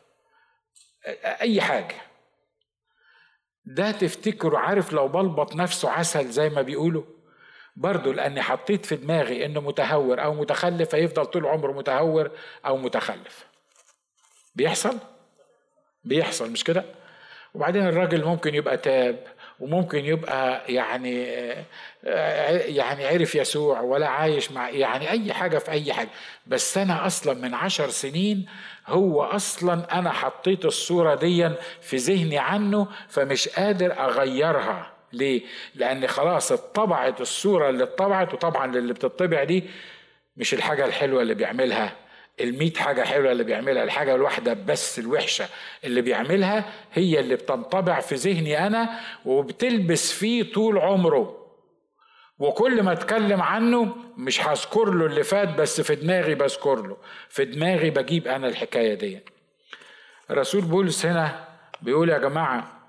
أي 1.42 1.62
حاجة. 1.62 1.96
ده 3.66 3.92
تفتكروا 3.92 4.60
عارف 4.60 4.94
لو 4.94 5.08
بلبط 5.08 5.56
نفسه 5.56 5.90
عسل 5.90 6.30
زي 6.30 6.50
ما 6.50 6.62
بيقولوا؟ 6.62 7.04
برضه 7.76 8.14
لأني 8.14 8.42
حطيت 8.42 8.86
في 8.86 8.96
دماغي 8.96 9.46
إنه 9.46 9.60
متهور 9.62 10.24
أو 10.24 10.34
متخلف 10.34 10.96
هيفضل 10.96 11.26
طول 11.26 11.46
عمره 11.46 11.72
متهور 11.72 12.32
أو 12.66 12.78
متخلف. 12.78 13.48
بيحصل؟ 14.56 14.98
بيحصل 16.04 16.52
مش 16.52 16.64
كده؟ 16.64 16.86
وبعدين 17.54 17.88
الراجل 17.88 18.26
ممكن 18.26 18.56
يبقى 18.56 18.78
تاب. 18.78 19.31
وممكن 19.62 20.06
يبقى 20.06 20.62
يعني 20.74 21.24
يعني 22.76 23.06
عرف 23.08 23.36
يسوع 23.36 23.82
ولا 23.82 24.08
عايش 24.08 24.52
مع 24.52 24.70
يعني 24.70 25.10
أي 25.12 25.34
حاجة 25.34 25.58
في 25.58 25.72
أي 25.72 25.94
حاجة. 25.94 26.10
بس 26.48 26.78
أنا 26.78 27.06
أصلا 27.06 27.34
من 27.34 27.54
عشر 27.54 27.90
سنين 27.90 28.46
هو 28.88 29.24
أصلا 29.24 30.00
أنا 30.00 30.12
حطيت 30.12 30.66
الصورة 30.66 31.16
دي 31.16 31.50
في 31.82 31.98
ذهني 31.98 32.38
عنه 32.38 32.88
فمش 33.10 33.50
قادر 33.50 33.92
أغيرها. 34.00 34.92
ليه؟ 35.14 35.42
لأن 35.76 36.08
خلاص 36.08 36.52
اتطبعت 36.52 37.22
الصورة 37.22 37.70
اللي 37.70 37.84
اتطبعت 37.84 38.34
وطبعا 38.34 38.76
اللي 38.76 38.94
بتطبع 38.94 39.44
دي 39.44 39.64
مش 40.38 40.54
الحاجة 40.54 40.86
الحلوة 40.86 41.22
اللي 41.22 41.34
بيعملها. 41.34 41.96
الميت 42.44 42.78
حاجة 42.78 43.02
حلوة 43.04 43.32
اللي 43.32 43.44
بيعملها 43.44 43.84
الحاجة 43.84 44.16
الواحدة 44.16 44.54
بس 44.54 45.00
الوحشة 45.00 45.46
اللي 45.84 46.02
بيعملها 46.02 46.66
هي 46.94 47.20
اللي 47.20 47.36
بتنطبع 47.36 48.00
في 48.00 48.16
ذهني 48.16 48.68
أنا 48.68 49.00
وبتلبس 49.26 50.12
فيه 50.12 50.54
طول 50.54 50.78
عمره. 50.78 51.38
وكل 52.40 52.84
ما 52.84 52.92
أتكلم 52.92 53.42
عنه 53.42 53.96
مش 54.18 54.42
هذكر 54.42 54.92
له 54.94 55.06
اللي 55.06 55.24
فات 55.24 55.50
بس 55.50 55.82
في 55.82 55.96
دماغي 55.96 56.36
بذكر 56.36 56.88
له. 56.88 56.98
في 57.30 57.46
دماغي 57.46 57.90
بجيب 57.90 58.28
أنا 58.28 58.48
الحكاية 58.48 58.94
دي. 58.94 59.20
رسول 60.32 60.62
بولس 60.62 61.06
هنا 61.06 61.48
بيقول 61.82 62.10
يا 62.10 62.18
جماعة 62.18 62.88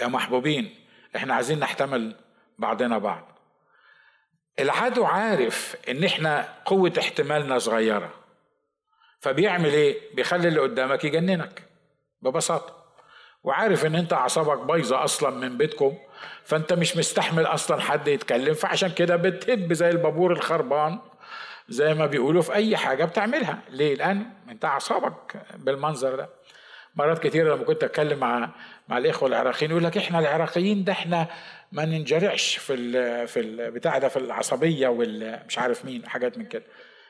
يا 0.00 0.06
محبوبين 0.06 0.74
إحنا 1.16 1.34
عايزين 1.34 1.58
نحتمل 1.58 2.16
بعضنا 2.58 2.98
بعض. 2.98 3.38
العدو 4.60 5.04
عارف 5.04 5.76
إن 5.88 6.04
إحنا 6.04 6.48
قوة 6.64 6.92
احتمالنا 6.98 7.58
صغيرة. 7.58 8.23
فبيعمل 9.24 9.68
إيه؟ 9.70 9.96
بيخلي 10.14 10.48
اللي 10.48 10.60
قدامك 10.60 11.04
يجننك 11.04 11.62
ببساطة. 12.22 12.84
وعارف 13.44 13.86
إن 13.86 13.94
أنت 13.94 14.12
أعصابك 14.12 14.58
بايظة 14.66 15.04
أصلا 15.04 15.30
من 15.30 15.58
بيتكم 15.58 15.94
فأنت 16.44 16.72
مش 16.72 16.96
مستحمل 16.96 17.46
أصلا 17.46 17.80
حد 17.80 18.08
يتكلم 18.08 18.54
فعشان 18.54 18.90
كده 18.90 19.16
بتهب 19.16 19.72
زي 19.72 19.90
البابور 19.90 20.32
الخربان 20.32 20.98
زي 21.68 21.94
ما 21.94 22.06
بيقولوا 22.06 22.42
في 22.42 22.54
أي 22.54 22.76
حاجة 22.76 23.04
بتعملها. 23.04 23.58
ليه؟ 23.70 23.94
لأن 23.94 24.26
أنت 24.48 24.64
أعصابك 24.64 25.42
بالمنظر 25.54 26.16
ده. 26.16 26.28
مرات 26.96 27.26
كتير 27.26 27.54
لما 27.54 27.64
كنت 27.64 27.84
أتكلم 27.84 28.18
مع 28.18 28.50
مع 28.88 28.98
الإخوة 28.98 29.28
العراقيين 29.28 29.70
يقول 29.70 29.84
لك 29.84 29.96
إحنا 29.96 30.18
العراقيين 30.18 30.84
ده 30.84 30.92
إحنا 30.92 31.26
ما 31.72 31.84
ننجرعش 31.84 32.56
في 32.56 32.74
ال 32.74 33.28
في 33.28 33.40
البتاع 33.40 33.98
ده 33.98 34.08
في 34.08 34.16
العصبية 34.16 34.88
والمش 34.88 35.58
عارف 35.58 35.84
مين 35.84 36.08
حاجات 36.08 36.38
من 36.38 36.44
كده. 36.46 36.64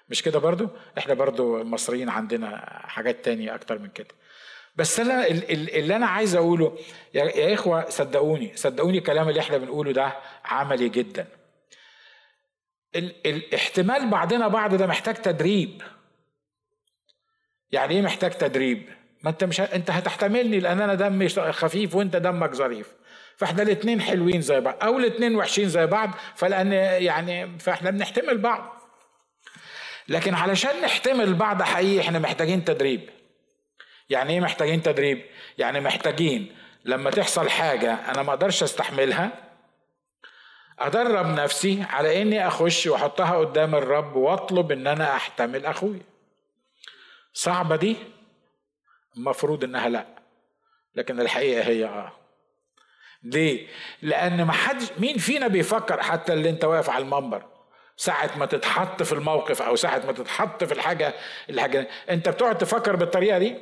مش 0.08 0.22
كده 0.22 0.38
برضو؟ 0.38 0.68
إحنا 0.98 1.14
برضو 1.14 1.60
المصريين 1.60 2.08
عندنا 2.08 2.56
حاجات 2.88 3.24
تانية 3.24 3.54
أكتر 3.54 3.78
من 3.78 3.88
كده. 3.88 4.08
بس 4.76 5.00
أنا 5.00 5.26
اللي 5.26 5.96
أنا 5.96 6.06
عايز 6.06 6.34
أقوله 6.36 6.78
يا 7.14 7.54
إخوة 7.54 7.90
صدقوني 7.90 8.56
صدقوني 8.56 8.98
الكلام 8.98 9.28
اللي 9.28 9.40
إحنا 9.40 9.56
بنقوله 9.58 9.92
ده 9.92 10.12
عملي 10.44 10.88
جدا. 10.88 11.26
الاحتمال 12.96 14.10
بعضنا 14.10 14.48
بعض 14.48 14.74
ده 14.74 14.86
محتاج 14.86 15.14
تدريب. 15.14 15.82
يعني 17.72 17.94
إيه 17.94 18.02
محتاج 18.02 18.30
تدريب؟ 18.30 18.88
ما 19.22 19.30
أنت 19.30 19.44
مش 19.44 19.60
أنت 19.60 19.90
هتحتملني 19.90 20.60
لأن 20.60 20.80
أنا 20.80 20.94
دمي 20.94 21.28
خفيف 21.28 21.94
وأنت 21.94 22.16
دمك 22.16 22.54
ظريف. 22.54 22.94
فإحنا 23.36 23.62
الاثنين 23.62 24.00
حلوين 24.00 24.40
زي 24.40 24.60
بعض 24.60 24.76
أو 24.82 24.98
الاثنين 24.98 25.36
وحشين 25.36 25.68
زي 25.68 25.86
بعض 25.86 26.10
فلأن 26.36 26.72
يعني 27.02 27.58
فإحنا 27.58 27.90
بنحتمل 27.90 28.38
بعض. 28.38 28.73
لكن 30.08 30.34
علشان 30.34 30.80
نحتمل 30.82 31.34
بعض 31.34 31.62
حقيقي 31.62 32.00
إحنا 32.00 32.18
محتاجين 32.18 32.64
تدريب. 32.64 33.10
يعني 34.10 34.32
إيه 34.32 34.40
محتاجين 34.40 34.82
تدريب؟ 34.82 35.24
يعني 35.58 35.80
محتاجين 35.80 36.56
لما 36.84 37.10
تحصل 37.10 37.50
حاجة 37.50 37.94
أنا 37.94 38.22
ما 38.22 38.30
أقدرش 38.30 38.62
أستحملها 38.62 39.30
أدرب 40.78 41.26
نفسي 41.26 41.82
على 41.82 42.22
إني 42.22 42.46
أخش 42.46 42.86
وأحطها 42.86 43.38
قدام 43.38 43.74
الرب 43.74 44.16
وأطلب 44.16 44.72
إن 44.72 44.86
أنا 44.86 45.16
أحتمل 45.16 45.66
أخوي 45.66 46.02
صعبة 47.32 47.76
دي؟ 47.76 47.96
المفروض 49.16 49.64
إنها 49.64 49.88
لأ 49.88 50.06
لكن 50.94 51.20
الحقيقة 51.20 51.68
هي 51.68 51.84
آه. 51.84 52.12
ليه؟ 53.22 53.68
لأن 54.02 54.42
ما 54.42 54.52
حد 54.52 54.82
مين 54.98 55.18
فينا 55.18 55.48
بيفكر 55.48 56.02
حتى 56.02 56.32
اللي 56.32 56.50
أنت 56.50 56.64
واقف 56.64 56.90
على 56.90 57.04
المنبر؟ 57.04 57.53
ساعة 57.96 58.30
ما 58.36 58.46
تتحط 58.46 59.02
في 59.02 59.12
الموقف 59.12 59.62
أو 59.62 59.76
ساعة 59.76 60.02
ما 60.06 60.12
تتحط 60.12 60.64
في 60.64 60.72
الحاجة 60.74 61.14
الحاجة. 61.50 61.88
أنت 62.10 62.28
بتقعد 62.28 62.58
تفكر 62.58 62.96
بالطريقة 62.96 63.38
دي؟ 63.38 63.56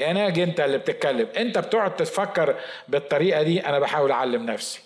ناجي 0.00 0.42
أنت 0.44 0.60
اللي 0.60 0.78
بتتكلم. 0.78 1.28
أنت 1.36 1.58
بتقعد 1.58 1.96
تفكر 1.96 2.56
بالطريقة 2.88 3.42
دي؟ 3.42 3.66
أنا 3.66 3.78
بحاول 3.78 4.10
أعلم 4.10 4.46
نفسي. 4.46 4.80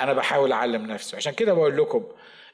أنا 0.00 0.12
بحاول 0.12 0.52
أعلم 0.52 0.86
نفسي. 0.86 1.16
عشان 1.16 1.32
كده 1.32 1.52
بقول 1.52 1.76
لكم 1.76 2.04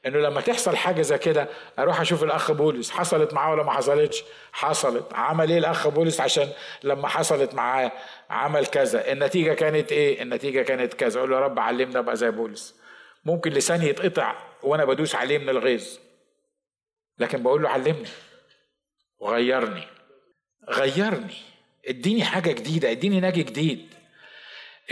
إنه 0.06 0.18
لما 0.18 0.40
تحصل 0.40 0.76
حاجة 0.76 1.02
زي 1.02 1.18
كده 1.18 1.48
أروح 1.78 2.00
أشوف 2.00 2.22
الأخ 2.22 2.52
بولس. 2.52 2.90
حصلت 2.90 3.34
معاه 3.34 3.50
ولا 3.52 3.62
ما 3.62 3.72
حصلتش؟ 3.72 4.24
حصلت. 4.52 5.14
عمل 5.14 5.50
إيه 5.50 5.58
الأخ 5.58 5.88
بولس؟ 5.88 6.20
عشان 6.20 6.48
لما 6.82 7.08
حصلت 7.08 7.54
معاه 7.54 7.92
عمل 8.30 8.66
كذا. 8.66 9.12
النتيجة 9.12 9.54
كانت 9.54 9.92
إيه؟ 9.92 10.22
النتيجة 10.22 10.62
كانت 10.62 10.94
كذا. 10.94 11.18
أقول 11.18 11.30
له 11.30 11.36
يا 11.36 11.40
رب 11.40 11.58
علمنا 11.58 11.98
ابقى 11.98 12.16
زي 12.16 12.30
بولس. 12.30 12.80
ممكن 13.24 13.50
لساني 13.50 13.86
يتقطع 13.86 14.34
وأنا 14.62 14.84
بدوس 14.84 15.14
عليه 15.14 15.38
من 15.38 15.48
الغيظ. 15.48 15.98
لكن 17.18 17.42
بقول 17.42 17.62
له 17.62 17.68
علمني 17.68 18.08
وغيرني. 19.18 19.82
غيرني. 20.68 21.34
اديني 21.88 22.24
حاجة 22.24 22.52
جديدة 22.52 22.90
اديني 22.90 23.20
ناجي 23.20 23.42
جديد. 23.42 23.94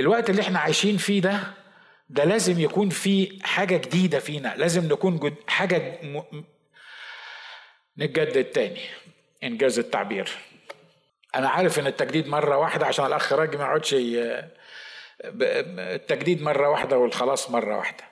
الوقت 0.00 0.30
اللي 0.30 0.42
إحنا 0.42 0.58
عايشين 0.58 0.96
فيه 0.96 1.20
ده 1.20 1.40
ده 2.08 2.24
لازم 2.24 2.60
يكون 2.60 2.90
في 2.90 3.38
حاجة 3.42 3.76
جديدة 3.76 4.18
فينا. 4.18 4.54
لازم 4.56 4.92
نكون 4.92 5.18
جد 5.18 5.34
حاجة 5.46 5.98
م... 6.02 6.22
نتجدد 7.98 8.44
تاني. 8.44 8.80
إنجاز 9.42 9.78
التعبير. 9.78 10.30
أنا 11.34 11.48
عارف 11.48 11.78
إن 11.78 11.86
التجديد 11.86 12.28
مرة 12.28 12.56
واحدة 12.56 12.86
عشان 12.86 13.06
الأخ 13.06 13.32
راجي 13.32 13.56
ما 13.56 13.64
يقعدش 13.64 13.96
التجديد 15.24 16.42
مرة 16.42 16.68
واحدة 16.68 16.98
والخلاص 16.98 17.50
مرة 17.50 17.76
واحدة. 17.76 18.04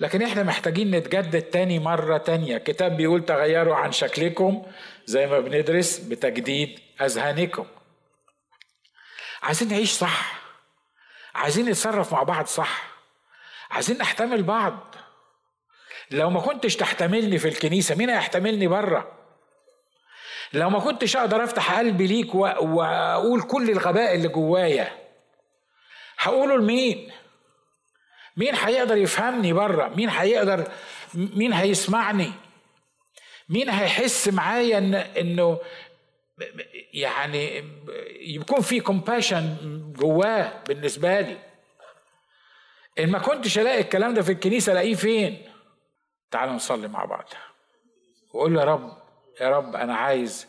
لكن 0.00 0.22
إحنا 0.22 0.42
محتاجين 0.42 0.90
نتجدد 0.90 1.42
تاني 1.42 1.78
مرة 1.78 2.18
تانية. 2.18 2.58
كتاب 2.58 2.96
بيقول 2.96 3.24
تغيروا 3.24 3.76
عن 3.76 3.92
شكلكم 3.92 4.62
زي 5.06 5.26
ما 5.26 5.40
بندرس 5.40 5.98
بتجديد 5.98 6.78
أذهانكم. 7.00 7.66
عايزين 9.42 9.68
نعيش 9.68 9.90
صح. 9.90 10.40
عايزين 11.34 11.68
نتصرف 11.68 12.12
مع 12.12 12.22
بعض 12.22 12.46
صح. 12.46 12.82
عايزين 13.70 13.98
نحتمل 13.98 14.42
بعض. 14.42 14.94
لو 16.10 16.30
ما 16.30 16.40
كنتش 16.40 16.76
تحتملني 16.76 17.38
في 17.38 17.48
الكنيسة 17.48 17.94
مين 17.94 18.10
هيحتملني 18.10 18.66
بره 18.66 19.12
لو 20.52 20.70
ما 20.70 20.78
كنتش 20.78 21.16
أقدر 21.16 21.44
أفتح 21.44 21.78
قلبي 21.78 22.06
ليك 22.06 22.34
وأقول 22.34 23.42
كل 23.42 23.70
الغباء 23.70 24.14
اللي 24.14 24.28
جوايا 24.28 24.92
هقوله 26.18 26.56
لمين؟ 26.56 27.12
مين 28.40 28.54
هيقدر 28.54 28.96
يفهمني 28.96 29.52
بره؟ 29.52 29.88
مين 29.88 30.08
هيقدر 30.08 30.68
مين 31.14 31.52
هيسمعني؟ 31.52 32.32
مين 33.48 33.70
هيحس 33.70 34.28
معايا 34.28 34.78
إن 34.78 34.94
إنه 34.94 35.60
يعني 36.92 37.64
يكون 38.20 38.60
في 38.60 38.80
كومباشن 38.80 39.56
جواه 39.96 40.62
بالنسبة 40.68 41.20
لي؟ 41.20 41.38
إن 42.98 43.10
ما 43.10 43.18
كنتش 43.18 43.58
ألاقي 43.58 43.80
الكلام 43.80 44.14
ده 44.14 44.22
في 44.22 44.32
الكنيسة 44.32 44.72
ألاقيه 44.72 44.94
فين؟ 44.94 45.42
تعالوا 46.30 46.54
نصلي 46.54 46.88
مع 46.88 47.04
بعض. 47.04 47.28
وقول 48.32 48.56
يا 48.56 48.64
رب 48.64 48.96
يا 49.40 49.48
رب 49.48 49.76
أنا 49.76 49.94
عايز 49.96 50.46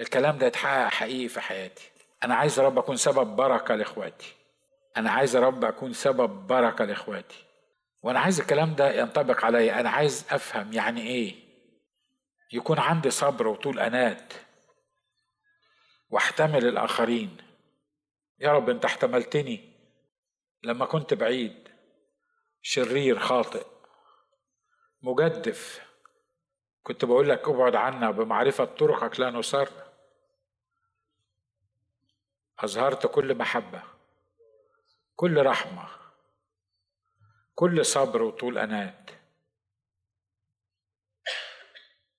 الكلام 0.00 0.38
ده 0.38 0.46
يتحقق 0.46 0.88
حقيقي 0.90 1.28
في 1.28 1.40
حياتي. 1.40 1.90
أنا 2.24 2.34
عايز 2.34 2.58
يا 2.58 2.64
رب 2.64 2.78
أكون 2.78 2.96
سبب 2.96 3.36
بركة 3.36 3.74
لإخواتي. 3.74 4.37
أنا 4.96 5.10
عايز 5.10 5.36
يا 5.36 5.40
رب 5.40 5.64
أكون 5.64 5.92
سبب 5.92 6.30
بركة 6.46 6.84
لإخواتي. 6.84 7.44
وأنا 8.02 8.20
عايز 8.20 8.40
الكلام 8.40 8.74
ده 8.74 8.92
ينطبق 8.92 9.44
عليا. 9.44 9.80
أنا 9.80 9.90
عايز 9.90 10.26
أفهم 10.30 10.72
يعني 10.72 11.00
إيه. 11.00 11.34
يكون 12.52 12.78
عندي 12.78 13.10
صبر 13.10 13.46
وطول 13.46 13.80
أنات. 13.80 14.32
وأحتمل 16.10 16.66
الآخرين. 16.68 17.36
يا 18.38 18.52
رب 18.52 18.70
أنت 18.70 18.84
احتملتني 18.84 19.72
لما 20.62 20.84
كنت 20.86 21.14
بعيد. 21.14 21.68
شرير 22.62 23.18
خاطئ. 23.18 23.66
مجدف. 25.02 25.88
كنت 26.82 27.04
بقول 27.04 27.28
لك 27.28 27.48
ابعد 27.48 27.74
عنا 27.74 28.10
بمعرفة 28.10 28.64
طرقك 28.64 29.20
لا 29.20 29.30
نصر 29.30 29.68
أظهرت 32.58 33.06
كل 33.06 33.34
محبة. 33.34 33.82
كل 35.18 35.46
رحمة 35.46 35.88
كل 37.54 37.86
صبر 37.86 38.22
وطول 38.22 38.58
أنات. 38.58 39.10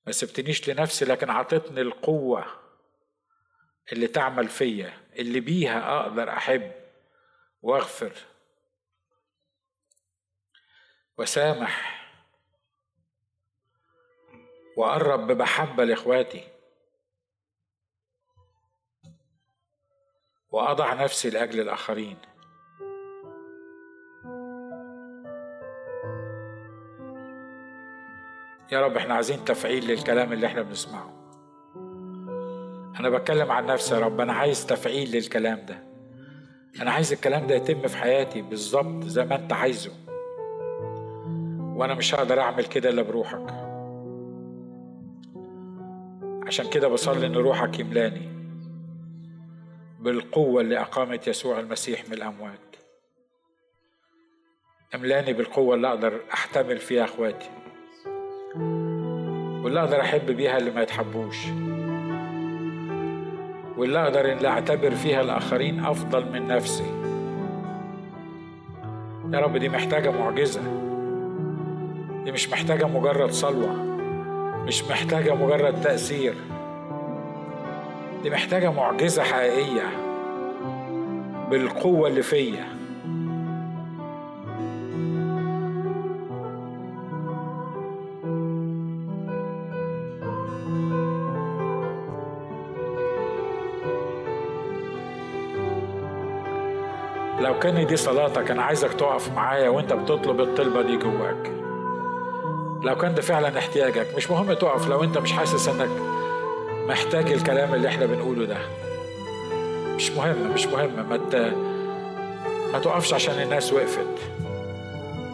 ما 0.06 0.12
سبتنيش 0.12 0.70
لنفسي 0.70 1.06
لكن 1.06 1.30
عطتني 1.30 1.82
القوة 1.82 2.46
اللي 3.92 4.08
تعمل 4.08 4.48
فيا 4.48 5.08
اللي 5.14 5.40
بيها 5.40 6.00
أقدر 6.00 6.30
أحب 6.30 6.72
وأغفر 7.62 8.14
وسامح 11.18 12.06
وقرب 14.78 15.28
بمحبة 15.28 15.84
لإخواتي. 15.84 16.48
وأضع 20.52 20.94
نفسي 20.94 21.30
لأجل 21.30 21.60
الآخرين. 21.60 22.29
يا 28.72 28.82
رب 28.82 28.98
إحنا 28.98 29.14
عايزين 29.14 29.46
تفعيل 29.46 29.88
للكلام 29.88 30.34
اللي 30.34 30.48
إحنا 30.48 30.62
بنسمعه. 30.62 31.14
أنا 33.00 33.10
بتكلم 33.10 33.52
عن 33.52 33.66
نفسي 33.66 33.96
يا 33.96 34.00
رب 34.00 34.20
أنا 34.22 34.34
عايز 34.34 34.66
تفعيل 34.66 35.12
للكلام 35.12 35.66
ده. 35.66 35.84
أنا 36.82 36.92
عايز 36.92 37.14
الكلام 37.14 37.48
ده 37.48 37.56
يتم 37.56 37.88
في 37.88 37.98
حياتي 37.98 38.42
بالظبط 38.42 39.04
زي 39.04 39.26
ما 39.26 39.36
أنت 39.36 39.54
عايزه. 39.54 39.92
وأنا 41.76 41.94
مش 41.94 42.16
هقدر 42.16 42.40
أعمل 42.40 42.66
كده 42.66 42.90
إلا 42.90 43.02
بروحك. 43.02 43.54
عشان 46.48 46.70
كده 46.70 46.88
بصلي 46.88 47.26
إن 47.28 47.36
روحك 47.36 47.80
يملاني 47.80 48.30
بالقوة 50.00 50.62
اللي 50.62 50.80
أقامت 50.80 51.28
يسوع 51.28 51.60
المسيح 51.60 52.08
من 52.08 52.14
الأموات. 52.14 52.60
املاني 54.96 55.34
بالقوة 55.34 55.76
اللي 55.76 55.88
أقدر 55.88 56.22
أحتمل 56.34 56.78
فيها 56.78 57.04
أخواتي. 57.04 57.50
واللي 58.56 59.80
أقدر 59.80 60.02
أحب 60.02 60.26
بيها 60.32 60.58
اللي 60.58 60.72
ما 60.72 60.82
يتحبوش. 60.82 61.46
واللي 63.78 64.04
أقدر 64.04 64.32
إن 64.32 64.46
أعتبر 64.46 64.92
فيها 64.92 65.22
الآخرين 65.22 65.86
أفضل 65.86 66.26
من 66.32 66.48
نفسي. 66.48 66.84
يا 69.34 69.40
رب 69.40 69.58
دي 69.58 69.70
محتاجة 69.70 70.12
معجزة. 70.12 70.62
دي 72.24 72.32
مش 72.32 72.50
محتاجة 72.50 72.86
مجرد 72.88 73.32
صلوة. 73.32 73.74
مش 74.68 74.84
محتاجة 74.84 75.36
مجرد 75.36 75.82
تأثير. 75.82 76.36
دي 78.24 78.30
محتاجة 78.30 78.72
معجزة 78.72 79.24
حقيقية 79.24 79.90
بالقوة 81.52 82.08
اللي 82.08 82.22
فيا. 82.22 82.79
كان 97.62 97.88
دي 97.88 97.98
صلاتك 97.98 98.52
أنا 98.52 98.64
عايزك 98.64 98.94
تقف 98.94 99.32
معايا 99.36 99.70
وانت 99.70 99.94
بتطلب 99.94 100.42
الطلبة 100.42 100.82
دي 100.82 100.98
جواك. 100.98 101.52
لو 102.84 102.96
كان 102.96 103.16
ده 103.16 103.22
فعلا 103.22 103.60
احتياجك 103.60 104.08
مش 104.18 104.32
مهم 104.32 104.54
تقف 104.54 104.88
لو 104.88 105.04
انت 105.04 105.18
مش 105.18 105.32
حاسس 105.32 105.68
انك 105.68 105.90
محتاج 106.88 107.32
الكلام 107.32 107.74
اللي 107.74 107.88
إحنا 107.88 108.06
بنقوله 108.06 108.46
ده. 108.46 108.58
مش 109.96 110.12
مهم 110.12 110.54
مش 110.54 110.68
مهم 110.68 111.10
ما 111.10 111.18
ت... 111.32 111.36
ما 112.74 112.80
تقفش 112.80 113.14
عشان 113.14 113.42
الناس 113.42 113.74
وقفت. 113.74 114.08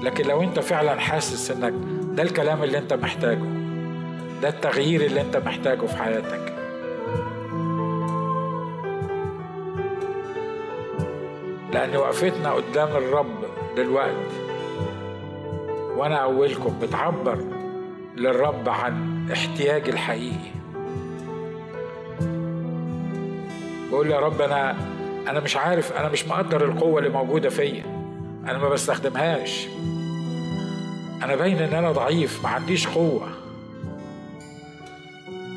لكن 0.02 0.28
لو 0.28 0.42
انت 0.44 0.60
فعلا 0.60 1.00
حاسس 1.00 1.52
انك 1.52 1.74
ده 2.16 2.24
الكلام 2.24 2.64
اللي 2.64 2.78
انت 2.78 2.94
محتاجه 2.94 3.44
ده 4.42 4.50
التغيير 4.50 5.02
اللي 5.06 5.22
انت 5.22 5.38
محتاجه 5.38 5.86
في 5.86 5.96
حياتك 5.98 6.55
لأن 11.86 11.98
وقفتنا 11.98 12.52
قدام 12.52 12.88
الرب 12.88 13.46
دلوقتي. 13.78 14.28
وأنا 15.96 16.16
أولكم 16.16 16.80
بتعبر 16.82 17.38
للرب 18.16 18.70
عن 18.70 19.28
احتياجي 19.32 19.92
الحقيقي. 19.92 20.52
بقول 23.92 24.12
يا 24.12 24.20
رب 24.20 24.42
أنا 24.42 24.76
أنا 25.28 25.40
مش 25.40 25.58
عارف 25.58 25.94
أنا 25.94 26.10
مش 26.10 26.28
مقدر 26.28 26.66
القوة 26.66 27.00
اللي 27.00 27.10
موجودة 27.10 27.50
فيا. 27.50 27.84
أنا 28.44 28.58
ما 28.58 28.70
بستخدمهاش. 28.70 29.68
أنا 31.24 31.36
باين 31.36 31.58
إن 31.58 31.74
أنا 31.74 31.92
ضعيف 31.92 32.44
ما 32.44 32.50
عنديش 32.50 32.88
قوة. 32.88 33.28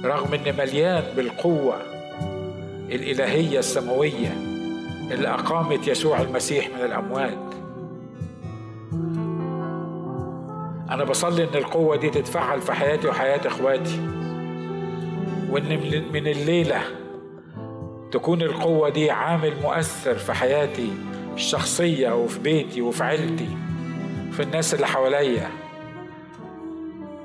رغم 0.05 0.35
إني 0.35 0.53
مليان 0.53 1.05
بالقوة 1.17 1.77
الإلهية 2.91 3.59
السماوية. 3.59 4.48
اللي 5.11 5.29
أقامت 5.29 5.89
يسوع 5.89 6.21
المسيح 6.21 6.69
من 6.69 6.85
الأموات. 6.85 7.39
أنا 10.91 11.05
بصلي 11.05 11.45
إن 11.45 11.55
القوة 11.55 11.97
دي 11.97 12.11
تتفعل 12.11 12.61
في 12.61 12.73
حياتي 12.73 13.09
وحياة 13.09 13.47
إخواتي 13.47 14.01
وإن 15.51 15.81
من 16.13 16.27
الليلة 16.27 16.81
تكون 18.13 18.43
القوة 18.43 18.89
دي 18.89 19.11
عامل 19.11 19.53
مؤثر 19.63 20.15
في 20.15 20.33
حياتي 20.33 20.89
الشخصية 21.35 22.15
وفي 22.15 22.39
بيتي 22.39 22.83
وفي 22.83 23.05
عيلتي 23.05 23.49
في 24.33 24.43
الناس 24.43 24.75
اللي 24.75 24.87
حواليا 24.87 25.49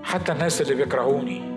حتى 0.03 0.31
الناس 0.31 0.61
اللي 0.61 0.75
بيكرهوني. 0.75 1.52